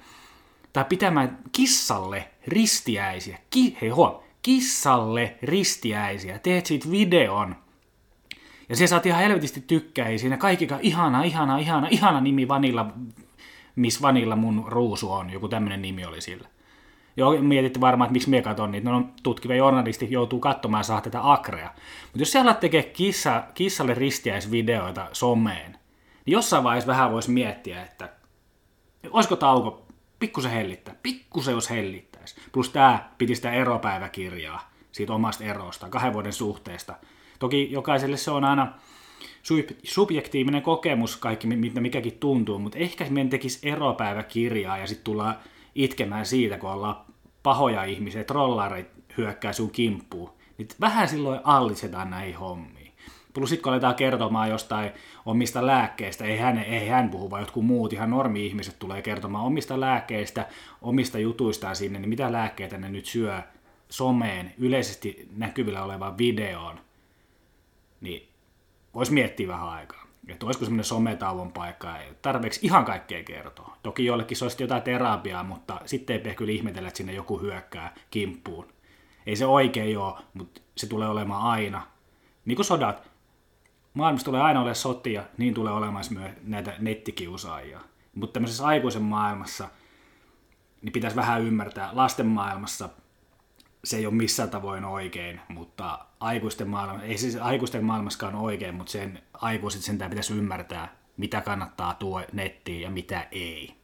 tai 0.73 0.86
pitämään 0.89 1.39
kissalle 1.52 2.30
ristiäisiä, 2.47 3.38
ki, 3.49 3.78
hei 3.82 3.89
huom, 3.89 4.15
kissalle 4.41 5.38
ristiäisiä, 5.41 6.39
teet 6.39 6.65
siitä 6.65 6.91
videon, 6.91 7.56
ja 8.69 8.76
se 8.76 8.88
saat 8.88 9.06
ihan 9.06 9.21
helvetisti 9.21 9.62
tykkäi 9.62 10.17
siinä. 10.17 10.38
Kaikki 10.38 10.67
ihana, 10.82 11.23
ihana, 11.23 11.58
ihana, 11.58 11.88
ihana 11.91 12.21
nimi 12.21 12.47
Vanilla, 12.47 12.93
miss 13.76 14.02
Vanilla 14.02 14.36
mun 14.36 14.63
ruusu 14.67 15.12
on. 15.12 15.30
Joku 15.30 15.47
tämmöinen 15.47 15.82
nimi 15.82 16.06
oli 16.06 16.21
sillä. 16.21 16.47
Joo, 17.17 17.41
mietitte 17.41 17.82
varmaan, 17.82 18.06
että 18.08 18.13
miksi 18.13 18.30
me 18.30 18.41
katon 18.41 18.71
niitä. 18.71 18.89
No, 18.89 19.04
tutkiva 19.23 19.56
journalisti 19.56 20.08
joutuu 20.10 20.39
katsomaan 20.39 20.84
saa 20.84 21.02
tätä 21.02 21.32
akrea. 21.32 21.69
Mutta 22.04 22.19
jos 22.19 22.32
siellä 22.32 22.54
tekee 22.54 22.84
kissa, 22.84 23.43
kissalle 23.54 23.93
ristiäisvideoita 23.93 25.08
someen, 25.13 25.71
niin 26.26 26.34
jossain 26.34 26.63
vaiheessa 26.63 26.91
vähän 26.91 27.12
voisi 27.12 27.32
miettiä, 27.32 27.84
että 27.84 28.10
olisiko 29.10 29.36
tauko 29.36 29.86
pikkusen 30.19 30.52
hellittää. 30.52 30.95
Pikkusen 31.04 31.54
jos 31.54 31.69
hellittäisi. 31.69 32.36
Plus 32.52 32.69
tämä 32.69 33.10
piti 33.17 33.36
sitä 33.36 33.52
eropäiväkirjaa 33.52 34.71
siitä 34.91 35.13
omasta 35.13 35.43
erosta, 35.43 35.89
kahden 35.89 36.13
vuoden 36.13 36.34
suhteesta– 36.34 36.95
Toki 37.43 37.71
jokaiselle 37.71 38.17
se 38.17 38.32
on 38.32 38.43
aina 38.43 38.73
subjektiivinen 39.84 40.62
kokemus, 40.62 41.17
kaikki 41.17 41.47
mitä 41.47 41.82
mikäkin 41.82 42.17
tuntuu, 42.19 42.60
mutta 42.60 42.78
ehkä 42.78 43.06
meidän 43.10 43.30
tekisi 43.30 43.69
eropäiväkirjaa 43.69 44.78
ja 44.78 44.88
sitten 44.88 45.04
tullaan 45.04 45.36
itkemään 45.76 46.26
siitä, 46.26 46.58
kun 46.58 46.70
ollaan 46.70 47.06
pahoja 47.44 47.84
ihmisiä, 47.84 48.24
trollarit 48.24 48.88
hyökkää 49.18 49.54
sun 49.54 49.72
kimppuun. 49.72 50.30
Niin 50.58 50.68
vähän 50.82 51.08
silloin 51.08 51.40
allisetaan 51.44 52.10
näihin 52.10 52.38
hommiin. 52.38 52.94
Plus 53.34 53.50
sitten 53.50 53.64
kun 53.64 53.74
aletaan 53.74 53.96
kertomaan 53.96 54.50
jostain 54.50 54.92
omista 55.26 55.66
lääkkeistä, 55.66 56.26
ei 56.26 56.38
hän, 56.38 56.58
ei 56.58 56.88
hän 56.88 57.10
puhu, 57.10 57.32
vaan 57.32 57.42
jotkut 57.42 57.66
muut 57.66 57.94
ihan 57.94 58.10
normi-ihmiset 58.10 58.80
tulee 58.80 59.02
kertomaan 59.02 59.46
omista 59.46 59.80
lääkkeistä, 59.80 60.48
omista 60.82 61.20
jutuistaan 61.20 61.76
sinne, 61.76 62.00
niin 62.00 62.10
mitä 62.10 62.32
lääkkeitä 62.32 62.78
ne 62.78 62.90
nyt 62.90 63.06
syö 63.06 63.42
someen, 63.90 64.54
yleisesti 64.58 65.28
näkyvillä 65.36 65.84
olevaan 65.84 66.18
videoon, 66.18 66.80
niin 68.02 68.30
voisi 68.94 69.14
miettiä 69.14 69.48
vähän 69.48 69.70
aikaa. 69.70 70.03
Että 70.28 70.46
olisiko 70.46 70.66
semmoinen 70.66 70.86
sometauon 70.86 71.52
paikka, 71.52 71.98
ei 71.98 72.14
tarpeeksi 72.22 72.60
ihan 72.64 72.86
kaikkea 72.86 73.24
kertoa. 73.24 73.78
Toki 73.84 74.06
jollekin 74.06 74.38
se 74.38 74.46
olisi 74.46 74.64
jotain 74.64 74.82
terapiaa, 74.82 75.44
mutta 75.44 75.82
sitten 75.86 76.28
ei 76.28 76.36
kyllä 76.36 76.52
ihmetellä, 76.52 76.88
että 76.88 76.98
sinne 76.98 77.14
joku 77.14 77.42
hyökkää 77.42 77.96
kimppuun. 78.12 78.68
Ei 79.26 79.36
se 79.36 79.46
oikein 79.46 79.98
ole, 79.98 80.20
mutta 80.34 80.62
se 80.78 80.88
tulee 80.88 81.08
olemaan 81.08 81.42
aina. 81.44 81.88
Niin 82.46 82.56
kuin 82.56 82.66
sodat. 82.66 83.12
Maailmassa 83.94 84.26
tulee 84.26 84.42
aina 84.42 84.60
olemaan 84.60 84.76
sotia, 84.76 85.24
niin 85.38 85.54
tulee 85.54 85.74
olemaan 85.74 86.06
myös 86.12 86.36
näitä 86.44 86.74
nettikiusaajia. 86.80 87.80
Mutta 88.16 88.34
tämmöisessä 88.34 88.66
aikuisen 88.66 89.02
maailmassa 89.02 89.70
niin 90.82 90.94
pitäisi 90.94 91.16
vähän 91.16 91.42
ymmärtää. 91.42 91.90
Lasten 91.94 92.28
maailmassa 92.28 92.90
se 93.84 93.98
ei 93.98 94.06
ole 94.06 94.13
missään 94.13 94.50
tavoin 94.50 94.86
oikein, 94.86 95.41
mutta 95.48 96.06
aikuisten, 96.19 96.69
maailma, 96.69 97.04
ei 97.04 97.17
siis 97.17 97.36
aikuisten 97.36 97.86
maailmaskaan 97.86 98.36
oikein, 98.36 98.76
mutta 98.76 98.91
sen 98.91 99.19
aikuiset 99.34 99.82
sentään 99.82 100.10
pitäisi 100.10 100.34
ymmärtää, 100.34 100.96
mitä 101.17 101.41
kannattaa 101.41 101.93
tuo 101.93 102.22
nettiin 102.34 102.82
ja 102.82 102.89
mitä 102.89 103.28
ei. 103.32 103.76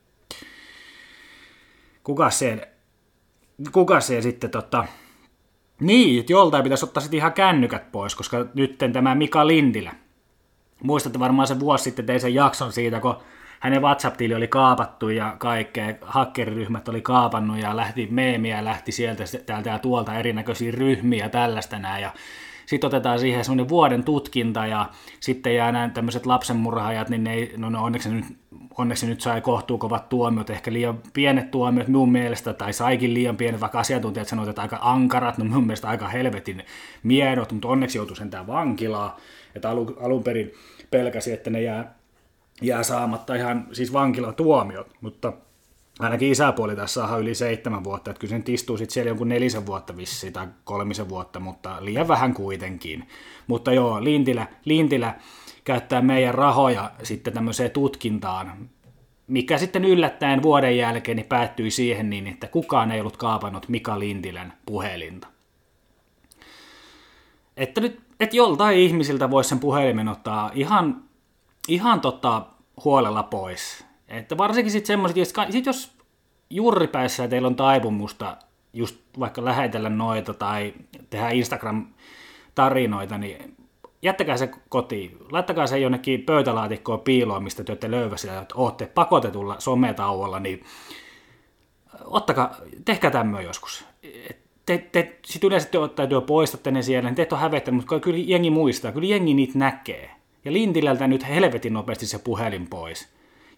Kuka 2.03 2.29
se, 2.29 2.73
kuka 3.71 3.99
se 3.99 4.21
sitten 4.21 4.49
tota, 4.49 4.85
niin, 5.79 6.19
että 6.19 6.33
joltain 6.33 6.63
pitäisi 6.63 6.85
ottaa 6.85 7.01
sitten 7.01 7.17
ihan 7.17 7.33
kännykät 7.33 7.91
pois, 7.91 8.15
koska 8.15 8.45
nyt 8.53 8.77
tämä 8.93 9.15
Mika 9.15 9.47
Lintilä, 9.47 9.95
muistatte 10.83 11.19
varmaan 11.19 11.47
se 11.47 11.59
vuosi 11.59 11.83
sitten 11.83 12.05
tein 12.05 12.19
sen 12.19 12.33
jakson 12.33 12.73
siitä, 12.73 12.99
kun 12.99 13.15
hänen 13.60 13.82
WhatsApp-tili 13.82 14.36
oli 14.36 14.48
kaapattu 14.48 15.10
ja 15.10 15.36
kaikkea, 15.38 15.93
hakkeriryhmät 16.02 16.88
oli 16.88 17.02
kaapannut 17.02 17.58
ja 17.58 17.78
lähti 17.78 18.08
meemiä, 18.12 18.65
lähti 18.65 18.91
sieltä 18.91 19.24
täältä 19.45 19.69
ja 19.69 19.80
tuolta 19.80 20.15
erinäköisiä 20.15 20.72
ryhmiä 20.72 21.30
tällaista 21.30 21.80
näin. 21.80 22.02
Ja 22.02 22.13
sitten 22.65 22.88
otetaan 22.88 23.19
siihen 23.19 23.45
semmoinen 23.45 23.69
vuoden 23.69 24.04
tutkinta 24.04 24.65
ja 24.65 24.89
sitten 25.19 25.56
jää 25.56 25.72
nämä 25.72 25.89
tämmöiset 25.89 26.26
lapsenmurhaajat, 26.26 27.10
niin 27.10 27.24
ne, 27.24 27.34
ei, 27.34 27.54
no, 27.58 27.69
no 27.69 27.84
onneksi, 27.84 28.10
nyt, 28.10 28.26
onneksi 28.78 29.08
nyt 29.08 29.22
sai 29.22 29.41
kohtuukovat 29.41 30.10
tuomiot, 30.10 30.50
ehkä 30.50 30.74
liian 30.74 31.00
pienet 31.13 31.52
tuomiot 31.52 31.88
mun 31.88 32.12
mielestä, 32.12 32.54
tai 32.54 32.74
saikin 32.74 33.13
liian 33.13 33.38
pienet, 33.38 33.62
vaikka 33.62 33.80
asiantuntijat 33.80 34.28
sanoivat, 34.28 34.50
että 34.50 34.62
aika 34.62 34.80
ankarat, 34.82 35.38
no 35.38 35.45
mun 35.45 35.63
mielestä 35.63 35.88
aika 35.88 36.08
helvetin 36.08 36.63
miedot, 37.04 37.52
mutta 37.52 37.67
onneksi 37.67 37.98
joutui 37.98 38.17
sentään 38.17 38.48
vankilaa, 38.48 39.17
että 39.56 39.69
alun, 39.69 39.98
alun 40.02 40.24
perin 40.24 40.52
pelkäsi, 40.91 41.32
että 41.32 41.50
ne 41.50 41.62
jää 41.62 41.98
jää 42.62 42.84
saamatta 42.84 43.36
ihan 43.36 43.67
siis 43.72 43.93
vankilatuomiot, 43.93 44.88
mutta 45.02 45.34
ainakin 46.00 46.32
isäpuoli 46.32 46.76
tässä 46.76 47.08
saa 47.08 47.17
yli 47.17 47.36
seitsemän 47.36 47.84
vuotta, 47.84 48.12
että 48.12 48.19
kyllä 48.19 48.32
sen 48.32 48.43
istuu 48.48 48.78
sitten 48.78 48.93
siellä 48.93 49.10
jonkun 49.10 49.30
nelisen 49.30 49.65
vuotta 49.65 49.98
vissi 49.98 50.32
tai 50.32 50.48
kolmisen 50.63 51.10
vuotta, 51.10 51.39
mutta 51.39 51.78
liian 51.80 52.08
vähän 52.08 52.34
kuitenkin. 52.34 53.08
Mutta 53.48 53.74
joo, 53.74 54.04
Lintilä, 54.04 54.48
Lintilä 54.65 55.15
käyttää 55.63 56.02
meidän 56.02 56.36
rahoja 56.36 56.91
sitten 57.04 57.34
tämmöiseen 57.34 57.72
tutkintaan, 57.72 58.69
mikä 59.28 59.58
sitten 59.58 59.86
yllättäen 59.86 60.43
vuoden 60.43 60.78
jälkeen 60.78 61.15
niin 61.15 61.26
päättyi 61.26 61.72
siihen 61.72 62.10
niin, 62.10 62.28
että 62.28 62.48
kukaan 62.48 62.91
ei 62.91 63.00
ollut 63.00 63.17
kaapannut 63.17 63.69
Mika 63.69 64.00
Lintilän 64.00 64.54
puhelinta. 64.65 65.28
Että 67.58 67.82
nyt, 67.82 68.00
että 68.19 68.36
joltain 68.36 68.78
ihmisiltä 68.78 69.32
voisi 69.32 69.50
sen 69.50 69.60
puhelimen 69.60 70.08
ottaa 70.08 70.52
ihan 70.54 71.09
ihan 71.69 72.01
tota, 72.01 72.45
huolella 72.84 73.23
pois. 73.23 73.86
Että 74.08 74.38
varsinkin 74.38 74.71
sitten 74.71 74.88
semmoiset, 74.88 75.17
sit 75.49 75.65
jos 75.65 75.91
juuripäissä 76.49 77.27
teillä 77.27 77.47
on 77.47 77.55
taipumusta 77.55 78.38
just 78.73 78.95
vaikka 79.19 79.45
lähetellä 79.45 79.89
noita 79.89 80.34
tai 80.34 80.73
tehdä 81.10 81.29
Instagram-tarinoita, 81.29 83.17
niin 83.17 83.55
jättäkää 84.01 84.38
se 84.38 84.51
kotiin. 84.69 85.17
Laittakaa 85.32 85.67
se 85.67 85.79
jonnekin 85.79 86.23
pöytälaatikkoon 86.23 86.99
piiloon, 86.99 87.43
mistä 87.43 87.63
te 87.63 87.71
olette 87.71 87.91
löyväsillä, 87.91 88.41
että 88.41 88.55
olette 88.58 88.86
pakotetulla 88.86 89.55
sometauolla, 89.60 90.39
niin 90.39 90.63
ottakaa, 92.05 92.55
tehkää 92.86 93.12
tämmöä 93.12 93.41
joskus. 93.41 93.86
Te, 94.65 94.77
te, 94.77 95.19
sitten 95.25 95.47
yleensä 95.47 95.69
te 95.69 95.77
ottaa 95.77 96.08
poistatte 96.27 96.71
ne 96.71 96.82
siellä, 96.82 97.10
niin 97.10 97.15
te 97.15 97.21
et 97.21 97.34
ole 97.34 97.41
hävettänyt, 97.41 97.82
mutta 97.82 97.99
kyllä 97.99 98.19
jengi 98.21 98.49
muistaa, 98.49 98.91
kyllä 98.91 99.08
jengi 99.08 99.34
niitä 99.34 99.60
näkee. 99.60 100.18
Ja 100.49 100.53
Lintilältä 100.53 101.07
nyt 101.07 101.27
helvetin 101.27 101.73
nopeasti 101.73 102.07
se 102.07 102.19
puhelin 102.19 102.67
pois. 102.67 103.09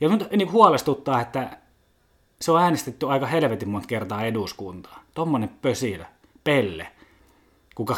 Ja 0.02 0.10
nyt 0.10 0.32
niin 0.32 0.52
huolestuttaa, 0.52 1.22
että 1.22 1.58
se 2.42 2.52
on 2.52 2.62
äänestetty 2.62 3.10
aika 3.10 3.26
helvetin 3.26 3.70
monta 3.70 3.88
kertaa 3.88 4.26
eduskuntaa. 4.26 5.04
Tommonen 5.14 5.50
pösilö, 5.62 6.04
pelle. 6.44 6.88
Kuka... 7.76 7.96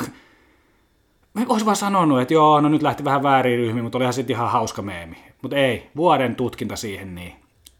Olisi 1.48 1.66
vaan 1.66 1.76
sanonut, 1.76 2.22
että 2.22 2.34
joo, 2.34 2.62
no 2.62 2.70
nyt 2.70 2.82
lähti 2.82 3.04
vähän 3.04 3.24
väärin 3.24 3.60
ryhmiin, 3.60 3.84
mutta 3.84 3.98
olihan 3.98 4.14
sitten 4.14 4.36
ihan 4.36 4.52
hauska 4.52 4.82
meemi. 4.82 5.18
Mutta 5.42 5.58
ei, 5.58 5.90
vuoden 5.96 6.36
tutkinta 6.36 6.76
siihen 6.76 7.16
niin, 7.16 7.34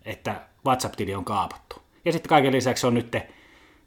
että 0.06 0.42
WhatsApp-tili 0.66 1.16
on 1.16 1.26
kaapattu. 1.26 1.76
Ja 2.06 2.12
sitten 2.12 2.30
kaiken 2.30 2.54
lisäksi 2.54 2.88
on 2.88 2.94
nyt 2.94 3.16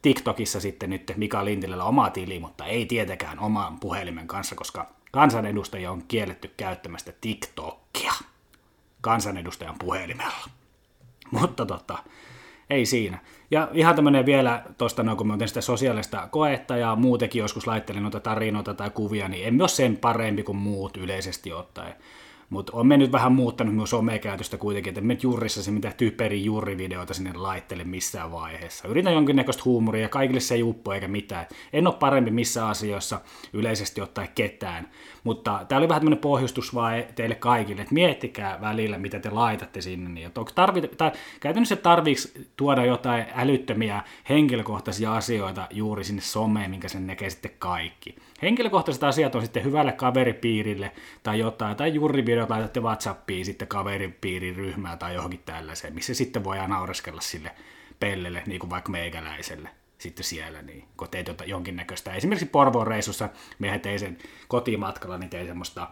TikTokissa 0.03 0.61
sitten 0.61 0.91
nyt 0.91 1.13
Mika 1.17 1.45
Lintilällä 1.45 1.85
oma 1.85 2.11
tili, 2.11 2.39
mutta 2.39 2.67
ei 2.67 2.87
tietenkään 2.87 3.39
oman 3.39 3.81
puhelimen 3.81 4.27
kanssa, 4.27 4.55
koska 4.55 4.87
kansanedustajia 5.17 5.91
on 5.91 6.03
kielletty 6.09 6.51
käyttämästä 6.57 7.13
TikTokia 7.21 8.13
kansanedustajan 9.01 9.77
puhelimella. 9.79 10.49
Mutta 11.41 11.67
tota, 11.67 11.99
ei 12.71 12.87
siinä. 12.87 13.19
Ja 13.51 13.69
ihan 13.73 13.95
tämmöinen 13.95 14.27
vielä 14.27 14.63
tuosta, 14.79 15.03
no, 15.03 15.17
kun 15.17 15.27
mä 15.27 15.35
otin 15.35 15.49
sitä 15.49 15.61
sosiaalista 15.61 16.29
koetta 16.31 16.77
ja 16.77 16.97
muutenkin 16.97 17.41
joskus 17.41 17.67
laittelin 17.67 18.03
noita 18.03 18.21
tarinoita 18.21 18.75
tai 18.75 18.91
kuvia, 18.91 19.29
niin 19.29 19.49
emme 19.49 19.63
ole 19.63 19.69
sen 19.69 19.97
parempi 19.97 20.43
kuin 20.43 20.57
muut 20.57 20.97
yleisesti 20.97 21.53
ottaen. 21.53 21.95
Mutta 22.51 22.73
on 22.77 22.87
mennyt 22.87 23.13
vähän 23.13 23.33
muuttanut 23.33 23.75
myös 23.75 23.91
somekäytöstä 23.91 24.57
kuitenkin, 24.59 24.91
että 24.91 25.01
me 25.01 25.19
jurissa 25.23 25.63
se 25.63 25.71
mitä 25.71 25.93
typeri 25.97 26.45
jurrivideoita 26.45 27.15
sinne 27.15 27.33
laittele 27.33 27.85
missään 27.85 28.33
vaiheessa. 28.33 28.89
Yritän 28.89 29.13
jonkinnäköistä 29.13 29.63
huumoria 29.65 30.03
ja 30.03 30.09
kaikille 30.09 30.41
se 30.41 30.55
ei 30.55 30.63
uppo 30.63 30.93
eikä 30.93 31.09
mitään. 31.09 31.47
En 31.73 31.87
ole 31.87 31.95
parempi 31.95 32.31
missään 32.31 32.69
asioissa 32.69 33.21
yleisesti 33.53 34.01
ottaen 34.01 34.29
ketään. 34.35 34.89
Mutta 35.25 35.65
tämä 35.69 35.79
oli 35.79 35.89
vähän 35.89 36.01
tämmöinen 36.01 36.19
pohjustus 36.19 36.75
vaan 36.75 37.05
teille 37.15 37.35
kaikille, 37.35 37.83
että 37.83 37.95
miettikää 37.95 38.61
välillä, 38.61 38.99
mitä 38.99 39.19
te 39.19 39.31
laitatte 39.31 39.81
sinne. 39.81 40.11
Niin, 40.11 40.27
että 40.27 40.41
tarvit, 40.55 40.97
tai 40.97 41.13
käytännössä 41.41 41.77
tarviiksi 41.77 42.49
tuoda 42.57 42.85
jotain 42.85 43.25
älyttömiä 43.35 44.03
henkilökohtaisia 44.29 45.17
asioita 45.17 45.67
juuri 45.71 46.05
sinne 46.05 46.23
someen, 46.23 46.71
minkä 46.71 46.89
sen 46.89 47.07
näkee 47.07 47.31
sitten 47.31 47.51
kaikki. 47.59 48.15
Henkilökohtaiset 48.43 49.05
asiat 49.05 49.35
on 49.35 49.43
sitten 49.43 49.65
hyvälle 49.65 49.93
kaveripiirille 49.93 50.93
tai 51.23 51.39
jotain, 51.39 51.77
tai 51.77 51.95
jurrivideot 52.37 52.51
laitatte 52.51 52.81
Whatsappiin 52.81 53.45
sitten 53.45 53.69
kaveripiirin 53.69 54.57
ryhmää 54.57 54.97
tai 54.97 55.15
johonkin 55.15 55.43
tällaiseen, 55.45 55.95
missä 55.95 56.15
sitten 56.15 56.45
voidaan 56.45 56.71
naureskella 56.71 57.21
sille 57.21 57.51
pellelle, 58.01 58.43
niin 58.47 58.61
kuin 58.61 58.71
vaikka 58.71 58.93
meikäläiselle 58.93 59.69
sitten 59.99 60.25
siellä, 60.25 60.63
niin 60.63 60.89
kun 60.97 61.09
teet 61.11 61.29
jotain, 61.29 61.51
jonkinnäköistä. 61.51 62.15
Esimerkiksi 62.15 62.47
Porvoon 62.47 62.87
reissussa 62.87 63.29
mehän 63.59 63.81
tein 63.81 63.99
sen 63.99 64.19
kotimatkalla, 64.49 65.19
niin 65.19 65.31
tein 65.31 65.47
semmoista 65.47 65.91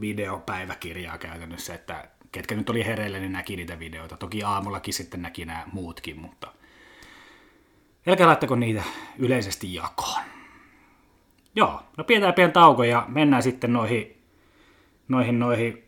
videopäiväkirjaa 0.00 1.18
käytännössä, 1.18 1.74
että 1.74 2.08
ketkä 2.32 2.54
nyt 2.54 2.70
oli 2.70 2.86
hereillä, 2.86 3.18
niin 3.18 3.32
näki 3.32 3.56
niitä 3.56 3.78
videoita. 3.78 4.16
Toki 4.16 4.42
aamullakin 4.42 4.94
sitten 4.94 5.22
näki 5.22 5.44
nämä 5.44 5.64
muutkin, 5.72 6.20
mutta 6.20 6.52
älkää 8.06 8.26
laittako 8.26 8.56
niitä 8.56 8.82
yleisesti 9.18 9.74
jakoon. 9.74 10.22
Joo, 11.54 11.82
no 11.96 12.04
pidetään 12.04 12.34
pieni 12.34 12.52
tauko 12.52 12.84
ja 12.84 13.04
mennään 13.08 13.42
sitten 13.42 13.72
noihin, 13.72 14.15
noihin, 15.08 15.38
noihin 15.38 15.84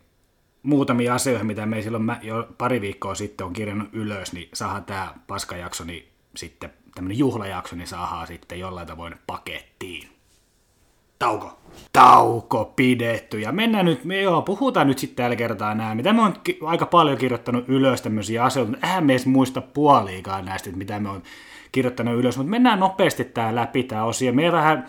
muutamia 0.63 1.15
asioihin, 1.15 1.47
mitä 1.47 1.67
me 1.67 1.83
silloin 1.83 2.05
mä 2.05 2.21
jo 2.23 2.49
pari 2.59 2.81
viikkoa 2.81 3.15
sitten 3.15 3.47
on 3.47 3.53
kirjannut 3.53 3.89
ylös, 3.93 4.33
niin 4.33 4.49
saadaan 4.53 4.85
tämä 4.85 5.15
paskajakso, 5.27 5.85
niin 5.85 6.09
sitten 6.37 6.71
tämmöinen 6.95 7.19
juhlajakso, 7.19 7.77
niin 7.77 7.89
saadaan 7.89 8.27
sitten 8.27 8.59
jollain 8.59 8.87
tavoin 8.87 9.15
pakettiin. 9.27 10.09
Tauko. 11.19 11.59
Tauko 11.93 12.73
pidetty. 12.77 13.41
Ja 13.41 13.53
mennään 13.53 13.85
nyt, 13.85 14.05
me 14.05 14.23
joo, 14.23 14.43
puhutaan 14.43 14.87
nyt 14.87 14.99
sitten 14.99 15.17
tällä 15.17 15.37
kertaa 15.37 15.75
nämä, 15.75 15.95
mitä 15.95 16.13
me 16.13 16.23
on 16.23 16.35
ki- 16.45 16.59
aika 16.63 16.87
paljon 16.87 17.19
kirjoittanut 17.19 17.69
ylös 17.69 18.03
tämmöisiä 18.03 18.45
asioita, 18.45 18.71
mutta 18.71 18.87
eihän 18.87 19.05
me 19.05 19.13
edes 19.13 19.27
muista 19.27 19.61
puoliikaan 19.61 20.45
näistä, 20.45 20.71
mitä 20.71 21.01
me 21.01 21.09
on 21.09 21.23
kirjoittanut 21.73 22.15
ylös, 22.15 22.37
mutta 22.37 22.51
mennään 22.51 22.81
nopeasti 22.81 23.25
tämä 23.25 23.55
läpi 23.55 23.83
tämä 23.83 24.05
osio. 24.05 24.33
Me 24.33 24.53
vähän 24.53 24.87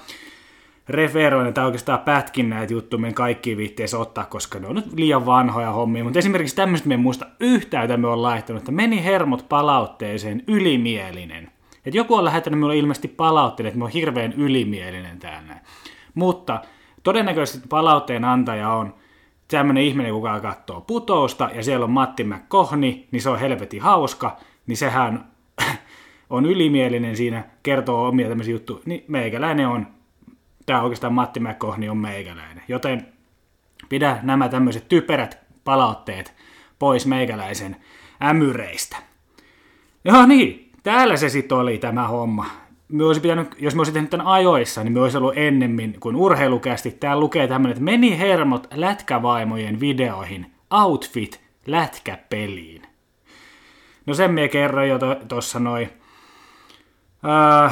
referoin, 0.90 1.54
tai 1.54 1.66
oikeastaan 1.66 2.00
pätkin 2.00 2.50
näitä 2.50 2.74
juttuja 2.74 3.02
meidän 3.02 3.16
kaikkiin 3.16 3.58
viitteessä 3.58 3.98
ottaa, 3.98 4.26
koska 4.26 4.60
ne 4.60 4.68
on 4.68 4.76
nyt 4.76 4.94
liian 4.94 5.26
vanhoja 5.26 5.72
hommia, 5.72 6.04
mutta 6.04 6.20
esimerkiksi 6.20 6.56
tämmöistä 6.56 6.88
me 6.88 6.98
muista 6.98 7.26
yhtään, 7.40 7.84
mitä 7.84 7.98
me 7.98 8.08
on 8.08 8.22
laittanut, 8.22 8.62
että 8.62 8.72
meni 8.72 9.04
hermot 9.04 9.46
palautteeseen 9.50 10.44
ylimielinen. 10.48 11.52
Et 11.86 11.96
joku 11.96 12.16
on 12.16 12.26
lähettänyt 12.26 12.60
minulle 12.60 12.78
ilmeisesti 12.78 13.08
palautteen, 13.08 13.68
että 13.68 13.80
mä 13.80 13.86
oon 13.86 13.92
hirveän 13.92 14.34
ylimielinen 14.34 15.20
täällä. 15.20 15.56
Mutta 16.14 16.62
todennäköisesti 17.04 17.68
palautteen 17.70 18.26
antaja 18.26 18.70
on 18.70 18.94
tämmöinen 19.48 19.84
ihminen, 19.84 20.14
kuka 20.14 20.40
katsoo 20.40 20.82
putousta, 20.82 21.50
ja 21.54 21.64
siellä 21.64 21.84
on 21.84 21.92
Matti 21.92 22.24
McCohni, 22.24 23.08
niin 23.12 23.22
se 23.22 23.30
on 23.30 23.40
helvetin 23.40 23.82
hauska, 23.82 24.38
niin 24.68 24.78
sehän 24.78 25.26
on 26.30 26.46
ylimielinen 26.46 27.16
siinä, 27.16 27.44
kertoo 27.64 28.08
omia 28.08 28.30
tämmöisiä 28.30 28.52
juttuja, 28.52 28.82
niin 28.86 29.04
meikäläinen 29.08 29.68
on 29.68 29.88
tämä 30.70 30.82
oikeastaan 30.82 31.13
Matti 31.13 31.39
McCohni 31.39 31.89
on 31.89 31.97
meikäläinen. 31.97 32.63
Joten 32.67 33.07
pidä 33.89 34.20
nämä 34.22 34.49
tämmöiset 34.49 34.88
typerät 34.88 35.38
palautteet 35.63 36.34
pois 36.80 37.05
meikäläisen 37.05 37.76
ämyreistä. 38.24 38.97
Joo 40.05 40.26
niin, 40.26 40.72
täällä 40.84 41.17
se 41.17 41.30
sitten 41.30 41.57
oli 41.57 41.78
tämä 41.78 42.07
homma. 42.07 42.45
Olisi 43.05 43.22
pitänyt, 43.22 43.55
jos 43.59 43.76
me 43.76 43.80
olisi 43.80 43.91
tehnyt 43.91 44.09
tämän 44.09 44.28
ajoissa, 44.28 44.84
niin 44.84 44.93
me 44.93 45.01
olisi 45.01 45.17
ollut 45.17 45.38
ennemmin 45.38 45.99
kuin 45.99 46.15
urheilukästi. 46.15 46.91
Täällä 46.91 47.20
lukee 47.20 47.47
tämmöinen, 47.47 47.72
että 47.72 47.84
meni 47.84 48.20
hermot 48.20 48.67
lätkävaimojen 48.74 49.80
videoihin. 49.80 50.51
Outfit 50.72 51.41
lätkäpeliin. 51.65 52.82
No 54.05 54.13
sen 54.13 54.32
me 54.32 54.47
kerroin 54.47 54.89
jo 54.89 54.99
tuossa 55.28 55.59
noin. 55.59 55.89
Öö, 57.26 57.70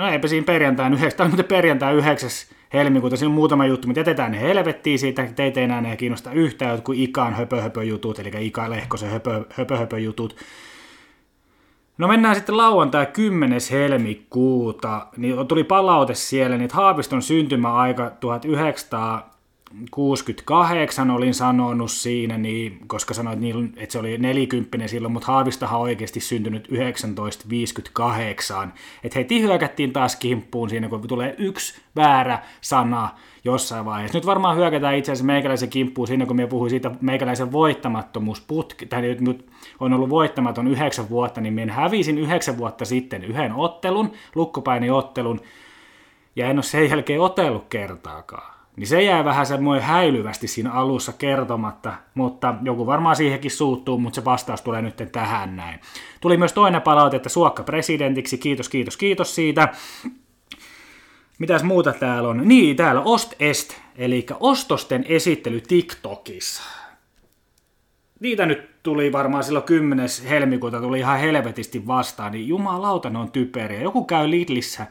No 0.00 0.06
eipä 0.06 0.28
siinä 0.28 0.44
perjantain 0.44 0.94
9, 0.94 1.30
tai 1.30 1.44
perjantai 1.44 1.94
9. 1.94 2.30
helmikuuta, 2.72 3.16
siinä 3.16 3.28
on 3.28 3.34
muutama 3.34 3.66
juttu, 3.66 3.88
mutta 3.88 4.00
jätetään 4.00 4.32
ne 4.32 4.40
helvettiin 4.40 4.98
siitä, 4.98 5.22
että 5.22 5.34
teitä 5.34 5.60
enää 5.60 5.80
ne 5.80 5.96
kiinnosta 5.96 6.32
yhtään 6.32 6.70
jotkut 6.70 6.96
Ikan 6.98 7.34
höpö, 7.34 7.60
höpö 7.60 7.84
jutut, 7.84 8.18
eli 8.18 8.46
Ika 8.46 8.70
Lehkosen 8.70 9.10
höpö, 9.10 9.44
höpö, 9.50 9.76
höpö 9.76 9.98
jutut. 9.98 10.36
No 11.98 12.08
mennään 12.08 12.36
sitten 12.36 12.56
lauantai 12.56 13.06
10. 13.06 13.60
helmikuuta, 13.70 15.06
niin 15.16 15.46
tuli 15.48 15.64
palaute 15.64 16.14
siellä, 16.14 16.58
niin 16.58 16.70
Haaviston 16.72 17.22
syntymäaika 17.22 18.10
1900 18.20 19.39
68 19.90 21.10
olin 21.10 21.34
sanonut 21.34 21.90
siinä, 21.90 22.38
niin, 22.38 22.80
koska 22.86 23.14
sanoit, 23.14 23.38
että 23.76 23.92
se 23.92 23.98
oli 23.98 24.18
nelikymppinen 24.18 24.88
silloin, 24.88 25.12
mutta 25.12 25.32
Haavistahan 25.32 25.80
on 25.80 25.82
oikeasti 25.82 26.20
syntynyt 26.20 26.62
1958. 26.62 28.72
Että 29.04 29.18
heti 29.18 29.42
hyökättiin 29.42 29.92
taas 29.92 30.16
kimppuun 30.16 30.70
siinä, 30.70 30.88
kun 30.88 31.08
tulee 31.08 31.34
yksi 31.38 31.80
väärä 31.96 32.42
sana 32.60 33.08
jossain 33.44 33.84
vaiheessa. 33.84 34.18
Nyt 34.18 34.26
varmaan 34.26 34.56
hyökätään 34.56 34.96
itse 34.96 35.12
asiassa 35.12 35.26
meikäläisen 35.26 35.70
kimppuun 35.70 36.06
siinä, 36.06 36.26
kun 36.26 36.36
me 36.36 36.46
puhuin 36.46 36.70
siitä 36.70 36.90
meikäläisen 37.00 37.52
voittamattomuusputki, 37.52 38.86
tai 38.86 39.00
nyt, 39.00 39.20
nyt 39.20 39.50
on 39.80 39.92
ollut 39.92 40.10
voittamaton 40.10 40.68
yhdeksän 40.68 41.10
vuotta, 41.10 41.40
niin 41.40 41.54
minä 41.54 41.72
hävisin 41.72 42.18
yhdeksän 42.18 42.58
vuotta 42.58 42.84
sitten 42.84 43.24
yhden 43.24 43.52
ottelun, 43.52 44.12
lukkopainiottelun, 44.34 45.40
ja 46.36 46.46
en 46.46 46.56
ole 46.56 46.62
sen 46.62 46.90
jälkeen 46.90 47.20
otellut 47.20 47.66
kertaakaan 47.68 48.59
niin 48.80 48.88
se 48.88 49.02
jää 49.02 49.24
vähän 49.24 49.46
semmoinen 49.46 49.84
häilyvästi 49.84 50.48
siinä 50.48 50.72
alussa 50.72 51.12
kertomatta, 51.12 51.94
mutta 52.14 52.54
joku 52.62 52.86
varmaan 52.86 53.16
siihenkin 53.16 53.50
suuttuu, 53.50 53.98
mutta 53.98 54.14
se 54.14 54.24
vastaus 54.24 54.62
tulee 54.62 54.82
nyt 54.82 55.02
tähän 55.12 55.56
näin. 55.56 55.80
Tuli 56.20 56.36
myös 56.36 56.52
toinen 56.52 56.82
palaute, 56.82 57.16
että 57.16 57.28
suokka 57.28 57.62
presidentiksi, 57.62 58.38
kiitos, 58.38 58.68
kiitos, 58.68 58.96
kiitos 58.96 59.34
siitä. 59.34 59.68
Mitäs 61.38 61.62
muuta 61.62 61.92
täällä 61.92 62.28
on? 62.28 62.48
Niin, 62.48 62.76
täällä 62.76 63.00
Ost 63.00 63.34
Est, 63.40 63.76
eli 63.96 64.26
ostosten 64.40 65.04
esittely 65.08 65.60
TikTokissa. 65.60 66.62
Niitä 68.20 68.46
nyt 68.46 68.82
tuli 68.82 69.12
varmaan 69.12 69.44
silloin 69.44 69.64
10. 69.64 70.08
helmikuuta, 70.28 70.80
tuli 70.80 70.98
ihan 70.98 71.18
helvetisti 71.18 71.86
vastaan, 71.86 72.32
niin 72.32 72.48
jumalauta 72.48 73.10
ne 73.10 73.18
on 73.18 73.32
typeriä. 73.32 73.82
Joku 73.82 74.04
käy 74.04 74.30
Lidlissä 74.30 74.86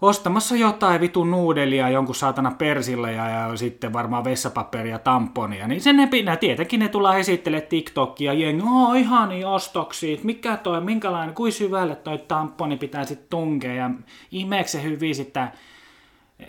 ostamassa 0.00 0.56
jotain 0.56 1.00
vitun 1.00 1.30
nuudelia 1.30 1.90
jonkun 1.90 2.14
saatana 2.14 2.52
persillä 2.58 3.10
ja, 3.10 3.28
ja 3.30 3.56
sitten 3.56 3.92
varmaan 3.92 4.24
vessapaperia 4.24 4.98
tamponia, 4.98 5.68
niin 5.68 5.80
sen 5.80 5.96
ne 5.96 6.06
pinna, 6.06 6.36
tietenkin 6.36 6.80
ne 6.80 6.88
tullaan 6.88 7.18
esittelemään 7.18 7.68
TikTokia, 7.68 8.32
jengi, 8.32 8.62
oo 8.70 8.94
ihani 8.94 9.44
ostoksia, 9.44 10.18
mikä 10.22 10.56
toi, 10.56 10.80
minkälainen, 10.80 11.34
kuin 11.34 11.52
syvälle 11.52 11.96
toi 11.96 12.18
tamponi 12.18 12.76
pitää 12.76 13.04
sitten 13.04 13.28
tunkea? 13.30 13.74
Ja 13.74 13.90
ihmeekö 14.30 14.68
se 14.68 14.82
hyvin 14.82 15.14
sitä 15.14 15.52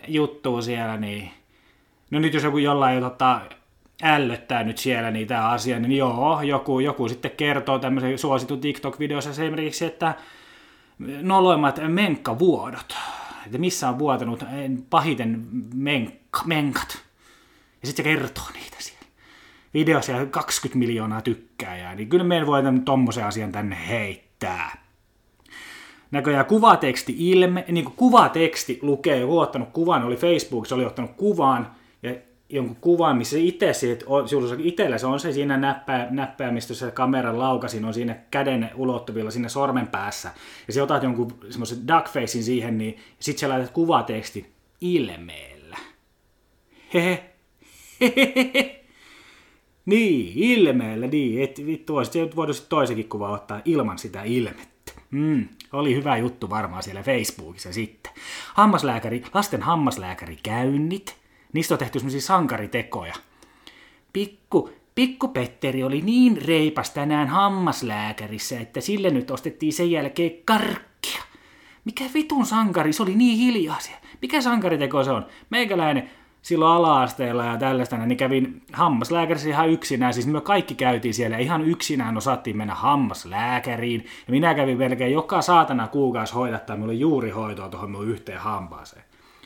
juttua 0.08 0.62
siellä, 0.62 0.98
niin 0.98 1.32
no 2.12 2.20
nyt 2.20 2.34
jos 2.34 2.44
joku 2.44 2.58
jollain 2.58 2.96
jo 2.96 3.10
tota, 3.10 3.42
ällöttää 4.04 4.64
nyt 4.64 4.78
siellä 4.78 5.12
niitä 5.12 5.50
asioita, 5.50 5.88
niin 5.88 5.98
joo, 5.98 6.42
joku, 6.42 6.80
joku 6.80 7.10
sitten 7.10 7.32
kertoo 7.32 7.80
tämmöisen 7.80 8.18
suositun 8.18 8.62
TikTok-videossa 8.62 9.30
esimerkiksi, 9.30 9.86
että 9.86 10.14
noloimmat 11.22 11.80
menkkavuodot 11.88 12.96
että 13.48 13.58
missä 13.58 13.90
on 13.90 14.00
vuotanut 14.00 14.44
pahiten 14.90 15.48
menkka, 15.74 16.42
menkat. 16.46 17.00
Ja 17.82 17.88
sitten 17.88 18.06
se 18.06 18.10
kertoo 18.12 18.44
niitä 18.54 18.76
siellä. 18.80 19.06
Videossa 19.74 20.12
ja 20.12 20.26
20 20.26 20.80
miljoonaa 20.80 21.22
tykkääjää, 21.22 21.96
niin 21.96 22.10
kyllä 22.10 22.24
meidän 22.24 22.48
voi 22.48 22.62
tommosen 22.86 23.26
asian 23.26 23.52
tänne 23.52 23.78
heittää. 23.88 24.88
Näköjään 26.12 26.46
kuvateksti 26.46 27.16
ilme, 27.18 27.66
niin 27.68 27.86
kuin 27.86 27.96
kuvateksti 27.96 28.80
lukee, 28.82 29.18
joku 29.18 29.40
ottanut 29.40 29.70
kuvan, 29.74 30.04
oli 30.04 30.16
Facebookissa, 30.16 30.76
oli 30.76 30.86
ottanut 30.86 31.12
kuvan, 31.18 31.76
jonkun 32.50 32.76
kuvan, 32.76 33.18
missä 33.18 33.38
itse 33.38 33.72
itsellä 34.58 34.98
se 34.98 35.08
on 35.08 35.20
se 35.20 35.32
siinä 35.34 35.58
näppää, 35.58 36.08
näppäimistä, 36.10 36.74
se 36.74 36.92
kameran 36.92 37.40
laukasin 37.40 37.86
on 37.86 37.94
siinä 37.94 38.16
käden 38.32 38.70
ulottuvilla 38.76 39.32
siinä 39.32 39.50
sormen 39.50 39.88
päässä. 39.88 40.32
Ja 40.68 40.74
se 40.74 40.82
otat 40.82 41.04
jonkun 41.04 41.38
semmoisen 41.50 41.88
duckfacein 41.88 42.44
siihen, 42.44 42.78
niin 42.78 42.98
sit 43.20 43.38
sä 43.38 43.50
laitat 43.50 43.72
kuvatekstin 43.72 44.52
ilmeellä. 44.82 45.78
Hehe. 46.94 47.24
Hehehe. 48.02 48.84
Niin, 49.86 50.32
ilmeellä, 50.36 51.08
niin. 51.08 51.44
Et, 51.44 51.66
vittu, 51.66 51.98
olisit 51.98 52.36
voinut 52.36 52.66
toisenkin 52.70 53.10
kuva 53.10 53.30
ottaa 53.30 53.62
ilman 53.66 53.98
sitä 53.98 54.24
ilmettä. 54.24 54.92
Mm, 55.12 55.48
oli 55.74 55.96
hyvä 55.96 56.18
juttu 56.18 56.50
varmaan 56.50 56.84
siellä 56.84 57.04
Facebookissa 57.04 57.74
sitten. 57.74 58.12
Hammaslääkäri, 58.54 59.24
lasten 59.34 59.62
hammaslääkäri 59.62 60.38
käynnit 60.44 61.16
Niistä 61.54 61.74
on 61.74 61.80
tehty 61.80 62.00
semmoisia 62.00 62.22
sankaritekoja. 62.22 63.14
Pikku, 64.14 64.70
pikku 64.96 65.28
Petteri 65.28 65.84
oli 65.84 66.02
niin 66.02 66.42
reipas 66.46 66.90
tänään 66.90 67.28
hammaslääkärissä, 67.28 68.60
että 68.60 68.82
sille 68.82 69.10
nyt 69.10 69.32
ostettiin 69.32 69.74
sen 69.74 69.92
jälkeen 69.92 70.32
karkkia. 70.46 71.22
Mikä 71.86 72.04
vitun 72.14 72.46
sankari, 72.46 72.94
se 72.94 73.04
oli 73.04 73.16
niin 73.16 73.38
hiljaa. 73.38 73.80
Mikä 74.22 74.42
sankariteko 74.42 75.04
se 75.04 75.12
on? 75.12 75.26
Meikäläinen 75.50 76.10
silloin 76.42 76.72
ala-asteella 76.72 77.46
ja 77.46 77.58
tällaista, 77.58 77.98
niin 77.98 78.18
kävin 78.18 78.62
hammaslääkärissä 78.74 79.50
ihan 79.50 79.70
yksinään. 79.70 80.14
Siis 80.14 80.28
me 80.28 80.42
kaikki 80.42 80.76
käytiin 80.76 81.14
siellä 81.14 81.38
ihan 81.38 81.62
yksinään, 81.62 82.18
osattiin 82.18 82.58
mennä 82.58 82.76
hammaslääkäriin. 82.76 84.06
Ja 84.28 84.32
minä 84.32 84.56
kävin 84.56 84.78
melkein 84.78 85.14
joka 85.14 85.42
saatana 85.42 85.88
kuukausi 85.88 86.34
hoidattaa, 86.34 86.76
minulla 86.76 86.92
oli 86.92 87.00
juuri 87.00 87.30
hoitoa 87.30 87.70
tuohon 87.70 87.92
minun 87.92 88.08
yhteen 88.08 88.40
hampaaseen. 88.40 89.04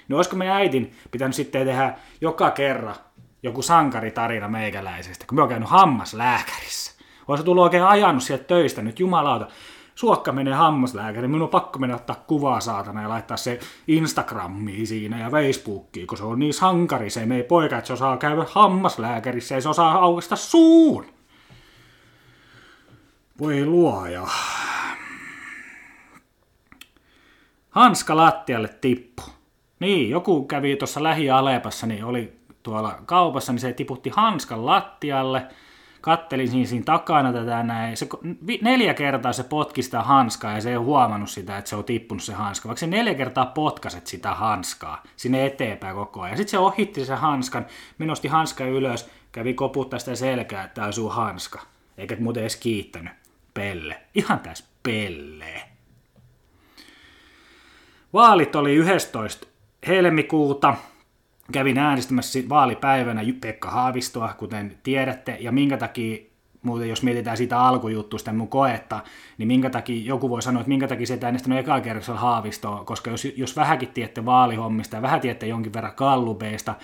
No 0.08 0.18
olisiko 0.18 0.36
meidän 0.36 0.56
äitin 0.56 0.92
pitänyt 1.12 1.36
sitten 1.36 1.68
tehdä 1.68 1.96
joka 2.22 2.52
kerran 2.52 2.96
joku 3.44 3.62
sankaritarina 3.62 4.48
meikäläisestä, 4.48 5.26
kun 5.28 5.36
me 5.36 5.42
on 5.42 5.50
käynyt 5.50 5.70
hammaslääkärissä. 5.70 6.92
Olisi 7.28 7.44
tullut 7.44 7.64
oikein 7.64 7.84
ajanut 7.84 8.24
sieltä 8.24 8.44
töistä 8.44 8.82
nyt, 8.82 9.00
jumalauta 9.00 9.48
suokka 9.96 10.32
menee 10.32 10.54
hammaslääkäri, 10.54 11.28
minun 11.28 11.42
on 11.42 11.50
pakko 11.50 11.80
mennä 11.80 11.96
ottaa 11.96 12.24
kuvaa 12.28 12.60
saatana 12.60 13.02
ja 13.02 13.10
laittaa 13.10 13.38
se 13.38 13.60
Instagramiin 13.88 14.88
siinä 14.88 15.20
ja 15.20 15.30
Facebookiin, 15.30 16.08
kun 16.08 16.18
se 16.18 16.24
on 16.24 16.40
niin 16.40 16.54
sankari, 16.54 17.10
se 17.10 17.28
ei 17.36 17.44
poika, 17.44 17.78
että 17.78 17.88
se 17.88 17.94
osaa 17.94 18.18
käydä 18.18 18.46
hammaslääkärissä 18.52 19.56
ja 19.56 19.62
se 19.62 19.70
osaa 19.70 19.92
aukasta 19.92 20.36
suun. 20.36 21.06
Voi 23.40 23.66
luoja. 23.66 24.28
Hanska 27.70 28.16
lattialle 28.16 28.68
tippu. 28.68 29.22
Niin, 29.82 30.10
joku 30.10 30.46
kävi 30.46 30.76
tuossa 30.76 31.04
lähi-Alepassa, 31.04 31.88
niin 31.88 32.06
oli 32.06 32.34
tuolla 32.64 33.02
kaupassa, 33.06 33.52
niin 33.54 33.60
se 33.60 33.74
tiputti 33.74 34.12
hanskan 34.16 34.66
lattialle– 34.66 35.46
kattelin 36.02 36.48
siinä, 36.48 36.66
siinä 36.66 36.84
takana 36.84 37.34
tätä 37.34 37.64
näin. 37.64 37.98
Se, 37.98 38.08
neljä 38.62 38.94
kertaa 38.94 39.34
se 39.34 39.44
potki 39.44 39.84
sitä 39.84 40.02
hanskaa 40.02 40.54
ja 40.54 40.62
se 40.62 40.70
ei 40.70 40.76
huomannut 40.76 41.30
sitä, 41.30 41.58
että 41.58 41.70
se 41.70 41.76
on 41.76 41.84
tippunut 41.84 42.24
se 42.24 42.34
hanska. 42.34 42.70
Vaikka 42.70 42.80
se 42.80 42.88
neljä 42.88 43.14
kertaa 43.14 43.46
potkaset 43.46 44.08
sitä 44.08 44.34
hanskaa 44.34 45.04
sinne 45.16 45.46
eteenpäin 45.46 45.96
koko 45.96 46.22
ajan. 46.22 46.38
Sitten 46.38 46.52
se 46.52 46.58
ohitti 46.58 47.06
sen 47.06 47.18
hanskan, 47.18 47.66
menosti 47.98 48.28
hanska 48.28 48.66
ylös, 48.66 49.10
kävi 49.32 49.54
koputtaa 49.54 50.00
sitä 50.00 50.16
selkää, 50.16 50.64
että 50.64 50.76
tämä 50.76 51.10
hanska. 51.10 51.62
Eikä 51.98 52.16
muuten 52.20 52.44
edes 52.44 52.56
kiittänyt. 52.56 53.14
Pelle. 53.54 54.02
Ihan 54.16 54.40
täys 54.40 54.66
pelle. 54.84 55.62
Vaalit 58.14 58.56
oli 58.56 58.76
11. 58.76 59.48
helmikuuta 59.88 60.76
kävin 61.52 61.78
äänestämässä 61.78 62.40
vaalipäivänä 62.50 63.22
Pekka 63.42 63.70
Haavistoa, 63.70 64.34
kuten 64.38 64.78
tiedätte, 64.84 65.38
ja 65.40 65.52
minkä 65.52 65.78
takia 65.78 66.32
muuten 66.64 66.90
jos 66.90 67.04
mietitään 67.04 67.38
siitä 67.38 67.60
alkujuttuista 67.60 68.34
mun 68.34 68.48
koetta, 68.48 69.00
niin 69.38 69.48
minkä 69.48 69.70
takia, 69.70 70.06
joku 70.06 70.30
voi 70.30 70.42
sanoa, 70.42 70.62
että 70.62 70.70
minkä 70.70 70.88
takia 70.88 71.08
se 71.08 71.14
et 71.14 71.24
äänestänyt 71.24 71.60
eka 71.60 71.82
kerroksella 71.82 72.20
Haavistoa, 72.20 72.84
koska 72.84 73.12
jos, 73.12 73.26
jos 73.26 73.56
vähänkin 73.56 73.90
tiedätte 73.90 74.26
vaalihommista 74.26 74.96
ja 74.96 75.02
vähän 75.02 75.22
tiedätte 75.22 75.48
jonkin 75.48 75.74
verran 75.74 75.96
kallubeista, 75.96 76.76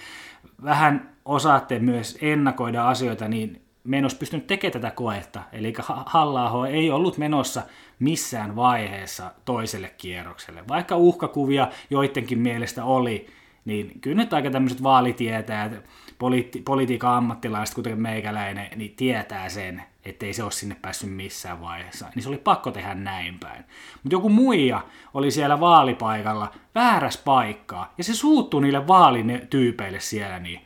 vähän 0.64 1.10
osaatte 1.26 1.80
myös 1.80 2.18
ennakoida 2.22 2.89
asioita, 2.89 3.28
niin 3.28 3.62
me 3.84 3.98
en 3.98 4.04
olisi 4.04 4.18
pystynyt 4.18 4.48
tekemään 4.48 4.74
tätä 4.74 4.91
koetta. 4.91 5.41
Eli 5.52 5.74
halla 6.06 6.68
ei 6.68 6.91
ollut 6.91 7.18
menossa 7.18 7.62
missään 8.00 8.56
vaiheessa 8.56 9.32
toiselle 9.45 9.93
kierrokselle. 9.98 10.64
Vaikka 10.68 10.98
uhkakuvia 10.98 11.68
joidenkin 11.89 12.39
mielestä 12.39 12.86
oli, 12.86 13.28
niin 13.66 14.02
kyllä 14.02 14.18
nyt 14.18 14.34
aika 14.34 14.50
tämmöiset 14.50 14.84
vaalitietäjät, 14.84 15.72
politi- 16.18 16.62
politiikan 16.66 17.14
ammattilaiset, 17.14 17.76
kuten 17.76 18.02
meikäläinen, 18.02 18.68
niin 18.76 18.95
tietää 18.95 19.50
sen, 19.50 19.84
ettei 20.06 20.34
se 20.34 20.43
ole 20.43 20.52
sinne 20.52 20.76
päässyt 20.82 21.12
missään 21.12 21.62
vaiheessa. 21.62 22.06
Niin 22.16 22.24
se 22.24 22.30
oli 22.30 22.38
pakko 22.38 22.72
tehdä 22.72 22.93
näin 22.93 23.39
päin. 23.39 23.66
Mutta 24.04 24.16
joku 24.16 24.30
muija 24.30 24.82
oli 25.14 25.32
siellä 25.32 25.60
vaalipaikalla 25.60 26.52
väärässä 26.76 27.22
paikkaa, 27.26 27.93
ja 27.98 28.04
se 28.04 28.16
suuttui 28.16 28.62
niille 28.62 28.88
vaalityypeille 28.88 30.00
siellä 30.00 30.39
niin 30.39 30.62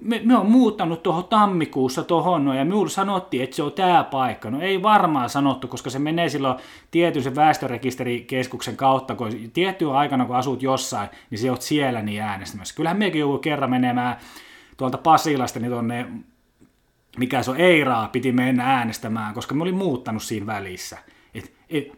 me, 0.00 0.20
me 0.24 0.36
on 0.36 0.50
muuttanut 0.50 1.02
tuohon 1.02 1.24
tammikuussa 1.24 2.04
tuohon, 2.04 2.44
no, 2.44 2.54
ja 2.54 2.64
minulle 2.64 2.88
sanottiin, 2.88 3.44
että 3.44 3.56
se 3.56 3.62
on 3.62 3.72
tämä 3.72 4.04
paikka. 4.04 4.50
No 4.50 4.60
ei 4.60 4.82
varmaan 4.82 5.30
sanottu, 5.30 5.68
koska 5.68 5.90
se 5.90 5.98
menee 5.98 6.28
silloin 6.28 6.58
tietyn 6.90 7.22
sen 7.22 7.36
väestörekisterikeskuksen 7.36 8.76
kautta, 8.76 9.14
kun 9.14 9.32
tiettyä 9.52 9.92
aikana, 9.92 10.24
kun 10.24 10.36
asut 10.36 10.62
jossain, 10.62 11.08
niin 11.30 11.38
se 11.38 11.50
oot 11.50 11.62
siellä 11.62 12.02
niin 12.02 12.22
äänestämässä. 12.22 12.74
Kyllähän 12.74 12.98
mekin 12.98 13.20
joku 13.20 13.38
kerran 13.38 13.70
menemään 13.70 14.16
tuolta 14.76 14.98
Pasilasta 14.98 15.60
niin 15.60 15.72
tuonne, 15.72 16.06
mikä 17.18 17.42
se 17.42 17.50
on, 17.50 17.56
Eiraa, 17.56 18.08
piti 18.08 18.32
mennä 18.32 18.64
äänestämään, 18.64 19.34
koska 19.34 19.54
me 19.54 19.62
olin 19.62 19.76
muuttanut 19.76 20.22
siinä 20.22 20.46
välissä 20.46 20.98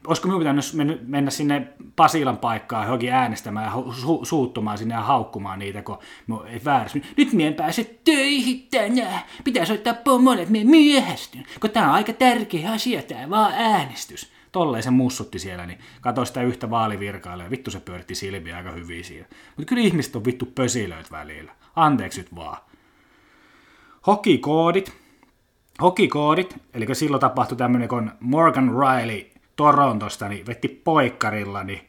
olisiko 0.06 0.28
minun 0.28 0.40
pitänyt 0.40 0.64
mennä 1.06 1.30
sinne 1.30 1.68
Pasilan 1.96 2.38
paikkaan 2.38 2.84
johonkin 2.84 3.12
äänestämään 3.12 3.66
ja 3.66 3.72
su- 3.72 4.24
suuttumaan 4.24 4.78
sinne 4.78 4.94
ja 4.94 5.00
haukkumaan 5.00 5.58
niitä, 5.58 5.82
kun 5.82 5.98
ei 6.46 6.60
väärässä. 6.64 6.98
Nyt 7.16 7.32
mien 7.32 7.54
pääse 7.54 7.98
töihin 8.04 8.66
tänään. 8.70 9.20
Pitäisi 9.44 9.72
ottaa 9.72 9.94
pomolle, 9.94 10.42
että 10.42 10.52
mien 10.52 10.66
myöhästyn. 10.66 11.46
Kun 11.60 11.70
tämä 11.70 11.86
on 11.86 11.94
aika 11.94 12.12
tärkeä 12.12 12.72
asia, 12.72 13.02
tämä 13.02 13.30
vaan 13.30 13.52
äänestys. 13.52 14.32
Tolleen 14.52 14.82
se 14.82 14.90
mussutti 14.90 15.38
siellä, 15.38 15.66
niin 15.66 15.78
katsoi 16.00 16.26
sitä 16.26 16.42
yhtä 16.42 16.70
vaalivirkailla 16.70 17.44
ja 17.44 17.50
vittu 17.50 17.70
se 17.70 17.80
pyöritti 17.80 18.14
silmiä 18.14 18.56
aika 18.56 18.70
hyvin 18.70 19.04
siinä. 19.04 19.26
Mutta 19.56 19.68
kyllä 19.68 19.82
ihmiset 19.82 20.16
on 20.16 20.24
vittu 20.24 20.46
pösilöit 20.46 21.10
välillä. 21.10 21.52
Anteeksi 21.76 22.20
nyt 22.20 22.34
vaan. 22.34 22.56
Hokikoodit. 24.06 24.92
Hokikoodit, 25.82 26.56
eli 26.74 26.94
silloin 26.94 27.20
tapahtui 27.20 27.58
tämmöinen 27.58 27.88
kun 27.88 28.10
Morgan 28.20 28.70
Riley 28.70 29.37
Torontosta, 29.58 30.28
niin 30.28 30.46
vetti 30.46 30.68
poikkarilla 30.68 31.64
niin 31.64 31.88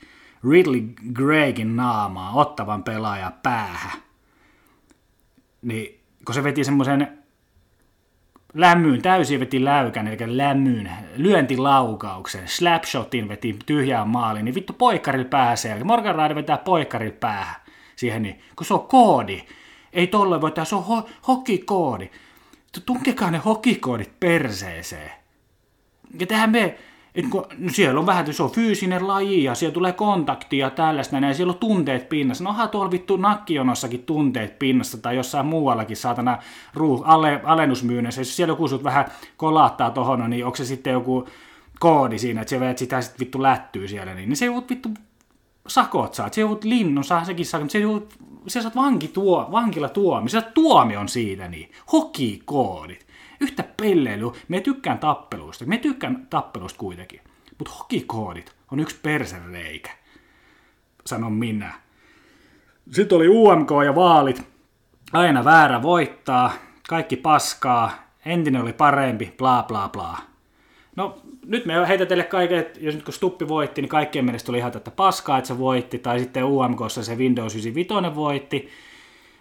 Ridley 0.49 0.81
Greigin 1.13 1.75
naamaa 1.75 2.31
ottavan 2.33 2.83
pelaaja 2.83 3.31
päähän. 3.43 4.01
Niin, 5.61 5.99
kun 6.25 6.35
se 6.35 6.43
veti 6.43 6.63
semmoisen 6.63 7.19
lämmyyn, 8.53 9.01
täysin 9.01 9.39
veti 9.39 9.65
läykän, 9.65 10.07
eli 10.07 10.37
lämmyyn, 10.37 10.91
lyöntilaukauksen, 11.15 12.47
slapshotin 12.47 13.29
veti 13.29 13.59
tyhjään 13.65 14.07
maaliin, 14.07 14.45
niin 14.45 14.55
vittu 14.55 14.73
poikkarilla 14.73 15.29
pääsee. 15.29 15.71
Eli 15.71 15.83
Morgan 15.83 16.15
Raide 16.15 16.35
vetää 16.35 16.57
poikkarilla 16.57 17.17
päähän 17.19 17.55
siihen, 17.95 18.21
niin, 18.21 18.41
kun 18.55 18.65
se 18.65 18.73
on 18.73 18.87
koodi. 18.87 19.43
Ei 19.93 20.07
tolle 20.07 20.41
voi 20.41 20.51
tehdä, 20.51 20.65
se 20.65 20.75
on 20.75 20.83
ho- 20.83 21.09
hokikoodi. 21.27 22.09
Tunkekaa 22.85 23.31
ne 23.31 23.37
hokikoodit 23.37 24.19
perseeseen. 24.19 25.11
Ja 26.19 26.27
tähän 26.27 26.49
me 26.49 26.77
et 27.15 27.25
kun, 27.29 27.45
no 27.57 27.69
siellä 27.69 27.99
on 27.99 28.05
vähän, 28.05 28.33
se 28.33 28.43
on 28.43 28.51
fyysinen 28.51 29.07
laji 29.07 29.43
ja 29.43 29.55
siellä 29.55 29.73
tulee 29.73 29.91
kontaktia 29.91 30.65
ja 30.65 30.69
tällaista, 30.69 31.17
ja 31.17 31.33
siellä 31.33 31.53
on 31.53 31.59
tunteet 31.59 32.09
pinnassa. 32.09 32.43
No 32.43 32.67
tuolla 32.67 32.91
vittu 32.91 33.17
nakkijonossakin 33.17 34.03
tunteet 34.03 34.59
pinnassa 34.59 34.97
tai 34.97 35.15
jossain 35.15 35.45
muuallakin 35.45 35.97
saatana 35.97 36.37
ruuh, 36.73 37.03
ale, 37.05 37.41
alennusmyynnissä. 37.43 38.21
Jos 38.21 38.35
siellä 38.35 38.51
joku 38.51 38.67
sut 38.67 38.83
vähän 38.83 39.05
kolaattaa 39.37 39.91
tohon, 39.91 40.29
niin 40.29 40.45
onko 40.45 40.55
se 40.55 40.65
sitten 40.65 40.93
joku 40.93 41.27
koodi 41.79 42.19
siinä, 42.19 42.41
että 42.41 42.49
se 42.49 42.59
veet 42.59 42.77
sitä 42.77 43.01
sitten 43.01 43.19
vittu 43.19 43.41
lättyy 43.41 43.87
siellä, 43.87 44.15
niin, 44.15 44.29
niin 44.29 44.37
se 44.37 44.45
joudut 44.45 44.69
vittu 44.69 44.89
sakot 45.67 46.13
saat, 46.13 46.33
se 46.33 46.41
joudut 46.41 46.63
linnun, 46.63 47.03
saa 47.03 47.25
sekin 47.25 47.45
sakot, 47.45 47.63
mutta 47.63 47.71
se 47.71 47.79
joudut, 47.79 48.13
se 48.47 48.61
saat 48.61 48.75
vankituo, 48.75 49.47
vankila 49.51 49.89
tuomi, 49.89 50.29
se 50.29 50.39
saat 50.39 50.53
tuomion 50.53 51.09
siitä, 51.09 51.47
niin 51.47 51.71
hokikoodit 51.91 53.08
yhtä 53.41 53.63
pelleilyä. 53.81 54.31
Me 54.47 54.61
tykkään 54.61 54.99
tappeluista. 54.99 55.65
Me 55.65 55.77
tykkään 55.77 56.27
tappeluista 56.29 56.79
kuitenkin. 56.79 57.21
Mutta 57.57 57.73
hokikoodit 57.73 58.55
on 58.71 58.79
yksi 58.79 58.99
persereikä. 59.03 59.91
Sanon 61.05 61.33
minä. 61.33 61.73
Sitten 62.91 63.15
oli 63.15 63.27
UMK 63.27 63.69
ja 63.85 63.95
vaalit. 63.95 64.47
Aina 65.13 65.45
väärä 65.45 65.81
voittaa. 65.81 66.53
Kaikki 66.89 67.15
paskaa. 67.15 67.91
Entinen 68.25 68.61
oli 68.61 68.73
parempi. 68.73 69.33
Bla 69.37 69.63
bla 69.67 69.89
bla. 69.89 70.17
No 70.95 71.21
nyt 71.45 71.65
me 71.65 71.87
heitä 71.87 72.05
teille 72.05 72.23
kaiken, 72.23 72.59
että 72.59 72.79
jos 72.81 72.95
nyt 72.95 73.03
kun 73.03 73.13
Stuppi 73.13 73.47
voitti, 73.47 73.81
niin 73.81 73.89
kaikkien 73.89 74.25
mielestä 74.25 74.51
oli 74.51 74.57
ihan 74.57 74.71
tätä 74.71 74.91
paskaa, 74.91 75.37
että 75.37 75.47
se 75.47 75.57
voitti, 75.57 75.99
tai 75.99 76.19
sitten 76.19 76.43
UMKssa 76.43 77.03
se 77.03 77.15
Windows 77.15 77.55
95 77.55 78.15
voitti, 78.15 78.69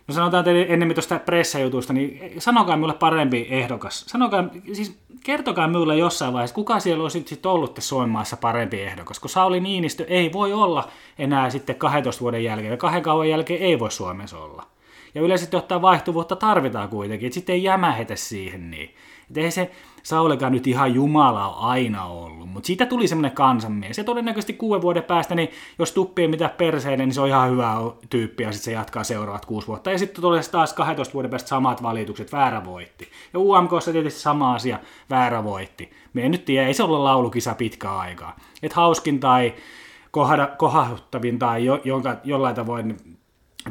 No 0.09 0.15
sanotaan 0.15 0.45
teille 0.45 0.67
ennemmin 0.69 0.95
tuosta 0.95 1.19
pressajutusta, 1.19 1.93
niin 1.93 2.35
sanokaa 2.41 2.77
minulle 2.77 2.95
parempi 2.95 3.47
ehdokas. 3.51 4.01
Sanokaa, 4.01 4.45
siis 4.73 4.99
kertokaa 5.25 5.69
minulle 5.69 5.97
jossain 5.97 6.33
vaiheessa, 6.33 6.55
kuka 6.55 6.81
siellä 6.81 7.03
olisi 7.03 7.23
sitten 7.27 7.51
ollut 7.51 7.79
Suomessa 7.79 8.37
parempi 8.37 8.81
ehdokas, 8.81 9.21
kun 9.21 9.31
Sauli 9.31 9.61
Niinistö 9.61 10.05
ei 10.09 10.33
voi 10.33 10.53
olla 10.53 10.89
enää 11.19 11.51
sitten 11.51 11.77
12 11.77 12.21
vuoden 12.21 12.45
jälkeen, 12.45 12.71
ja 12.71 12.77
kahden 12.77 13.03
kauan 13.03 13.29
jälkeen 13.29 13.63
ei 13.63 13.79
voi 13.79 13.91
Suomessa 13.91 14.39
olla. 14.39 14.67
Ja 15.15 15.23
yleisesti 15.23 15.57
ottaa 15.57 15.83
vaihtuvuutta 15.83 16.37
tarvitaan 16.37 16.89
kuitenkin, 16.89 17.27
että 17.27 17.35
sitten 17.35 17.55
ei 17.55 17.63
jämähetä 17.63 18.17
siihen 18.17 18.71
niin. 18.71 18.95
Että 19.29 19.41
ei 19.41 19.51
se 19.51 19.71
Saulikaan 20.09 20.53
nyt 20.53 20.67
ihan 20.67 20.95
Jumala 20.95 21.49
ole 21.49 21.67
aina 21.67 22.05
ollut, 22.05 22.49
Mutta 22.49 22.67
siitä 22.67 22.87
tuli 22.87 23.09
semmoinen 23.09 23.33
kansanmies. 23.33 23.99
Ja 23.99 24.05
todennäköisesti 24.05 24.53
kuuden 24.53 24.83
vuoden 24.83 25.03
päästä, 25.03 25.35
niin 25.35 25.51
jos 25.79 25.93
tuppii 25.93 26.29
mitä 26.29 26.49
perseille, 26.49 27.07
niin 27.07 27.15
se 27.15 27.21
on 27.21 27.29
ihan 27.29 27.51
hyvä 27.51 27.75
tyyppi 28.11 28.43
ja 28.43 28.53
sitten 28.53 28.65
se 28.65 28.73
jatkaa 28.73 29.05
seuraavat 29.05 29.45
kuusi 29.45 29.67
vuotta. 29.67 29.91
Ja 29.91 29.99
sitten 29.99 30.23
tulee 30.23 30.43
taas 30.43 30.73
12 30.73 31.15
vuoden 31.15 31.31
päästä 31.31 31.49
samat 31.49 31.83
valitukset, 31.83 32.33
väärä 32.33 32.65
voitti. 32.65 33.09
Ja 33.33 33.41
UMKssa 33.41 33.93
tietysti 33.93 34.21
sama 34.21 34.55
asia, 34.55 34.79
väärä 35.11 35.45
voitti. 35.45 35.91
Me 36.13 36.23
en 36.23 36.31
nyt 36.31 36.45
tiedä, 36.45 36.67
ei 36.67 36.75
se 36.75 36.83
ole 36.83 36.99
laulukisa 36.99 37.55
pitkään 37.55 37.99
aikaa. 37.99 38.37
Et 38.63 38.73
hauskin 38.73 39.21
tai 39.21 39.55
kohahuttavin 40.57 41.39
tai 41.39 41.65
jo, 41.65 41.81
jonka, 41.85 42.17
jollain 42.25 42.55
tavoin 42.55 42.97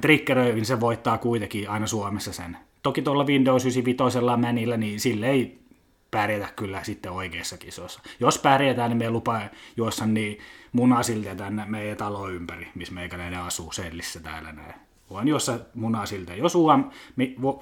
triggeröivin 0.02 0.66
se 0.66 0.80
voittaa 0.80 1.18
kuitenkin 1.18 1.70
aina 1.70 1.88
Suomessa 1.88 2.34
sen. 2.34 2.58
Toki 2.84 3.02
tuolla 3.02 3.26
Windows 3.26 3.66
95 3.66 4.18
mänillä, 4.38 4.78
niin 4.78 5.00
sille 5.00 5.30
ei 5.30 5.67
pärjätä 6.12 6.48
kyllä 6.56 6.84
sitten 6.84 7.12
oikeassa 7.12 7.58
kisossa. 7.58 8.02
Jos 8.20 8.40
pärjätään, 8.40 8.90
niin 8.90 8.98
me 8.98 9.10
lupa 9.10 9.42
juossa 9.78 10.06
niin 10.06 10.40
munasilta 10.72 11.36
tänne 11.36 11.66
meidän 11.66 11.98
talo 11.98 12.30
ympäri, 12.30 12.68
missä 12.76 12.94
meikäläinen 12.94 13.40
asuu 13.40 13.72
Sellissä 13.72 14.20
täällä 14.20 14.52
näin. 14.52 14.74
Voin 15.10 15.28
juossa 15.28 15.60
munasilta. 15.76 16.34
Jos 16.34 16.56
UM, 16.56 16.84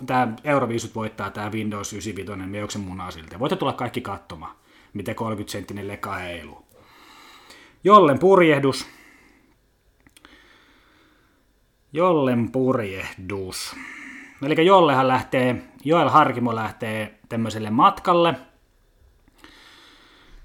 tämä 0.06 0.28
Euroviisut 0.44 0.96
voittaa 0.96 1.30
tämä 1.30 1.52
Windows 1.52 1.94
95, 1.94 2.50
me 2.50 2.58
juoksen 2.58 2.82
munasilta. 2.82 3.40
Voitte 3.40 3.56
tulla 3.56 3.74
kaikki 3.74 4.02
katsomaan, 4.02 4.56
miten 4.94 5.16
30 5.16 5.52
senttinen 5.52 5.88
leka 5.88 6.14
heiluu. 6.14 6.66
Jollen 7.84 8.20
purjehdus. 8.20 8.88
Jollen 11.94 12.52
purjehdus. 12.52 13.76
Eli 14.46 14.66
Jollehan 14.66 15.08
lähtee, 15.08 15.56
Joel 15.84 16.10
Harkimo 16.10 16.56
lähtee 16.56 17.15
tämmöiselle 17.30 17.70
matkalle. 17.70 18.36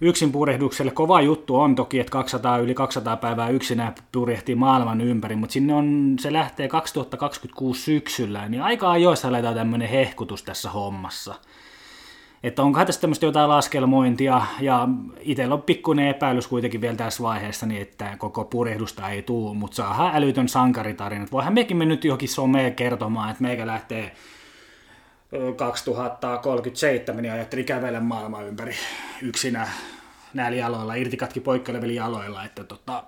Yksin 0.01 0.33
purjehdukselle 0.33 0.91
kova 0.91 1.21
juttu 1.21 1.57
on 1.57 1.75
toki, 1.75 2.01
että 2.01 2.11
200, 2.11 2.59
yli 2.59 2.75
200 2.75 3.17
päivää 3.17 3.49
yksinään 3.49 3.95
purjehtii 4.13 4.55
maailman 4.55 5.01
ympäri, 5.01 5.37
mutta 5.37 5.53
sinne 5.53 5.75
on, 5.75 6.17
se 6.21 6.33
lähtee 6.33 6.69
2026 6.69 7.81
syksyllä, 7.81 8.49
niin 8.49 8.63
aika 8.63 8.91
ajoissa 8.91 9.29
aletaan 9.29 9.55
tämmöinen 9.55 9.89
hehkutus 9.89 10.43
tässä 10.43 10.71
hommassa– 10.71 11.35
että 12.43 12.63
onkohan 12.63 12.87
tässä 12.87 13.01
tämmöistä 13.01 13.27
jotain 13.27 13.49
laskelmointia, 13.49 14.43
ja 14.61 14.89
itsellä 15.21 15.55
on 15.55 15.63
pikkuinen 15.63 16.09
epäilys 16.09 16.47
kuitenkin 16.47 16.81
vielä 16.81 16.97
tässä 16.97 17.23
vaiheessa, 17.23 17.67
niin 17.67 17.83
että 17.83 18.17
koko 18.19 18.45
purjehdusta 18.45 19.09
ei 19.09 19.23
tule, 19.23 19.55
mutta 19.55 19.75
saadaan 19.75 20.17
älytön 20.17 20.49
sankaritarina. 20.49 21.27
Voihan 21.33 21.55
mekin 21.55 21.77
me 21.77 21.85
nyt 21.85 22.05
johonkin 22.05 22.29
someen 22.29 22.75
kertomaan, 22.75 23.31
että 23.31 23.43
meikä 23.43 23.67
lähtee 23.67 24.13
2037, 25.57 27.23
niin 27.23 27.33
ajattelin 27.33 27.65
kävellä 27.65 28.01
maailman 28.01 28.47
ympäri 28.47 28.75
yksinä 29.23 29.69
näillä 30.35 30.59
jaloilla, 30.59 30.95
irtikatki 30.95 31.41
poikkeilevilla 31.41 31.95
jaloilla, 31.95 32.45
että 32.45 32.65
tota, 32.65 33.05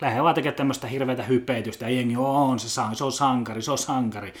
lähden 0.00 0.22
vaan 0.22 0.34
tekemään 0.34 0.56
tämmöistä 0.56 0.86
hirveätä 0.86 1.22
hypeitystä, 1.22 1.84
ja 1.84 1.96
jengi 1.96 2.16
on, 2.18 2.58
se, 2.58 2.68
se 2.94 3.04
on 3.04 3.12
sankari, 3.12 3.62
se 3.62 3.70
on 3.70 3.78
sankari. 3.78 4.34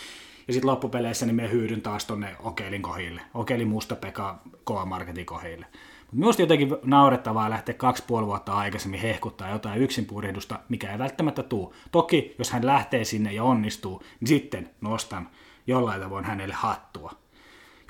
Ja 0.48 0.52
sitten 0.52 0.70
loppupeleissä 0.70 1.26
niin 1.26 1.36
me 1.36 1.50
hyydyn 1.50 1.82
taas 1.82 2.04
tonne 2.04 2.36
Okelin 2.40 2.82
kohille. 2.82 3.22
Okelin 3.34 3.68
Musta 3.68 3.96
Pekka 3.96 4.42
K-Marketin 4.64 5.26
kohille. 5.26 5.66
Mutta 6.00 6.16
minusta 6.16 6.42
jotenkin 6.42 6.76
naurettavaa 6.84 7.50
lähteä 7.50 7.74
kaksi 7.74 8.04
puoli 8.06 8.26
vuotta 8.26 8.52
aikaisemmin 8.52 9.00
hehkuttaa 9.00 9.50
jotain 9.50 9.82
yksinpurjehdusta, 9.82 10.58
mikä 10.68 10.92
ei 10.92 10.98
välttämättä 10.98 11.42
tuu. 11.42 11.74
Toki, 11.92 12.34
jos 12.38 12.50
hän 12.50 12.66
lähtee 12.66 13.04
sinne 13.04 13.32
ja 13.32 13.44
onnistuu, 13.44 14.02
niin 14.20 14.28
sitten 14.28 14.70
nostan 14.80 15.28
jollain 15.66 16.00
tavoin 16.00 16.24
hänelle 16.24 16.54
hattua, 16.54 17.12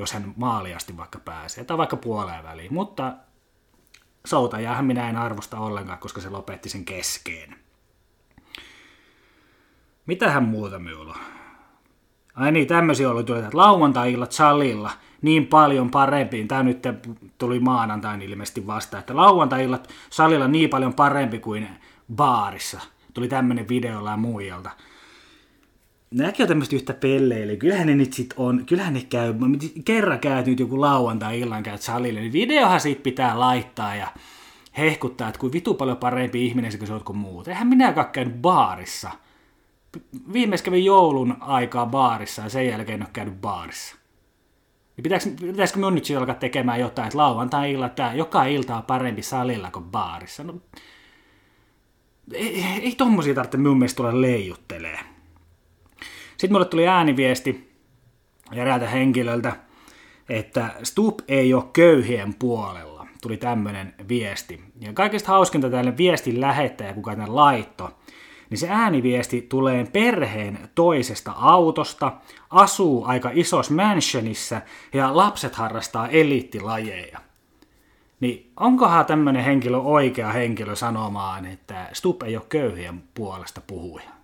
jos 0.00 0.12
hän 0.12 0.34
maaliasti 0.36 0.96
vaikka 0.96 1.18
pääsee, 1.18 1.64
tai 1.64 1.78
vaikka 1.78 1.96
puoleen 1.96 2.44
väliin. 2.44 2.74
Mutta 2.74 3.12
soutajaahan 4.26 4.84
minä 4.84 5.10
en 5.10 5.16
arvosta 5.16 5.58
ollenkaan, 5.58 5.98
koska 5.98 6.20
se 6.20 6.30
lopetti 6.30 6.68
sen 6.68 6.84
keskeen. 6.84 7.56
Mitähän 10.06 10.44
muuta 10.44 10.78
minulla 10.78 11.16
Ai 12.34 12.52
niin, 12.52 12.66
tämmöisiä 12.66 13.10
oli 13.10 13.20
että 13.20 13.50
lauantai-illat 13.52 14.32
salilla 14.32 14.90
niin 15.22 15.46
paljon 15.46 15.90
parempi. 15.90 16.44
Tämä 16.44 16.62
nyt 16.62 16.82
tuli 17.38 17.60
maanantain 17.60 18.22
ilmeisesti 18.22 18.66
vasta, 18.66 18.98
että 18.98 19.16
lauantai-illat 19.16 19.88
salilla 20.10 20.48
niin 20.48 20.70
paljon 20.70 20.94
parempi 20.94 21.38
kuin 21.38 21.68
baarissa. 22.14 22.80
Tuli 23.14 23.28
tämmöinen 23.28 23.68
videolla 23.68 24.10
ja 24.10 24.16
muijalta. 24.16 24.70
Näkee 26.14 26.46
tämmöistä 26.46 26.76
yhtä 26.76 26.94
pelleille. 26.94 27.56
Kyllähän 27.56 27.86
ne 27.86 27.94
nyt 27.94 28.12
sit 28.12 28.34
on, 28.36 28.66
kyllähän 28.66 28.94
ne 28.94 29.02
käy, 29.10 29.34
kerran 29.84 30.18
käyt 30.18 30.46
nyt 30.46 30.60
joku 30.60 30.80
lauantai-illan 30.80 31.62
käyt 31.62 31.82
salille, 31.82 32.20
niin 32.20 32.32
videohan 32.32 32.80
siitä 32.80 33.02
pitää 33.02 33.40
laittaa 33.40 33.94
ja 33.94 34.08
hehkuttaa, 34.78 35.28
että 35.28 35.40
kuin 35.40 35.52
vitu 35.52 35.74
paljon 35.74 35.96
parempi 35.96 36.46
ihminen 36.46 36.78
kuin 36.78 36.86
se 36.86 36.92
on 36.92 37.04
kuin 37.04 37.18
muut. 37.18 37.48
Eihän 37.48 37.66
minäkään 37.66 38.10
käynyt 38.10 38.42
baarissa– 38.42 39.10
viimeis 40.32 40.62
kävin 40.62 40.84
joulun 40.84 41.36
aikaa 41.40 41.86
baarissa 41.86 42.42
ja 42.42 42.48
sen 42.48 42.66
jälkeen 42.66 43.00
en 43.00 43.06
ole 43.06 43.10
käynyt 43.12 43.40
baarissa. 43.40 43.96
Niin 44.96 45.02
pitäisikö, 45.02 45.46
pitäisikö 45.46 45.78
minun 45.78 45.94
nyt 45.94 46.04
alkaa 46.18 46.34
tekemään 46.34 46.80
jotain, 46.80 47.06
että 47.06 47.18
lauantai-illa 47.18 47.88
tämä 47.88 48.14
joka 48.14 48.44
ilta 48.44 48.76
on 48.76 48.82
parempi 48.82 49.22
salilla 49.22 49.70
kuin 49.70 49.84
baarissa? 49.84 50.44
No, 50.44 50.60
ei, 52.32 52.64
ei 52.82 52.94
tommosia 52.94 53.34
tarvitse 53.34 53.56
minun 53.56 53.78
mielestä 53.78 53.96
tulla 53.96 54.20
leijuttelee. 54.20 54.98
Sitten 56.40 56.52
mulle 56.54 56.64
tuli 56.64 56.88
ääniviesti 56.88 57.70
eräältä 58.52 58.88
henkilöltä, 58.88 59.52
että 60.28 60.70
Stup 60.82 61.20
ei 61.28 61.54
ole 61.54 61.64
köyhien 61.72 62.34
puolella. 62.34 63.06
Tuli 63.22 63.36
tämmöinen 63.36 63.94
viesti. 64.08 64.60
Ja 64.80 64.92
kaikista 64.92 65.28
hauskinta 65.28 65.70
tälle 65.70 65.96
viestin 65.96 66.40
lähettäjä, 66.40 66.94
kuka 66.94 67.10
tämän 67.10 67.36
laitto, 67.36 67.98
niin 68.50 68.58
se 68.58 68.68
ääniviesti 68.68 69.42
tulee 69.42 69.84
perheen 69.84 70.58
toisesta 70.74 71.32
autosta, 71.36 72.12
asuu 72.50 73.04
aika 73.04 73.30
isossa 73.34 73.74
mansionissa 73.74 74.60
ja 74.94 75.16
lapset 75.16 75.54
harrastaa 75.54 76.08
eliittilajeja. 76.08 77.18
Niin 78.20 78.52
onkohan 78.56 79.06
tämmöinen 79.06 79.44
henkilö 79.44 79.76
oikea 79.76 80.32
henkilö 80.32 80.76
sanomaan, 80.76 81.46
että 81.46 81.88
Stup 81.92 82.22
ei 82.22 82.36
ole 82.36 82.44
köyhien 82.48 83.02
puolesta 83.14 83.60
puhuja? 83.66 84.19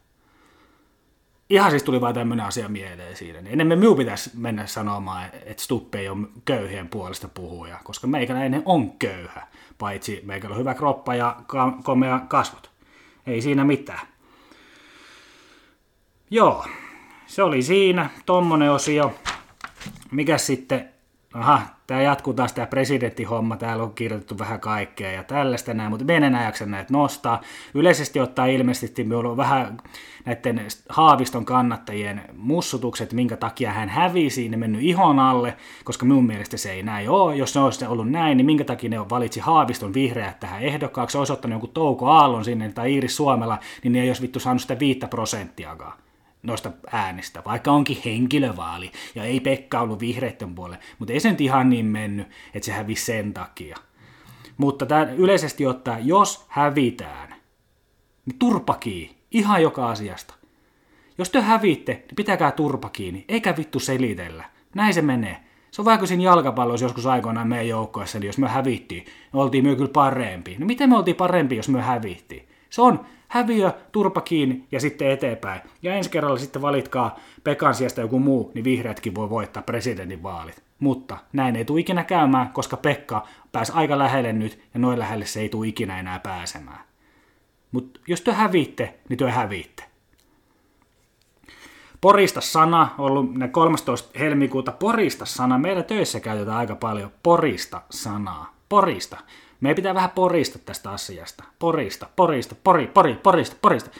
Ihan 1.50 1.70
siis 1.70 1.82
tuli 1.82 2.00
vain 2.00 2.14
tämmöinen 2.14 2.46
asia 2.46 2.68
mieleen 2.68 3.16
siinä. 3.16 3.40
Niin 3.40 3.52
enemmän 3.52 3.78
minun 3.78 3.96
pitäisi 3.96 4.30
mennä 4.34 4.66
sanomaan, 4.66 5.28
että 5.44 5.62
Stup 5.62 5.94
ei 5.94 6.08
ole 6.08 6.26
köyhien 6.44 6.88
puolesta 6.88 7.28
puhuja, 7.28 7.80
koska 7.84 8.06
meikäläinen 8.06 8.62
on 8.64 8.90
köyhä, 8.90 9.46
paitsi 9.78 10.22
meikällä 10.24 10.54
on 10.54 10.60
hyvä 10.60 10.74
kroppa 10.74 11.14
ja 11.14 11.36
komea 11.82 12.20
kasvot. 12.28 12.70
Ei 13.26 13.42
siinä 13.42 13.64
mitään. 13.64 14.06
Joo, 16.30 16.66
se 17.26 17.42
oli 17.42 17.62
siinä, 17.62 18.10
tommonen 18.26 18.72
osio. 18.72 19.14
Mikä 20.10 20.38
sitten, 20.38 20.88
aha, 21.40 21.60
tämä 21.86 22.02
jatkuu 22.02 22.34
taas 22.34 22.52
tämä 22.52 22.66
presidenttihomma, 22.66 23.56
täällä 23.56 23.84
on 23.84 23.94
kirjoitettu 23.94 24.38
vähän 24.38 24.60
kaikkea 24.60 25.12
ja 25.12 25.24
tällaista 25.24 25.74
näin, 25.74 25.90
mutta 25.90 26.04
me 26.04 26.16
en 26.16 26.24
enää 26.24 26.44
jaksa 26.44 26.66
näitä 26.66 26.92
nostaa. 26.92 27.40
Yleisesti 27.74 28.20
ottaen 28.20 28.52
ilmeisesti 28.52 29.04
minulla 29.04 29.30
on 29.30 29.36
vähän 29.36 29.78
näiden 30.24 30.66
Haaviston 30.88 31.44
kannattajien 31.44 32.22
mussutukset, 32.36 33.12
minkä 33.12 33.36
takia 33.36 33.72
hän 33.72 33.88
hävisi, 33.88 34.48
ne 34.48 34.56
mennyt 34.56 34.82
ihon 34.82 35.18
alle, 35.18 35.56
koska 35.84 36.06
minun 36.06 36.26
mielestä 36.26 36.56
se 36.56 36.72
ei 36.72 36.82
näin 36.82 37.10
ole. 37.10 37.36
Jos 37.36 37.52
se 37.52 37.60
olisi 37.60 37.84
ollut 37.84 38.10
näin, 38.10 38.36
niin 38.36 38.46
minkä 38.46 38.64
takia 38.64 38.90
ne 38.90 39.10
valitsi 39.10 39.40
Haaviston 39.40 39.94
vihreät 39.94 40.40
tähän 40.40 40.62
ehdokkaaksi, 40.62 41.18
olisi 41.18 41.32
ottanut 41.32 41.52
jonkun 41.52 41.70
Touko 41.70 42.06
Aallon 42.06 42.44
sinne 42.44 42.72
tai 42.72 42.92
Iiris 42.92 43.16
Suomella, 43.16 43.58
niin 43.82 43.92
ne 43.92 44.00
ei 44.00 44.08
olisi 44.08 44.22
vittu 44.22 44.40
saanut 44.40 44.62
sitä 44.62 44.78
viittä 44.78 45.08
prosenttiakaan 45.08 46.05
noista 46.46 46.72
äänistä, 46.92 47.42
vaikka 47.46 47.70
onkin 47.72 48.02
henkilövaali 48.04 48.90
ja 49.14 49.24
ei 49.24 49.40
Pekka 49.40 49.80
ollut 49.80 50.00
vihreiden 50.00 50.54
puolelle, 50.54 50.84
mutta 50.98 51.12
ei 51.12 51.20
se 51.20 51.30
nyt 51.30 51.40
ihan 51.40 51.70
niin 51.70 51.86
mennyt, 51.86 52.28
että 52.54 52.66
se 52.66 52.72
hävisi 52.72 53.04
sen 53.04 53.34
takia. 53.34 53.76
Mutta 54.56 54.86
tämä 54.86 55.02
yleisesti 55.02 55.66
ottaen, 55.66 56.06
jos 56.06 56.44
hävitään, 56.48 57.28
niin 58.26 58.38
turpa 58.38 58.74
kiinni, 58.74 59.16
ihan 59.30 59.62
joka 59.62 59.90
asiasta. 59.90 60.34
Jos 61.18 61.30
te 61.30 61.40
hävitte, 61.40 61.92
niin 61.92 62.16
pitäkää 62.16 62.52
turpa 62.52 62.88
kiinni, 62.88 63.24
eikä 63.28 63.56
vittu 63.56 63.78
selitellä. 63.78 64.44
Näin 64.74 64.94
se 64.94 65.02
menee. 65.02 65.36
Se 65.70 65.82
on 65.82 65.98
kuin 65.98 66.08
siinä 66.08 66.22
jalkapallossa 66.22 66.86
joskus 66.86 67.06
aikoinaan 67.06 67.48
meidän 67.48 67.68
joukkoissa, 67.68 68.18
niin 68.18 68.26
jos 68.26 68.38
me 68.38 68.48
hävittiin, 68.48 69.04
niin 69.04 69.14
oltiin 69.32 69.64
me 69.64 69.76
kyllä 69.76 69.90
parempi. 69.92 70.56
No 70.58 70.66
miten 70.66 70.88
me 70.88 70.96
oltiin 70.96 71.16
parempi, 71.16 71.56
jos 71.56 71.68
me 71.68 71.82
hävittiin? 71.82 72.48
Se 72.70 72.82
on 72.82 73.06
häviö, 73.28 73.72
turpa 73.92 74.20
kiinni 74.20 74.66
ja 74.72 74.80
sitten 74.80 75.10
eteenpäin. 75.10 75.60
Ja 75.82 75.94
ensi 75.94 76.10
kerralla 76.10 76.38
sitten 76.38 76.62
valitkaa 76.62 77.18
Pekan 77.44 77.74
sijasta 77.74 78.00
joku 78.00 78.18
muu, 78.18 78.50
niin 78.54 78.64
vihreätkin 78.64 79.14
voi 79.14 79.30
voittaa 79.30 79.62
presidentin 79.62 80.22
vaalit. 80.22 80.62
Mutta 80.78 81.16
näin 81.32 81.56
ei 81.56 81.64
tule 81.64 81.80
ikinä 81.80 82.04
käymään, 82.04 82.48
koska 82.48 82.76
Pekka 82.76 83.26
pääsi 83.52 83.72
aika 83.74 83.98
lähelle 83.98 84.32
nyt 84.32 84.60
ja 84.74 84.80
noin 84.80 84.98
lähelle 84.98 85.26
se 85.26 85.40
ei 85.40 85.48
tule 85.48 85.68
ikinä 85.68 86.00
enää 86.00 86.18
pääsemään. 86.18 86.80
Mutta 87.72 88.00
jos 88.06 88.20
te 88.20 88.32
hävitte, 88.32 88.94
niin 89.08 89.18
te 89.18 89.30
hävitte. 89.30 89.84
Porista 92.00 92.40
sana, 92.40 92.88
ollut 92.98 93.30
13. 93.50 94.18
helmikuuta 94.18 94.72
porista 94.72 95.26
sana. 95.26 95.58
Meillä 95.58 95.82
töissä 95.82 96.20
käytetään 96.20 96.56
aika 96.56 96.76
paljon 96.76 97.12
porista 97.22 97.82
sanaa. 97.90 98.54
Porista. 98.68 99.16
Meidän 99.60 99.76
pitää 99.76 99.94
vähän 99.94 100.10
porista 100.10 100.58
tästä 100.58 100.90
asiasta. 100.90 101.44
Porista, 101.58 102.06
porista, 102.16 102.54
pori, 102.64 102.86
pori, 102.86 103.14
porista, 103.14 103.56
porista. 103.62 103.90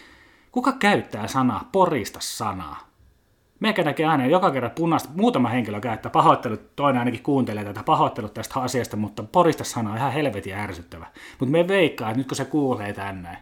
Kuka 0.52 0.72
käyttää 0.72 1.26
sanaa 1.26 1.68
porista 1.72 2.18
sanaa? 2.22 2.86
Meikä 3.60 3.82
näkee 3.82 4.06
aina 4.06 4.26
joka 4.26 4.50
kerran 4.50 4.70
punaista, 4.70 5.08
muutama 5.14 5.48
henkilö 5.48 5.80
käyttää 5.80 6.10
pahoittelut, 6.10 6.76
toinen 6.76 6.98
ainakin 6.98 7.22
kuuntelee 7.22 7.64
tätä 7.64 7.82
pahoittelut 7.82 8.34
tästä 8.34 8.60
asiasta, 8.60 8.96
mutta 8.96 9.22
porista 9.22 9.64
sana 9.64 9.90
on 9.90 9.96
ihan 9.96 10.12
helvetin 10.12 10.54
ärsyttävä. 10.54 11.06
Mutta 11.38 11.52
me 11.52 11.68
veikkaa, 11.68 12.10
että 12.10 12.18
nyt 12.18 12.28
kun 12.28 12.36
se 12.36 12.44
kuulee 12.44 12.92
tänne, 12.92 13.38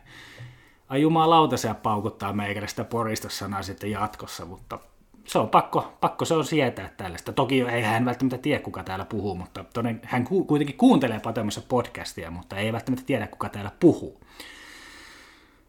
ai 0.88 1.02
jumalauta 1.02 1.56
se 1.56 1.74
paukuttaa 1.74 2.32
meikälle 2.32 2.68
sitä 2.68 2.84
porista 2.84 3.28
sanaa 3.28 3.62
sitten 3.62 3.90
jatkossa, 3.90 4.44
mutta 4.44 4.78
se 5.24 5.38
on 5.38 5.48
pakko, 5.48 5.92
pakko 6.00 6.24
se 6.24 6.34
on 6.34 6.44
sietää 6.44 6.90
tällaista. 6.96 7.32
Toki 7.32 7.60
ei 7.60 7.82
hän 7.82 8.04
välttämättä 8.04 8.38
tiedä, 8.38 8.62
kuka 8.62 8.82
täällä 8.82 9.04
puhuu, 9.04 9.34
mutta 9.34 9.64
toden, 9.64 10.00
hän 10.04 10.24
ku, 10.24 10.44
kuitenkin 10.44 10.76
kuuntelee 10.76 11.20
Patemassa 11.20 11.62
podcastia, 11.68 12.30
mutta 12.30 12.56
ei 12.56 12.72
välttämättä 12.72 13.06
tiedä, 13.06 13.26
kuka 13.26 13.48
täällä 13.48 13.70
puhuu. 13.80 14.20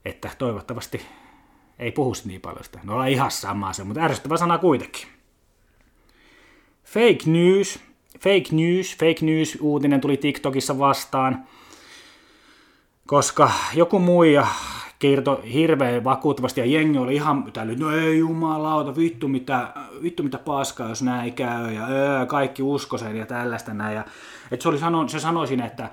Että 0.05 0.29
toivottavasti 0.37 1.01
ei 1.79 1.91
puhu 1.91 2.13
niin 2.25 2.41
paljon 2.41 2.63
sitä. 2.63 2.79
No 2.83 3.03
ihan 3.03 3.31
sama 3.31 3.73
se, 3.73 3.83
mutta 3.83 4.01
ärsyttävä 4.01 4.37
sana 4.37 4.57
kuitenkin. 4.57 5.07
Fake 6.83 7.19
news, 7.25 7.79
fake 8.19 8.49
news, 8.51 8.97
fake 8.97 9.25
news 9.25 9.57
uutinen 9.61 10.01
tuli 10.01 10.17
TikTokissa 10.17 10.79
vastaan, 10.79 11.47
koska 13.07 13.51
joku 13.73 13.99
muija 13.99 14.47
kertoi 14.99 15.53
hirveän 15.53 16.03
vakuuttavasti 16.03 16.61
ja 16.61 16.65
jengi 16.65 16.97
oli 16.97 17.15
ihan 17.15 17.51
tällä, 17.53 17.73
no 17.79 17.91
ei 17.91 18.19
jumalauta, 18.19 18.95
vittu 18.95 19.27
mitä, 19.27 19.73
vittu 20.03 20.23
mitä 20.23 20.37
paskaa, 20.37 20.89
jos 20.89 21.01
näin 21.01 21.33
käy 21.33 21.73
ja 21.73 21.87
öö, 21.87 22.25
kaikki 22.25 22.63
usko 22.63 22.97
sen 22.97 23.15
ja 23.15 23.25
tällaista 23.25 23.73
näin. 23.73 23.95
Ja, 23.95 24.05
et 24.51 24.61
se, 24.61 24.69
oli 24.69 24.77
sano, 24.77 25.07
se 25.07 25.19
sanoi 25.19 25.47
siinä, 25.47 25.65
että 25.65 25.89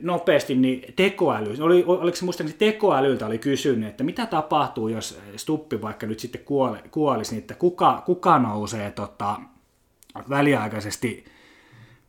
nopeasti 0.00 0.54
niin 0.54 0.94
tekoäly, 0.96 1.56
oli, 1.60 1.84
oliko 1.86 2.16
se 2.16 2.24
muistaakseni 2.24 2.58
tekoälyltä 2.58 3.26
oli 3.26 3.38
kysynyt, 3.38 3.88
että 3.88 4.04
mitä 4.04 4.26
tapahtuu, 4.26 4.88
jos 4.88 5.20
Stuppi 5.36 5.82
vaikka 5.82 6.06
nyt 6.06 6.20
sitten 6.20 6.44
kuoli, 6.44 6.78
kuolisi, 6.90 7.32
niin 7.34 7.40
että 7.40 7.54
kuka, 7.54 8.02
kuka 8.06 8.38
nousee 8.38 8.90
tota, 8.90 9.36
väliaikaisesti 10.28 11.24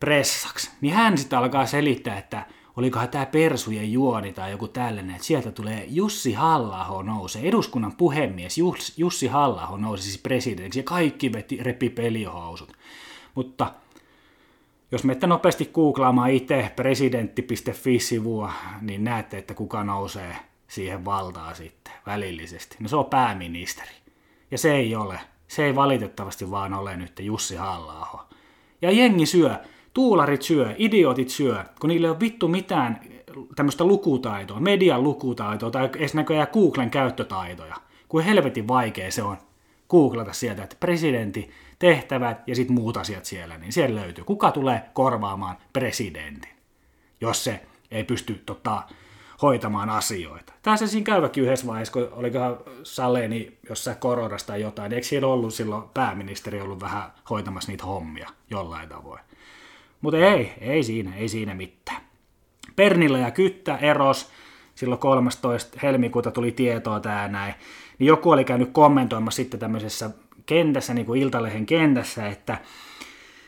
pressaksi, 0.00 0.70
niin 0.80 0.94
hän 0.94 1.18
sitten 1.18 1.38
alkaa 1.38 1.66
selittää, 1.66 2.18
että 2.18 2.46
olikohan 2.76 3.08
tämä 3.08 3.26
Persujen 3.26 3.92
juoni 3.92 4.32
tai 4.32 4.50
joku 4.50 4.68
tällainen, 4.68 5.14
että 5.14 5.26
sieltä 5.26 5.52
tulee 5.52 5.84
Jussi 5.88 6.32
halla 6.32 7.02
nousee, 7.02 7.48
eduskunnan 7.48 7.96
puhemies 7.96 8.58
Jussi 8.96 9.26
halla 9.26 9.78
nousi 9.78 10.02
siis 10.02 10.18
presidentiksi 10.18 10.78
ja 10.78 10.84
kaikki 10.84 11.32
veti, 11.32 11.58
repi 11.62 11.90
pelihousut. 11.90 12.72
Mutta 13.34 13.74
jos 14.92 15.04
menette 15.04 15.26
nopeasti 15.26 15.70
googlaamaan 15.74 16.30
itse 16.30 16.72
presidentti.fi-sivua, 16.76 18.52
niin 18.80 19.04
näette, 19.04 19.38
että 19.38 19.54
kuka 19.54 19.84
nousee 19.84 20.36
siihen 20.68 21.04
valtaan 21.04 21.56
sitten 21.56 21.92
välillisesti. 22.06 22.76
No 22.80 22.88
se 22.88 22.96
on 22.96 23.06
pääministeri. 23.06 23.90
Ja 24.50 24.58
se 24.58 24.74
ei 24.74 24.96
ole. 24.96 25.20
Se 25.48 25.64
ei 25.64 25.74
valitettavasti 25.74 26.50
vaan 26.50 26.74
ole 26.74 26.96
nyt 26.96 27.20
Jussi 27.20 27.56
halla 27.56 28.28
Ja 28.82 28.90
jengi 28.90 29.26
syö, 29.26 29.56
tuularit 29.94 30.42
syö, 30.42 30.74
idiotit 30.78 31.28
syö, 31.28 31.64
kun 31.80 31.88
niille 31.88 32.06
ei 32.06 32.10
ole 32.10 32.20
vittu 32.20 32.48
mitään 32.48 33.00
tämmöistä 33.56 33.84
lukutaitoa, 33.84 34.60
median 34.60 35.02
lukutaitoa 35.02 35.70
tai 35.70 35.90
edes 35.96 36.14
näköjään 36.14 36.48
Googlen 36.52 36.90
käyttötaitoja. 36.90 37.76
Kuin 38.08 38.24
helvetin 38.24 38.68
vaikea 38.68 39.12
se 39.12 39.22
on 39.22 39.36
googlata 39.88 40.32
sieltä, 40.32 40.62
että 40.62 40.76
presidentti 40.80 41.50
tehtävät 41.78 42.42
ja 42.46 42.54
sitten 42.54 42.74
muut 42.74 42.96
asiat 42.96 43.24
siellä, 43.24 43.58
niin 43.58 43.72
siellä 43.72 44.00
löytyy. 44.00 44.24
Kuka 44.24 44.50
tulee 44.50 44.82
korvaamaan 44.92 45.56
presidentin, 45.72 46.50
jos 47.20 47.44
se 47.44 47.60
ei 47.90 48.04
pysty 48.04 48.42
tota, 48.46 48.82
hoitamaan 49.42 49.90
asioita. 49.90 50.52
Tässä 50.62 50.86
siinä 50.86 51.04
käyväkin 51.04 51.44
yhdessä 51.44 51.66
vaiheessa, 51.66 51.92
kun 51.92 52.08
olikohan 52.12 52.58
Saleni 52.82 53.58
jossain 53.68 53.96
koronasta 53.96 54.46
tai 54.46 54.60
jotain, 54.60 54.92
eikö 54.92 55.06
siellä 55.06 55.28
ollut 55.28 55.54
silloin 55.54 55.82
pääministeri 55.94 56.60
ollut 56.60 56.80
vähän 56.80 57.12
hoitamassa 57.30 57.72
niitä 57.72 57.84
hommia 57.84 58.28
jollain 58.50 58.88
tavoin. 58.88 59.20
Mutta 60.00 60.18
ei, 60.18 60.52
ei 60.60 60.82
siinä, 60.82 61.16
ei 61.16 61.28
siinä 61.28 61.54
mitään. 61.54 62.00
Pernilla 62.76 63.18
ja 63.18 63.30
Kyttä 63.30 63.76
eros, 63.76 64.30
silloin 64.74 65.00
13. 65.00 65.78
helmikuuta 65.82 66.30
tuli 66.30 66.52
tietoa 66.52 67.00
tää 67.00 67.28
näin, 67.28 67.54
niin 67.98 68.06
joku 68.06 68.30
oli 68.30 68.44
käynyt 68.44 68.70
kommentoimassa 68.72 69.36
sitten 69.36 69.60
tämmöisessä 69.60 70.10
kentässä, 70.46 70.94
niin 70.94 71.06
kuin 71.06 71.22
Iltalehen 71.22 71.66
kentässä, 71.66 72.26
että 72.26 72.58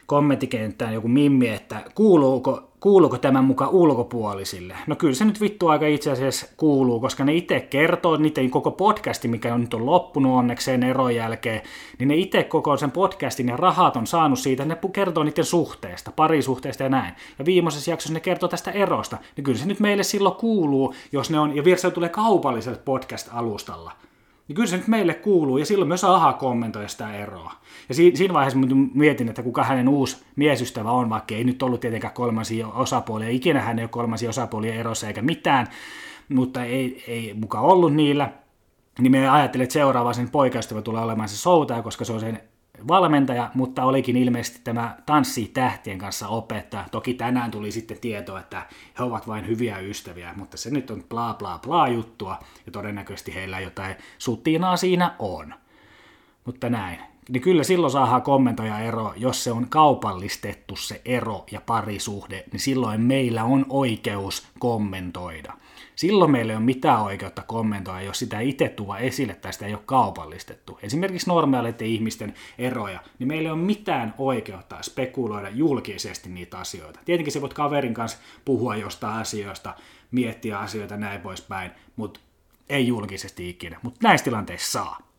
kommenttikenttään 0.07 0.95
joku 0.95 1.09
mimmi, 1.09 1.49
että 1.49 1.83
kuuluuko, 1.95 2.72
kuuluuko 2.83 3.19
tämä 3.19 3.43
muka 3.43 3.69
ulkopuolisille. 3.69 4.77
No 4.87 4.97
kyllä 4.97 5.15
se 5.15 5.25
nyt 5.25 5.41
vittu 5.41 5.69
aika 5.69 5.87
itse 5.87 6.11
asiassa 6.11 6.47
kuuluu, 6.57 7.01
koska 7.01 7.25
ne 7.25 7.35
itse 7.35 7.61
kertoo, 7.61 8.17
niiden 8.17 8.51
koko 8.51 8.71
podcasti, 8.71 9.29
mikä 9.29 9.55
on 9.55 9.61
nyt 9.61 9.75
on 9.75 9.87
loppunut 9.87 10.39
onneksi 10.39 10.65
sen 10.65 10.83
eron 10.83 11.15
jälkeen, 11.15 11.63
niin 11.99 12.09
ne 12.09 12.17
itse 12.17 12.45
koko 12.45 12.77
sen 12.77 12.91
podcastin 12.91 13.49
ja 13.49 13.57
rahat 13.57 13.97
on 13.97 14.07
saanut 14.07 14.39
siitä, 14.39 14.65
ne 14.65 14.79
kertoo 14.93 15.25
niiden 15.25 15.45
suhteesta, 15.45 16.13
parisuhteesta 16.17 16.83
ja 16.83 16.89
näin. 16.89 17.15
Ja 17.39 17.45
viimeisessä 17.45 17.91
jaksossa 17.91 18.15
ne 18.15 18.21
kertoo 18.21 18.49
tästä 18.49 18.71
erosta, 18.71 19.19
niin 19.37 19.45
kyllä 19.45 19.59
se 19.59 19.67
nyt 19.67 19.81
meille 19.81 20.03
silloin 20.03 20.35
kuuluu, 20.35 20.95
jos 21.13 21.31
ne 21.31 21.39
on, 21.39 21.57
ja 21.57 21.77
se 21.77 21.91
tulee 21.91 22.09
kaupalliselle 22.09 22.79
podcast-alustalla 22.85 23.93
niin 24.49 24.55
kyllä 24.57 24.71
se 24.71 24.77
nyt 24.77 24.89
meille 24.89 25.15
kuuluu, 25.15 25.59
ja 25.59 25.67
silloin 25.67 25.89
myös 25.89 26.05
AHA 26.05 26.33
kommentoi 26.33 26.89
sitä 26.89 27.15
eroa. 27.15 27.53
Ja 27.89 27.95
siinä 27.95 28.35
vaiheessa 28.35 28.59
mietin, 28.95 29.29
että 29.29 29.43
kuka 29.43 29.65
hänen 29.65 29.89
uusi 29.89 30.25
miesystävä 30.37 30.91
on, 30.91 31.11
vaikka 31.11 31.35
ei 31.35 31.45
nyt 31.45 31.63
ollut 31.63 31.81
tietenkään 31.81 32.15
kolmansia 32.15 32.69
osapuolia, 32.69 33.29
ikinä 33.29 33.61
hän 33.61 33.79
ei 33.79 33.83
ole 33.83 33.89
kolmansia 33.89 34.31
osapuolia 34.31 34.75
erossa 34.75 35.07
eikä 35.07 35.23
mitään, 35.23 35.67
mutta 36.29 36.65
ei, 36.65 37.05
ei 37.09 37.35
muka 37.35 37.61
ollut 37.61 37.95
niillä. 37.95 38.33
Niin 38.99 39.13
me 39.13 39.29
ajattelin, 39.29 39.63
että 39.63 39.73
seuraava 39.73 40.13
sen 40.13 40.31
poikaystävä 40.31 40.83
tulee 40.83 41.03
olemaan 41.03 41.29
se 41.29 41.37
soutaja, 41.37 41.83
koska 41.83 42.05
se 42.05 42.13
on 42.13 42.21
sen 42.21 42.41
valmentaja, 42.89 43.51
mutta 43.55 43.85
olikin 43.85 44.17
ilmeisesti 44.17 44.61
tämä 44.65 44.97
tanssi 45.07 45.51
tähtien 45.55 45.99
kanssa 45.99 46.29
opettaja. 46.29 46.85
Toki 46.91 47.15
tänään 47.15 47.51
tuli 47.51 47.73
sitten 47.73 47.99
tieto, 47.99 48.39
että 48.39 48.67
he 48.99 49.05
ovat 49.05 49.29
vain 49.29 49.47
hyviä 49.47 49.79
ystäviä, 49.79 50.33
mutta 50.37 50.57
se 50.57 50.71
nyt 50.71 50.91
on 50.91 51.05
bla 51.09 51.35
bla 51.35 51.59
bla 51.67 51.89
juttua, 51.89 52.39
ja 52.67 52.73
todennäköisesti 52.73 53.35
heillä 53.35 53.61
jotain 53.61 53.97
sutinaa 54.19 54.77
siinä 54.77 55.15
on. 55.19 55.55
Mutta 56.45 56.71
näin. 56.71 57.12
Niin 57.29 57.43
kyllä 57.43 57.63
silloin 57.63 57.91
saadaan 57.91 58.23
kommentoja 58.23 58.79
ero, 58.79 59.13
jos 59.17 59.45
se 59.45 59.53
on 59.53 59.67
kaupallistettu 59.69 60.77
se 60.77 61.01
ero 61.05 61.45
ja 61.51 61.61
parisuhde, 61.61 62.45
niin 62.53 62.61
silloin 62.61 63.01
meillä 63.01 63.45
on 63.45 63.67
oikeus 63.69 64.47
kommentoida. 64.59 65.53
Silloin 65.97 66.31
meillä 66.31 66.53
ei 66.53 66.57
ole 66.57 66.65
mitään 66.65 67.03
oikeutta 67.03 67.43
kommentoida, 67.43 68.01
jos 68.01 68.19
sitä 68.19 68.41
itse 68.41 68.69
tuva 68.69 68.99
esille 68.99 69.35
tai 69.35 69.53
sitä 69.53 69.67
ei 69.67 69.75
ole 69.75 69.83
kaupallistettu. 69.87 70.79
Esimerkiksi 70.83 71.31
normaaleiden 71.31 71.87
ihmisten 71.87 72.35
eroja, 72.59 73.01
niin 73.19 73.29
meillä 73.29 73.47
ei 73.47 73.53
ole 73.53 73.61
mitään 73.61 74.15
oikeutta 74.19 74.83
spekuloida 74.83 75.49
julkisesti 75.49 76.29
niitä 76.29 76.59
asioita. 76.59 77.01
Tietenkin 77.05 77.33
se 77.33 77.41
voit 77.41 77.55
kaverin 77.55 77.95
kanssa 77.95 78.19
puhua 78.45 78.77
jostain 78.77 79.21
asioista, 79.21 79.75
miettiä 80.11 80.59
asioita 80.59 80.97
näin 80.97 81.21
poispäin, 81.21 81.71
mutta 81.97 82.21
ei 82.69 82.87
julkisesti 82.87 83.49
ikinä. 83.49 83.81
Mutta 83.83 84.01
näissä 84.03 84.25
tilanteissa 84.25 84.73
saa. 84.73 85.12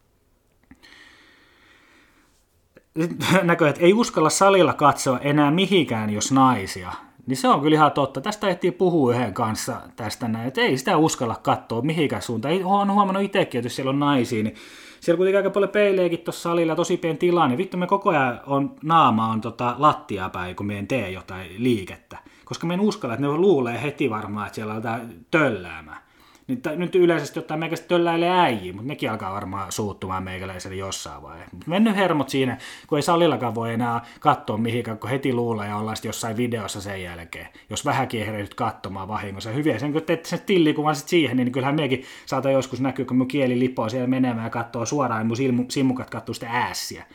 Näköjään, 3.44 3.70
että 3.70 3.86
ei 3.86 3.94
uskalla 3.94 4.30
salilla 4.30 4.74
katsoa 4.74 5.20
enää 5.20 5.52
mihinkään, 5.52 6.10
jos 6.10 6.32
naisia. 6.32 6.92
Niin 7.28 7.38
se 7.38 7.48
on 7.48 7.62
kyllä 7.62 7.76
ihan 7.76 7.92
totta. 7.92 8.22
Tästä 8.22 8.48
ehtii 8.48 8.72
puhua 8.72 9.16
yhden 9.16 9.34
kanssa 9.34 9.82
tästä 9.96 10.28
näin, 10.28 10.48
että 10.48 10.62
ei 10.62 10.78
sitä 10.78 10.98
uskalla 10.98 11.36
katsoa 11.36 11.82
mihinkään 11.82 12.22
suuntaan. 12.22 12.66
Olen 12.66 12.92
huomannut 12.92 13.24
itsekin, 13.24 13.60
että 13.60 13.66
jos 13.66 13.76
siellä 13.76 13.90
on 13.90 14.00
naisia, 14.00 14.44
niin 14.44 14.56
siellä 15.00 15.18
kuitenkin 15.18 15.38
aika 15.38 15.50
paljon 15.50 15.72
peilejäkin 15.72 16.20
tuossa 16.20 16.42
salilla, 16.42 16.76
tosi 16.76 16.98
pieni 16.98 17.18
tila, 17.18 17.48
niin 17.48 17.58
vittu 17.58 17.78
me 17.78 17.88
koko 17.88 18.10
ajan 18.10 18.40
on, 18.46 18.76
naama 18.84 19.28
on 19.28 19.42
tota 19.42 19.76
lattia 19.78 20.30
päin, 20.30 20.56
kun 20.56 20.66
me 20.66 20.80
en 20.80 20.88
tee 20.88 21.12
jotain 21.12 21.52
liikettä. 21.58 22.18
Koska 22.46 22.68
me 22.68 22.74
en 22.74 22.80
uskalla, 22.80 23.14
että 23.14 23.28
ne 23.28 23.38
luulee 23.38 23.82
heti 23.82 24.10
varmaan, 24.10 24.48
että 24.48 24.56
siellä 24.56 24.72
on 24.74 24.78
jotain 24.78 25.26
tölläämään. 25.32 26.04
Niin 26.48 26.62
t- 26.62 26.76
nyt 26.76 26.96
yleisesti 26.96 27.40
ottaen 27.40 27.60
meikästä 27.60 27.88
tölläilee 27.88 28.30
äijiä, 28.30 28.74
mutta 28.74 28.88
nekin 28.88 29.12
alkaa 29.12 29.34
varmaan 29.34 29.72
suuttumaan 29.72 30.24
meikäläiselle 30.24 30.76
jossain 30.76 31.24
vaiheessa. 31.24 31.58
Mennyt 31.66 31.96
hermot 31.96 32.30
siinä, 32.30 32.58
kun 32.88 32.98
ei 32.98 33.02
salillakaan 33.02 33.56
voi 33.56 33.74
enää 33.74 34.02
katsoa 34.20 34.58
mihinkään, 34.58 34.98
kun 34.98 35.10
heti 35.10 35.34
luulee 35.34 35.68
ja 35.68 35.78
ollaan 35.78 35.98
jossain 36.04 36.38
videossa 36.38 36.82
sen 36.82 37.04
jälkeen. 37.04 37.48
Jos 37.70 37.86
vähänkin 37.86 38.22
ehdotit 38.22 38.54
katsomaan 38.54 39.08
vahingossa. 39.08 39.50
Hyviä 39.50 39.80
sen, 39.80 39.94
kun 39.94 40.02
teette 40.02 40.30
sen 40.30 40.42
tillikuvan 40.46 40.96
sit 40.96 41.08
siihen, 41.08 41.38
niin 41.38 41.52
kyllähän 41.52 41.76
mekin 41.76 42.04
saata 42.26 42.52
joskus 42.52 42.82
näkyä, 42.82 43.06
kun 43.06 43.18
mun 43.18 43.28
kieli 43.28 43.60
lipoo 43.60 43.90
siellä 43.90 44.08
menemään 44.08 44.46
ja 44.46 44.50
katsoo 44.50 44.86
suoraan, 44.86 45.22
ja 45.22 45.26
mun 45.26 45.38
silmu, 45.38 45.66
simmukat 45.70 46.10
katsoo 46.10 46.34
sitä 46.34 46.48
äässiä. 46.50 47.06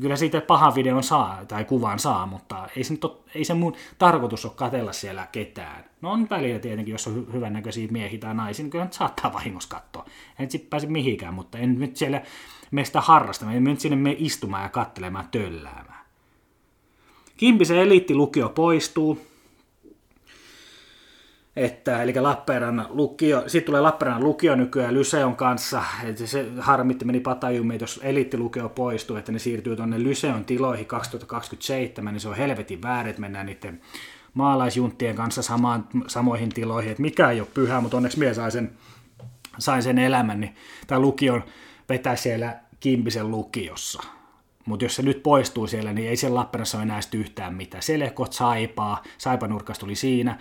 Kyllä 0.00 0.16
siitä 0.16 0.40
pahan 0.40 0.74
videon 0.74 1.02
saa, 1.02 1.44
tai 1.44 1.64
kuvan 1.64 1.98
saa, 1.98 2.26
mutta 2.26 2.68
ei 2.76 2.84
se, 2.84 2.92
nyt 2.94 3.04
ole, 3.04 3.16
ei 3.34 3.44
se 3.44 3.54
mun 3.54 3.74
tarkoitus 3.98 4.44
ole 4.44 4.52
katella 4.56 4.92
siellä 4.92 5.26
ketään. 5.32 5.84
No 6.00 6.12
on 6.12 6.26
välillä 6.30 6.58
tietenkin, 6.58 6.92
jos 6.92 7.06
on 7.06 7.26
hy- 7.28 7.32
hyvännäköisiä 7.32 7.88
miehiä 7.90 8.18
tai 8.18 8.34
naisia, 8.34 8.64
niin 8.64 8.70
kyllä 8.70 8.84
nyt 8.84 8.92
saattaa 8.92 9.32
vahingossa 9.32 9.68
katsoa. 9.68 10.06
En 10.38 10.50
sitten 10.50 10.70
pääse 10.70 10.86
mihinkään, 10.86 11.34
mutta 11.34 11.58
en 11.58 11.78
nyt 11.80 11.96
siellä 11.96 12.22
meistä 12.70 13.00
harrastamaan, 13.00 13.56
en 13.56 13.64
nyt 13.64 13.80
sinne 13.80 13.96
mene 13.96 14.16
istumaan 14.18 14.62
ja 14.62 14.68
kattelemaan 14.68 15.28
tölläämään. 15.30 16.06
Kimpisen 17.36 17.78
eliittilukio 17.78 18.48
poistuu. 18.48 19.26
Että, 21.56 22.02
eli 22.02 22.14
Lappeenrannan 22.20 22.86
lukio, 22.88 23.42
sitten 23.46 23.66
tulee 23.66 23.80
Lappeenrannan 23.80 24.28
lukio 24.28 24.56
nykyään 24.56 24.94
Lyseon 24.94 25.36
kanssa, 25.36 25.82
että 26.04 26.26
se 26.26 26.46
harmitti 26.58 27.04
meni 27.04 27.20
Patajumiin, 27.20 27.80
jos 27.80 28.00
elittilukio 28.02 28.68
poistuu, 28.68 29.16
että 29.16 29.32
ne 29.32 29.38
siirtyy 29.38 29.76
tuonne 29.76 30.02
Lyseon 30.02 30.44
tiloihin 30.44 30.86
2027, 30.86 32.14
niin 32.14 32.20
se 32.20 32.28
on 32.28 32.36
helvetin 32.36 32.82
väärin, 32.82 33.10
että 33.10 33.20
mennään 33.20 33.46
niiden 33.46 33.80
maalaisjunttien 34.34 35.16
kanssa 35.16 35.42
samaan, 35.42 35.88
samoihin 36.06 36.48
tiloihin, 36.48 36.90
että 36.90 37.02
mikä 37.02 37.30
ei 37.30 37.40
ole 37.40 37.48
pyhä, 37.54 37.80
mutta 37.80 37.96
onneksi 37.96 38.18
mies 38.18 38.36
sai 38.36 38.50
sen, 38.50 38.72
sain 39.58 39.82
sen 39.82 39.98
elämän, 39.98 40.40
niin 40.40 40.54
tämä 40.86 41.00
lukion 41.00 41.44
vetää 41.88 42.16
siellä 42.16 42.56
Kimpisen 42.80 43.30
lukiossa. 43.30 44.02
Mutta 44.66 44.84
jos 44.84 44.96
se 44.96 45.02
nyt 45.02 45.22
poistuu 45.22 45.66
siellä, 45.66 45.92
niin 45.92 46.08
ei 46.08 46.16
siellä 46.16 46.38
Lappeenrannassa 46.38 46.78
ole 46.78 46.82
enää 46.82 47.00
yhtään 47.14 47.54
mitään. 47.54 47.82
Ole 48.18 48.26
saipaa, 48.30 49.02
saipanurkas 49.18 49.78
tuli 49.78 49.94
siinä. 49.94 50.38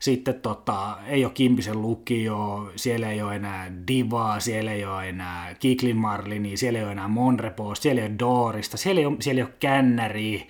Sitten 0.00 0.34
tota, 0.34 0.98
ei 1.06 1.24
ole 1.24 1.32
Kimpisen 1.32 1.82
lukio, 1.82 2.72
siellä 2.76 3.10
ei 3.10 3.22
ole 3.22 3.36
enää 3.36 3.72
Divaa, 3.88 4.40
siellä 4.40 4.72
ei 4.72 4.84
ole 4.84 5.08
enää 5.08 5.54
Kiklin 5.54 5.96
Marlini, 5.96 6.56
siellä 6.56 6.78
ei 6.78 6.84
ole 6.84 6.92
enää 6.92 7.08
Monrepost, 7.08 7.82
siellä 7.82 8.02
ei 8.02 8.08
ole 8.08 8.18
Doorista, 8.18 8.76
siellä 8.76 9.00
ei 9.00 9.06
ole, 9.06 9.16
siellä 9.20 9.38
ei 9.38 9.42
ole 9.42 9.54
Kännäri, 9.60 10.48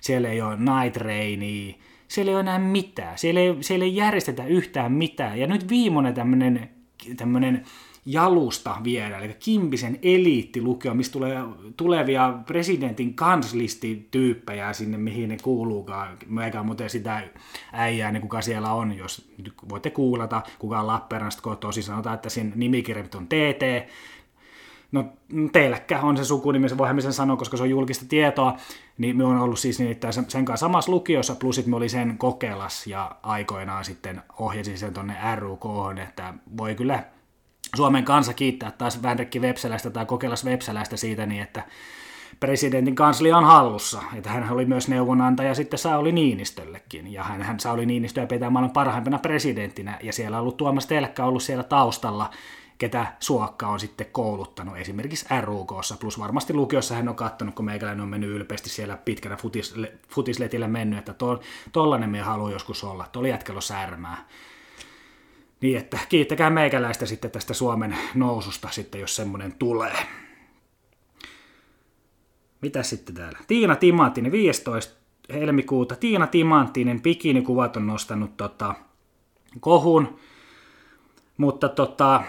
siellä 0.00 0.28
ei 0.28 0.40
ole 0.40 0.56
Night 0.56 0.96
Rainia, 0.96 1.74
siellä 2.08 2.30
ei 2.30 2.34
ole 2.34 2.40
enää 2.40 2.58
mitään, 2.58 3.18
siellä 3.18 3.40
ei, 3.40 3.56
siellä 3.60 3.84
ei 3.84 3.96
järjestetä 3.96 4.46
yhtään 4.46 4.92
mitään. 4.92 5.38
Ja 5.38 5.46
nyt 5.46 5.68
viimeinen 5.68 6.14
tämmöinen 6.14 6.70
tämmöinen 7.16 7.64
jalusta 8.06 8.76
viedä, 8.84 9.18
eli 9.18 9.36
Kimpisen 9.40 9.98
eliittilukio, 10.02 10.94
mistä 10.94 11.12
tulee 11.12 11.38
tulevia 11.76 12.34
presidentin 12.46 13.14
kanslistityyppejä 13.14 14.72
sinne, 14.72 14.98
mihin 14.98 15.28
ne 15.28 15.36
kuuluukaan. 15.42 16.16
Meikä 16.26 16.62
muuten 16.62 16.90
sitä 16.90 17.22
äijää, 17.72 18.12
niin 18.12 18.20
kuka 18.20 18.42
siellä 18.42 18.72
on, 18.72 18.96
jos 18.96 19.30
voitte 19.68 19.90
kuulata, 19.90 20.42
kuka 20.58 20.80
on 20.80 20.86
Lappeenrannasta 20.86 21.42
kotoisin, 21.42 21.82
sanotaan, 21.82 22.14
että 22.14 22.28
siinä 22.28 22.52
nimikirjat 22.54 23.14
on 23.14 23.26
TT, 23.26 23.88
no 24.92 25.04
teilläkään 25.52 26.04
on 26.04 26.16
se 26.16 26.24
sukunimi, 26.24 26.68
se 26.68 26.78
voihan 26.78 27.02
sen 27.02 27.12
sanoa, 27.12 27.36
koska 27.36 27.56
se 27.56 27.62
on 27.62 27.70
julkista 27.70 28.04
tietoa, 28.08 28.56
niin 28.98 29.16
me 29.16 29.24
on 29.24 29.38
ollut 29.38 29.58
siis 29.58 29.80
että 29.80 30.12
sen 30.12 30.44
kanssa 30.44 30.66
samassa 30.66 30.92
lukiossa, 30.92 31.34
plus 31.34 31.66
me 31.66 31.76
oli 31.76 31.88
sen 31.88 32.18
kokelas 32.18 32.86
ja 32.86 33.16
aikoinaan 33.22 33.84
sitten 33.84 34.22
ohjasin 34.38 34.78
sen 34.78 34.94
tuonne 34.94 35.14
RUK, 35.36 35.64
että 36.02 36.34
voi 36.56 36.74
kyllä 36.74 37.04
Suomen 37.76 38.04
kansa 38.04 38.34
kiittää 38.34 38.70
taas 38.70 39.02
Vänrikki 39.02 39.40
Vepsäläistä 39.40 39.90
tai 39.90 40.06
Kokelas 40.06 40.44
Vepsäläistä 40.44 40.96
siitä, 40.96 41.26
niin 41.26 41.42
että 41.42 41.62
presidentin 42.40 42.94
kanslia 42.94 43.38
on 43.38 43.44
hallussa. 43.44 44.02
Että 44.16 44.30
hän 44.30 44.52
oli 44.52 44.64
myös 44.64 44.88
neuvonantaja 44.88 45.54
sitten 45.54 45.78
Sauli 45.78 46.12
Niinistöllekin. 46.12 47.12
Ja 47.12 47.24
hän, 47.24 47.42
hän 47.42 47.60
Sauli 47.60 47.86
Niinistöä 47.86 48.26
pitää 48.26 48.50
maailman 48.50 48.72
parhaimpana 48.72 49.18
presidenttinä. 49.18 49.98
Ja 50.02 50.12
siellä 50.12 50.36
on 50.36 50.40
ollut 50.40 50.56
Tuomas 50.56 50.86
Telkkä 50.86 51.24
ollut 51.24 51.42
siellä 51.42 51.64
taustalla, 51.64 52.30
ketä 52.78 53.06
Suokka 53.20 53.68
on 53.68 53.80
sitten 53.80 54.06
kouluttanut 54.12 54.76
esimerkiksi 54.76 55.26
RUKssa. 55.40 55.96
Plus 56.00 56.18
varmasti 56.18 56.54
lukiossa 56.54 56.94
hän 56.94 57.08
on 57.08 57.14
katsonut, 57.14 57.54
kun 57.54 57.64
meikäläinen 57.64 58.02
on 58.02 58.08
mennyt 58.08 58.30
ylpeästi 58.30 58.68
siellä 58.68 58.96
pitkänä 58.96 59.36
futis, 59.36 59.74
futisletillä 60.08 60.68
mennyt, 60.68 60.98
että 60.98 61.14
to, 61.14 61.40
tollanen 61.72 62.10
me 62.10 62.20
haluaa 62.20 62.50
joskus 62.50 62.84
olla. 62.84 63.08
Tuolla 63.12 63.28
jätkellä 63.28 63.60
särmää. 63.60 64.24
Niin 65.66 65.78
että 65.78 65.98
kiittäkää 66.08 66.50
meikäläistä 66.50 67.06
sitten 67.06 67.30
tästä 67.30 67.54
Suomen 67.54 67.96
noususta 68.14 68.68
sitten, 68.70 69.00
jos 69.00 69.16
semmoinen 69.16 69.52
tulee. 69.52 69.96
Mitä 72.60 72.82
sitten 72.82 73.14
täällä? 73.14 73.38
Tiina 73.46 73.76
Timanttinen 73.76 74.32
15 74.32 74.94
helmikuuta. 75.32 75.96
Tiina 75.96 76.26
Timanttinen 76.26 77.02
bikinikuvat 77.02 77.76
on 77.76 77.86
nostanut 77.86 78.36
tota, 78.36 78.74
kohun, 79.60 80.18
mutta 81.36 81.68
tota, 81.68 82.22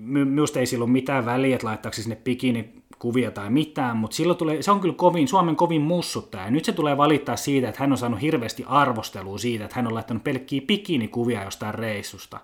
minusta 0.00 0.60
ei 0.60 0.66
silloin 0.66 0.90
mitään 0.90 1.26
väliä, 1.26 1.54
että 1.54 1.66
laittaako 1.66 1.94
sinne 1.94 2.16
bikini 2.16 2.79
kuvia 3.00 3.30
tai 3.30 3.50
mitään, 3.50 3.96
mutta 3.96 4.14
silloin 4.14 4.38
tulee, 4.38 4.62
se 4.62 4.70
on 4.70 4.80
kyllä 4.80 4.94
kovin, 4.94 5.28
Suomen 5.28 5.56
kovin 5.56 5.82
mussuttaja. 5.82 6.44
Ja 6.44 6.50
nyt 6.50 6.64
se 6.64 6.72
tulee 6.72 6.96
valittaa 6.96 7.36
siitä, 7.36 7.68
että 7.68 7.80
hän 7.80 7.92
on 7.92 7.98
saanut 7.98 8.20
hirveästi 8.20 8.64
arvostelua 8.66 9.38
siitä, 9.38 9.64
että 9.64 9.76
hän 9.76 9.86
on 9.86 9.94
laittanut 9.94 10.24
pelkkiä 10.24 10.60
bikinikuvia 10.66 11.44
jostain 11.44 11.74
reissusta. 11.74 12.40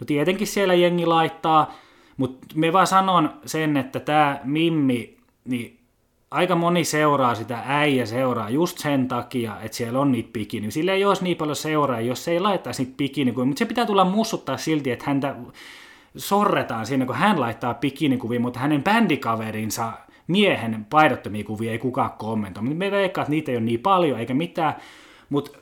No 0.00 0.04
tietenkin 0.06 0.46
siellä 0.46 0.74
jengi 0.74 1.06
laittaa, 1.06 1.74
mutta 2.16 2.46
me 2.54 2.72
vaan 2.72 2.86
sanon 2.86 3.30
sen, 3.46 3.76
että 3.76 4.00
tämä 4.00 4.40
Mimmi, 4.44 5.16
niin 5.44 5.78
aika 6.30 6.54
moni 6.54 6.84
seuraa 6.84 7.34
sitä 7.34 7.62
äijä 7.66 8.06
seuraa 8.06 8.50
just 8.50 8.78
sen 8.78 9.08
takia, 9.08 9.56
että 9.62 9.76
siellä 9.76 10.00
on 10.00 10.12
niitä 10.12 10.32
bikini. 10.32 10.70
Sillä 10.70 10.92
ei 10.92 11.04
olisi 11.04 11.24
niin 11.24 11.36
paljon 11.36 11.56
seuraa, 11.56 12.00
jos 12.00 12.24
se 12.24 12.30
ei 12.30 12.40
laittaisi 12.40 12.82
niitä 12.82 12.96
bikinikuvia, 12.96 13.46
mutta 13.46 13.58
se 13.58 13.64
pitää 13.64 13.86
tulla 13.86 14.04
mussuttaa 14.04 14.56
silti, 14.56 14.90
että 14.90 15.04
häntä 15.08 15.36
sorretaan 16.16 16.86
siinä, 16.86 17.06
kun 17.06 17.14
hän 17.14 17.40
laittaa 17.40 17.74
bikinikuvia, 17.74 18.40
mutta 18.40 18.60
hänen 18.60 18.84
bändikaverinsa 18.84 19.92
miehen 20.26 20.86
paidottomia 20.90 21.44
kuvia 21.44 21.72
ei 21.72 21.78
kukaan 21.78 22.10
kommentoi. 22.10 22.62
Me 22.62 22.90
veikkaa, 22.90 23.22
että 23.22 23.30
niitä 23.30 23.50
ei 23.50 23.56
ole 23.56 23.64
niin 23.64 23.80
paljon 23.80 24.18
eikä 24.18 24.34
mitään, 24.34 24.74
mutta 25.28 25.58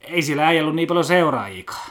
ei 0.00 0.22
sillä 0.22 0.50
ei 0.50 0.60
ollut 0.60 0.74
niin 0.74 0.88
paljon 0.88 1.04
seuraajikaan. 1.04 1.90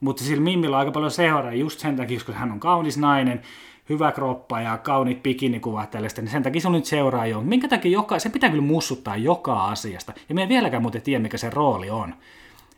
Mutta 0.00 0.24
sillä 0.24 0.42
Mimmillä 0.42 0.76
on 0.76 0.80
aika 0.80 0.92
paljon 0.92 1.10
seuraajia 1.10 1.60
just 1.60 1.80
sen 1.80 1.96
takia, 1.96 2.18
koska 2.18 2.32
hän 2.32 2.52
on 2.52 2.60
kaunis 2.60 2.98
nainen, 2.98 3.42
hyvä 3.88 4.12
kroppa 4.12 4.60
ja 4.60 4.78
kauniit 4.78 5.22
bikinikuvat 5.22 5.90
tällaista, 5.90 6.20
niin 6.22 6.30
sen 6.30 6.42
takia 6.42 6.60
se 6.60 6.68
on 6.68 6.74
nyt 6.74 6.84
seuraaja. 6.84 7.40
Minkä 7.40 7.68
takia 7.68 7.92
joka, 7.92 8.18
se 8.18 8.28
pitää 8.28 8.50
kyllä 8.50 8.62
mussuttaa 8.62 9.16
joka 9.16 9.64
asiasta. 9.64 10.12
Ja 10.28 10.34
me 10.34 10.42
ei 10.42 10.48
vieläkään 10.48 10.82
muuten 10.82 11.02
tiedä, 11.02 11.22
mikä 11.22 11.38
se 11.38 11.50
rooli 11.50 11.90
on 11.90 12.14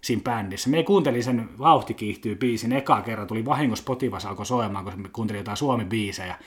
siinä 0.06 0.22
bändissä. 0.22 0.70
Me 0.70 0.82
kuuntelin 0.82 1.24
sen 1.24 1.48
Vauhti 1.58 1.94
kiihtyy 1.94 2.34
biisin, 2.34 2.72
eka 2.72 3.02
kerran 3.02 3.26
tuli 3.26 3.44
vahingossa 3.44 3.82
Spotifys 3.82 4.26
alkoi 4.26 4.46
soimaan, 4.46 4.84
kun 4.84 5.10
kuuntelin 5.12 5.40
jotain 5.40 5.56
Suomi-biisejä, 5.56 6.38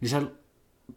niin 0.00 0.08
se 0.08 0.22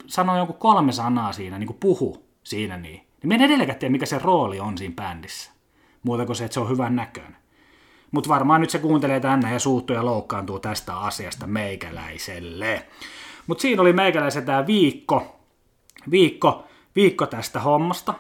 sanoi 0.08 0.38
jonkun 0.38 0.56
kolme 0.56 0.92
sanaa 0.92 1.32
siinä, 1.32 1.60
niin 1.60 1.68
kuin 1.68 1.78
puhu 1.80 2.26
siinä 2.44 2.78
niin. 2.78 3.02
Niin 3.22 3.28
me 3.28 3.36
en 3.36 3.42
edelleenkään 3.42 3.80
tiedä, 3.80 3.92
mikä 3.92 4.06
se 4.06 4.20
rooli 4.20 4.60
on 4.60 4.78
siinä 4.78 4.96
bändissä. 4.96 5.52
Muuta 6.04 6.26
kuin 6.26 6.36
se, 6.36 6.46
että 6.46 6.54
se 6.54 6.60
on 6.60 6.70
hyvän 6.70 6.96
näköinen. 6.96 7.38
Mutta 8.12 8.30
varmaan 8.30 8.62
nyt 8.62 8.70
se 8.70 8.80
kuuntelee 8.80 9.20
tänne 9.20 9.54
ja 9.54 9.60
suuttuu 9.60 9.96
ja 9.96 10.06
loukkaantuu 10.06 10.60
tästä 10.60 10.98
asiasta 10.98 11.48
meikäläiselle. 11.48 12.86
Mutta 13.48 13.62
siinä 13.62 13.82
oli 13.82 13.94
meikäläisen 13.94 14.46
tämä 14.46 14.68
viikko, 14.68 15.40
viikko, 16.12 16.68
viikko 16.96 17.26
tästä 17.26 17.60
hommasta 17.60 18.14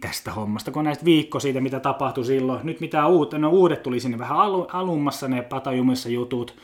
tästä 0.00 0.32
hommasta, 0.32 0.70
kun 0.70 0.84
näistä 0.84 1.04
viikko 1.04 1.40
siitä, 1.40 1.60
mitä 1.60 1.80
tapahtui 1.80 2.24
silloin. 2.24 2.60
Nyt 2.66 2.80
mitä 2.80 3.06
uutta, 3.06 3.38
no 3.38 3.50
uudet 3.50 3.82
tuli 3.82 4.00
sinne 4.00 4.18
vähän 4.18 4.38
alu, 4.38 4.66
alummassa 4.72 5.28
ne 5.28 5.42
patajumissa 5.42 6.08
jutut, 6.08 6.56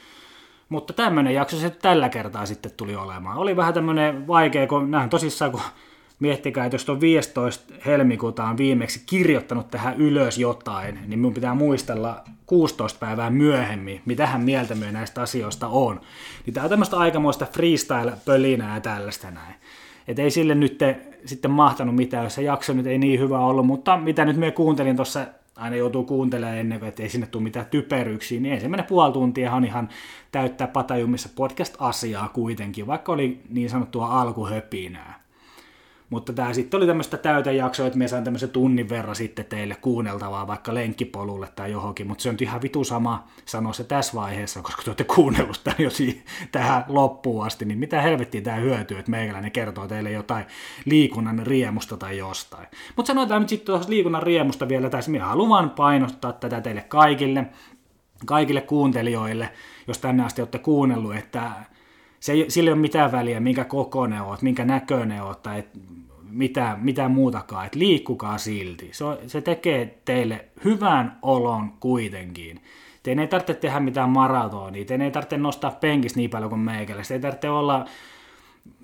mutta 0.68 0.92
tämmöinen 0.92 1.34
jakso 1.34 1.56
se 1.56 1.70
tällä 1.70 2.08
kertaa 2.08 2.46
sitten 2.46 2.72
tuli 2.76 2.96
olemaan. 2.96 3.38
Oli 3.38 3.56
vähän 3.56 3.74
tämmöinen 3.74 4.26
vaikea, 4.26 4.66
kun 4.66 4.90
näin 4.90 5.10
tosissaan, 5.10 5.50
kun 5.50 5.60
miettikää, 6.20 6.64
että 6.64 6.74
jos 6.74 6.90
on 6.90 7.00
15 7.00 7.74
helmikuuta 7.86 8.44
on 8.44 8.56
viimeksi 8.56 9.02
kirjoittanut 9.06 9.70
tähän 9.70 9.96
ylös 9.96 10.38
jotain, 10.38 10.94
niin 10.94 11.18
minun 11.18 11.34
pitää 11.34 11.54
muistella 11.54 12.24
16 12.46 12.98
päivää 12.98 13.30
myöhemmin, 13.30 14.02
mitähän 14.06 14.40
mieltä 14.40 14.74
myö 14.74 14.92
näistä 14.92 15.22
asioista 15.22 15.68
on. 15.68 16.00
Niin 16.46 16.54
tämä 16.54 16.64
on 16.64 16.70
tämmöistä 16.70 16.96
aikamoista 16.96 17.46
freestyle-pölinää 17.46 18.74
ja 18.74 18.80
tällaista 18.80 19.30
näin. 19.30 19.54
Et 20.08 20.18
ei 20.18 20.30
sille 20.30 20.54
nyt 20.54 20.78
te, 20.78 21.09
sitten 21.24 21.50
mahtanut 21.50 21.96
mitään, 21.96 22.24
jos 22.24 22.34
se 22.34 22.42
jakso 22.42 22.72
nyt 22.72 22.86
ei 22.86 22.98
niin 22.98 23.20
hyvä 23.20 23.38
ollut, 23.38 23.66
mutta 23.66 23.96
mitä 23.96 24.24
nyt 24.24 24.36
me 24.36 24.50
kuuntelin 24.50 24.96
tuossa, 24.96 25.26
aina 25.56 25.76
joutuu 25.76 26.04
kuuntelemaan 26.04 26.58
ennen 26.58 26.84
että 26.84 27.02
ei 27.02 27.08
sinne 27.08 27.26
tule 27.26 27.42
mitään 27.42 27.66
typeryksiä, 27.66 28.40
niin 28.40 28.54
ensimmäinen 28.54 28.86
puoli 28.86 29.12
tuntia 29.12 29.54
on 29.54 29.64
ihan 29.64 29.88
täyttää 30.32 30.66
Patajumissa 30.66 31.28
podcast-asiaa 31.36 32.28
kuitenkin, 32.28 32.86
vaikka 32.86 33.12
oli 33.12 33.40
niin 33.48 33.70
sanottua 33.70 34.20
alkuhöpinää. 34.20 35.20
Mutta 36.10 36.32
tämä 36.32 36.52
sitten 36.52 36.78
oli 36.78 36.86
tämmöistä 36.86 37.16
täytejaksoa, 37.16 37.86
että 37.86 37.98
me 37.98 38.08
saan 38.08 38.24
tämmöisen 38.24 38.50
tunnin 38.50 38.88
verran 38.88 39.16
sitten 39.16 39.44
teille 39.44 39.76
kuunneltavaa 39.76 40.46
vaikka 40.46 40.74
lenkkipolulle 40.74 41.48
tai 41.56 41.72
johonkin, 41.72 42.06
mutta 42.06 42.22
se 42.22 42.28
on 42.28 42.36
ihan 42.40 42.62
vitu 42.62 42.84
sama 42.84 43.26
sanoa 43.44 43.72
se 43.72 43.84
tässä 43.84 44.14
vaiheessa, 44.14 44.62
koska 44.62 44.82
te 44.82 44.90
olette 44.90 45.04
kuunnellut 45.04 45.60
tämän 45.64 45.80
jo 45.80 45.90
tähän 46.52 46.84
loppuun 46.88 47.46
asti, 47.46 47.64
niin 47.64 47.78
mitä 47.78 48.02
helvettiä 48.02 48.40
tämä 48.40 48.56
hyötyy, 48.56 48.98
että 48.98 49.10
meikäläinen 49.10 49.52
kertoo 49.52 49.88
teille 49.88 50.10
jotain 50.10 50.44
liikunnan 50.84 51.46
riemusta 51.46 51.96
tai 51.96 52.18
jostain. 52.18 52.66
Mutta 52.96 53.06
sanotaan 53.06 53.42
nyt 53.42 53.48
sitten 53.48 53.66
tuossa 53.66 53.90
liikunnan 53.90 54.22
riemusta 54.22 54.68
vielä 54.68 54.90
tässä, 54.90 55.10
minä 55.10 55.26
haluan 55.26 55.70
painostaa 55.70 56.32
tätä 56.32 56.60
teille 56.60 56.82
kaikille, 56.82 57.46
kaikille 58.26 58.60
kuuntelijoille, 58.60 59.52
jos 59.86 59.98
tänne 59.98 60.24
asti 60.24 60.42
olette 60.42 60.58
kuunnellut, 60.58 61.16
että 61.16 61.50
se 62.20 62.32
ei, 62.32 62.44
sillä 62.48 62.68
ei 62.68 62.72
ole 62.72 62.80
mitään 62.80 63.12
väliä, 63.12 63.40
minkä 63.40 63.64
kokoinen 63.64 64.22
oot, 64.22 64.42
minkä 64.42 64.64
näköinen 64.64 65.22
oot 65.22 65.42
tai 65.42 65.64
mitään, 66.30 66.80
mitään 66.80 67.10
muutakaan, 67.10 67.66
että 67.66 67.78
liikkukaa 67.78 68.38
silti. 68.38 68.88
Se, 68.92 69.04
on, 69.04 69.18
se 69.26 69.40
tekee 69.40 69.98
teille 70.04 70.44
hyvän 70.64 71.18
olon 71.22 71.72
kuitenkin. 71.80 72.60
Teidän 73.02 73.22
ei 73.22 73.28
tarvitse 73.28 73.54
tehdä 73.54 73.80
mitään 73.80 74.10
maratonia, 74.10 74.84
teidän 74.84 75.04
ei 75.04 75.10
tarvitse 75.10 75.36
nostaa 75.36 75.70
penkistä 75.70 76.18
niin 76.20 76.30
paljon 76.30 76.50
kuin 76.50 76.60
meikällä, 76.60 77.02
ei 77.12 77.20
tarvitse 77.20 77.50
olla 77.50 77.84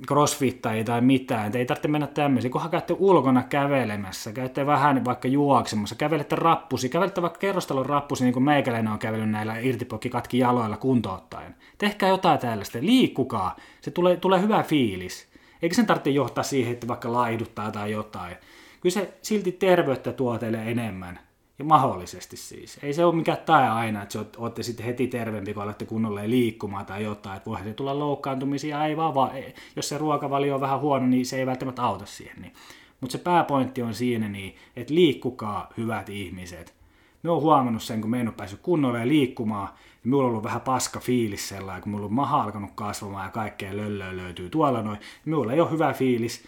crossfittajia 0.08 0.84
tai 0.84 1.00
mitään, 1.00 1.46
että 1.46 1.58
ei 1.58 1.66
tarvitse 1.66 1.88
mennä 1.88 2.06
tämmöisiin, 2.06 2.52
kunhan 2.52 2.70
käytte 2.70 2.96
ulkona 2.98 3.42
kävelemässä, 3.42 4.32
käytte 4.32 4.66
vähän 4.66 5.04
vaikka 5.04 5.28
juoksemassa, 5.28 5.94
kävelette 5.94 6.36
rappusi, 6.36 6.88
kävelette 6.88 7.22
vaikka 7.22 7.38
kerrostalon 7.38 7.86
rappusi, 7.86 8.24
niin 8.24 8.32
kuin 8.32 8.42
meikäläinen 8.42 8.92
on 8.92 8.98
kävellyt 8.98 9.30
näillä 9.30 9.58
irtipokki 9.58 10.10
katki 10.10 10.38
jaloilla 10.38 10.76
kuntouttaen. 10.76 11.54
Tehkää 11.78 12.08
jotain 12.08 12.38
tällaista, 12.38 12.78
liikkukaa, 12.80 13.56
se 13.80 13.90
tulee, 13.90 14.16
tulee 14.16 14.40
hyvä 14.40 14.62
fiilis. 14.62 15.28
Eikä 15.62 15.74
sen 15.74 15.86
tarvitse 15.86 16.10
johtaa 16.10 16.44
siihen, 16.44 16.72
että 16.72 16.88
vaikka 16.88 17.12
laiduttaa 17.12 17.70
tai 17.70 17.92
jotain. 17.92 18.36
Kyllä 18.80 18.92
se 18.92 19.18
silti 19.22 19.52
terveyttä 19.52 20.12
tuo 20.12 20.38
teille 20.38 20.70
enemmän. 20.70 21.25
Ja 21.58 21.64
mahdollisesti 21.64 22.36
siis. 22.36 22.78
Ei 22.82 22.92
se 22.92 23.04
ole 23.04 23.14
mikään 23.14 23.38
tai 23.46 23.68
aina, 23.68 24.02
että 24.02 24.18
olette 24.36 24.62
sitten 24.62 24.86
heti 24.86 25.06
terveempi, 25.06 25.54
kun 25.54 25.62
alatte 25.62 25.84
kunnolla 25.84 26.20
liikkumaan 26.24 26.86
tai 26.86 27.04
jotain. 27.04 27.36
Että 27.36 27.50
voihan 27.50 27.66
se 27.66 27.74
tulla 27.74 27.98
loukkaantumisia, 27.98 28.84
ei 28.84 28.96
vaan, 28.96 29.14
vaan 29.14 29.30
jos 29.76 29.88
se 29.88 29.98
ruokavalio 29.98 30.54
on 30.54 30.60
vähän 30.60 30.80
huono, 30.80 31.06
niin 31.06 31.26
se 31.26 31.38
ei 31.38 31.46
välttämättä 31.46 31.82
auta 31.82 32.06
siihen. 32.06 32.42
Niin. 32.42 32.52
Mutta 33.00 33.12
se 33.12 33.18
pääpointti 33.18 33.82
on 33.82 33.94
siinä, 33.94 34.28
niin, 34.28 34.56
että 34.76 34.94
liikkukaa 34.94 35.72
hyvät 35.76 36.08
ihmiset. 36.08 36.74
Me 37.22 37.30
on 37.30 37.42
huomannut 37.42 37.82
sen, 37.82 38.00
kun 38.00 38.10
me 38.10 38.20
en 38.20 38.28
ole 38.28 38.34
päässyt 38.36 38.60
kunnolla 38.62 39.06
liikkumaan, 39.06 39.68
niin 39.68 40.00
minulla 40.04 40.24
on 40.24 40.30
ollut 40.30 40.44
vähän 40.44 40.60
paska 40.60 41.00
fiilis 41.00 41.48
sellainen, 41.48 41.82
kun 41.82 41.92
mulla 41.92 42.06
on 42.06 42.12
maha 42.12 42.42
alkanut 42.42 42.70
kasvamaan 42.74 43.24
ja 43.24 43.30
kaikkea 43.30 43.76
löllöä 43.76 44.16
löytyy 44.16 44.50
tuolla 44.50 44.82
noin. 44.82 44.98
Niin 44.98 45.08
minulla 45.24 45.52
ei 45.52 45.60
ole 45.60 45.70
hyvä 45.70 45.92
fiilis. 45.92 46.44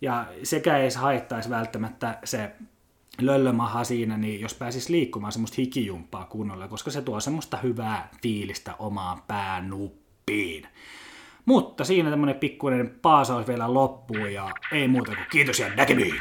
Ja 0.00 0.26
sekä 0.42 0.78
ei 0.78 0.88
haittaisi 0.98 1.50
välttämättä 1.50 2.18
se 2.24 2.50
löllömaha 3.20 3.84
siinä, 3.84 4.16
niin 4.16 4.40
jos 4.40 4.54
pääsis 4.54 4.88
liikkumaan 4.88 5.32
semmoista 5.32 5.54
hikijumppaa 5.58 6.24
kunnolla, 6.24 6.68
koska 6.68 6.90
se 6.90 7.02
tuo 7.02 7.20
semmoista 7.20 7.56
hyvää 7.56 8.08
fiilistä 8.22 8.74
omaan 8.78 9.22
päänuppiin. 9.22 10.66
Mutta 11.44 11.84
siinä 11.84 12.10
tämmönen 12.10 12.34
pikkuinen 12.34 12.98
paasaus 13.02 13.46
vielä 13.48 13.74
loppuu 13.74 14.26
ja 14.26 14.50
ei 14.72 14.88
muuta 14.88 15.14
kuin 15.14 15.26
kiitos 15.30 15.58
ja 15.58 15.74
näkemiin! 15.74 16.14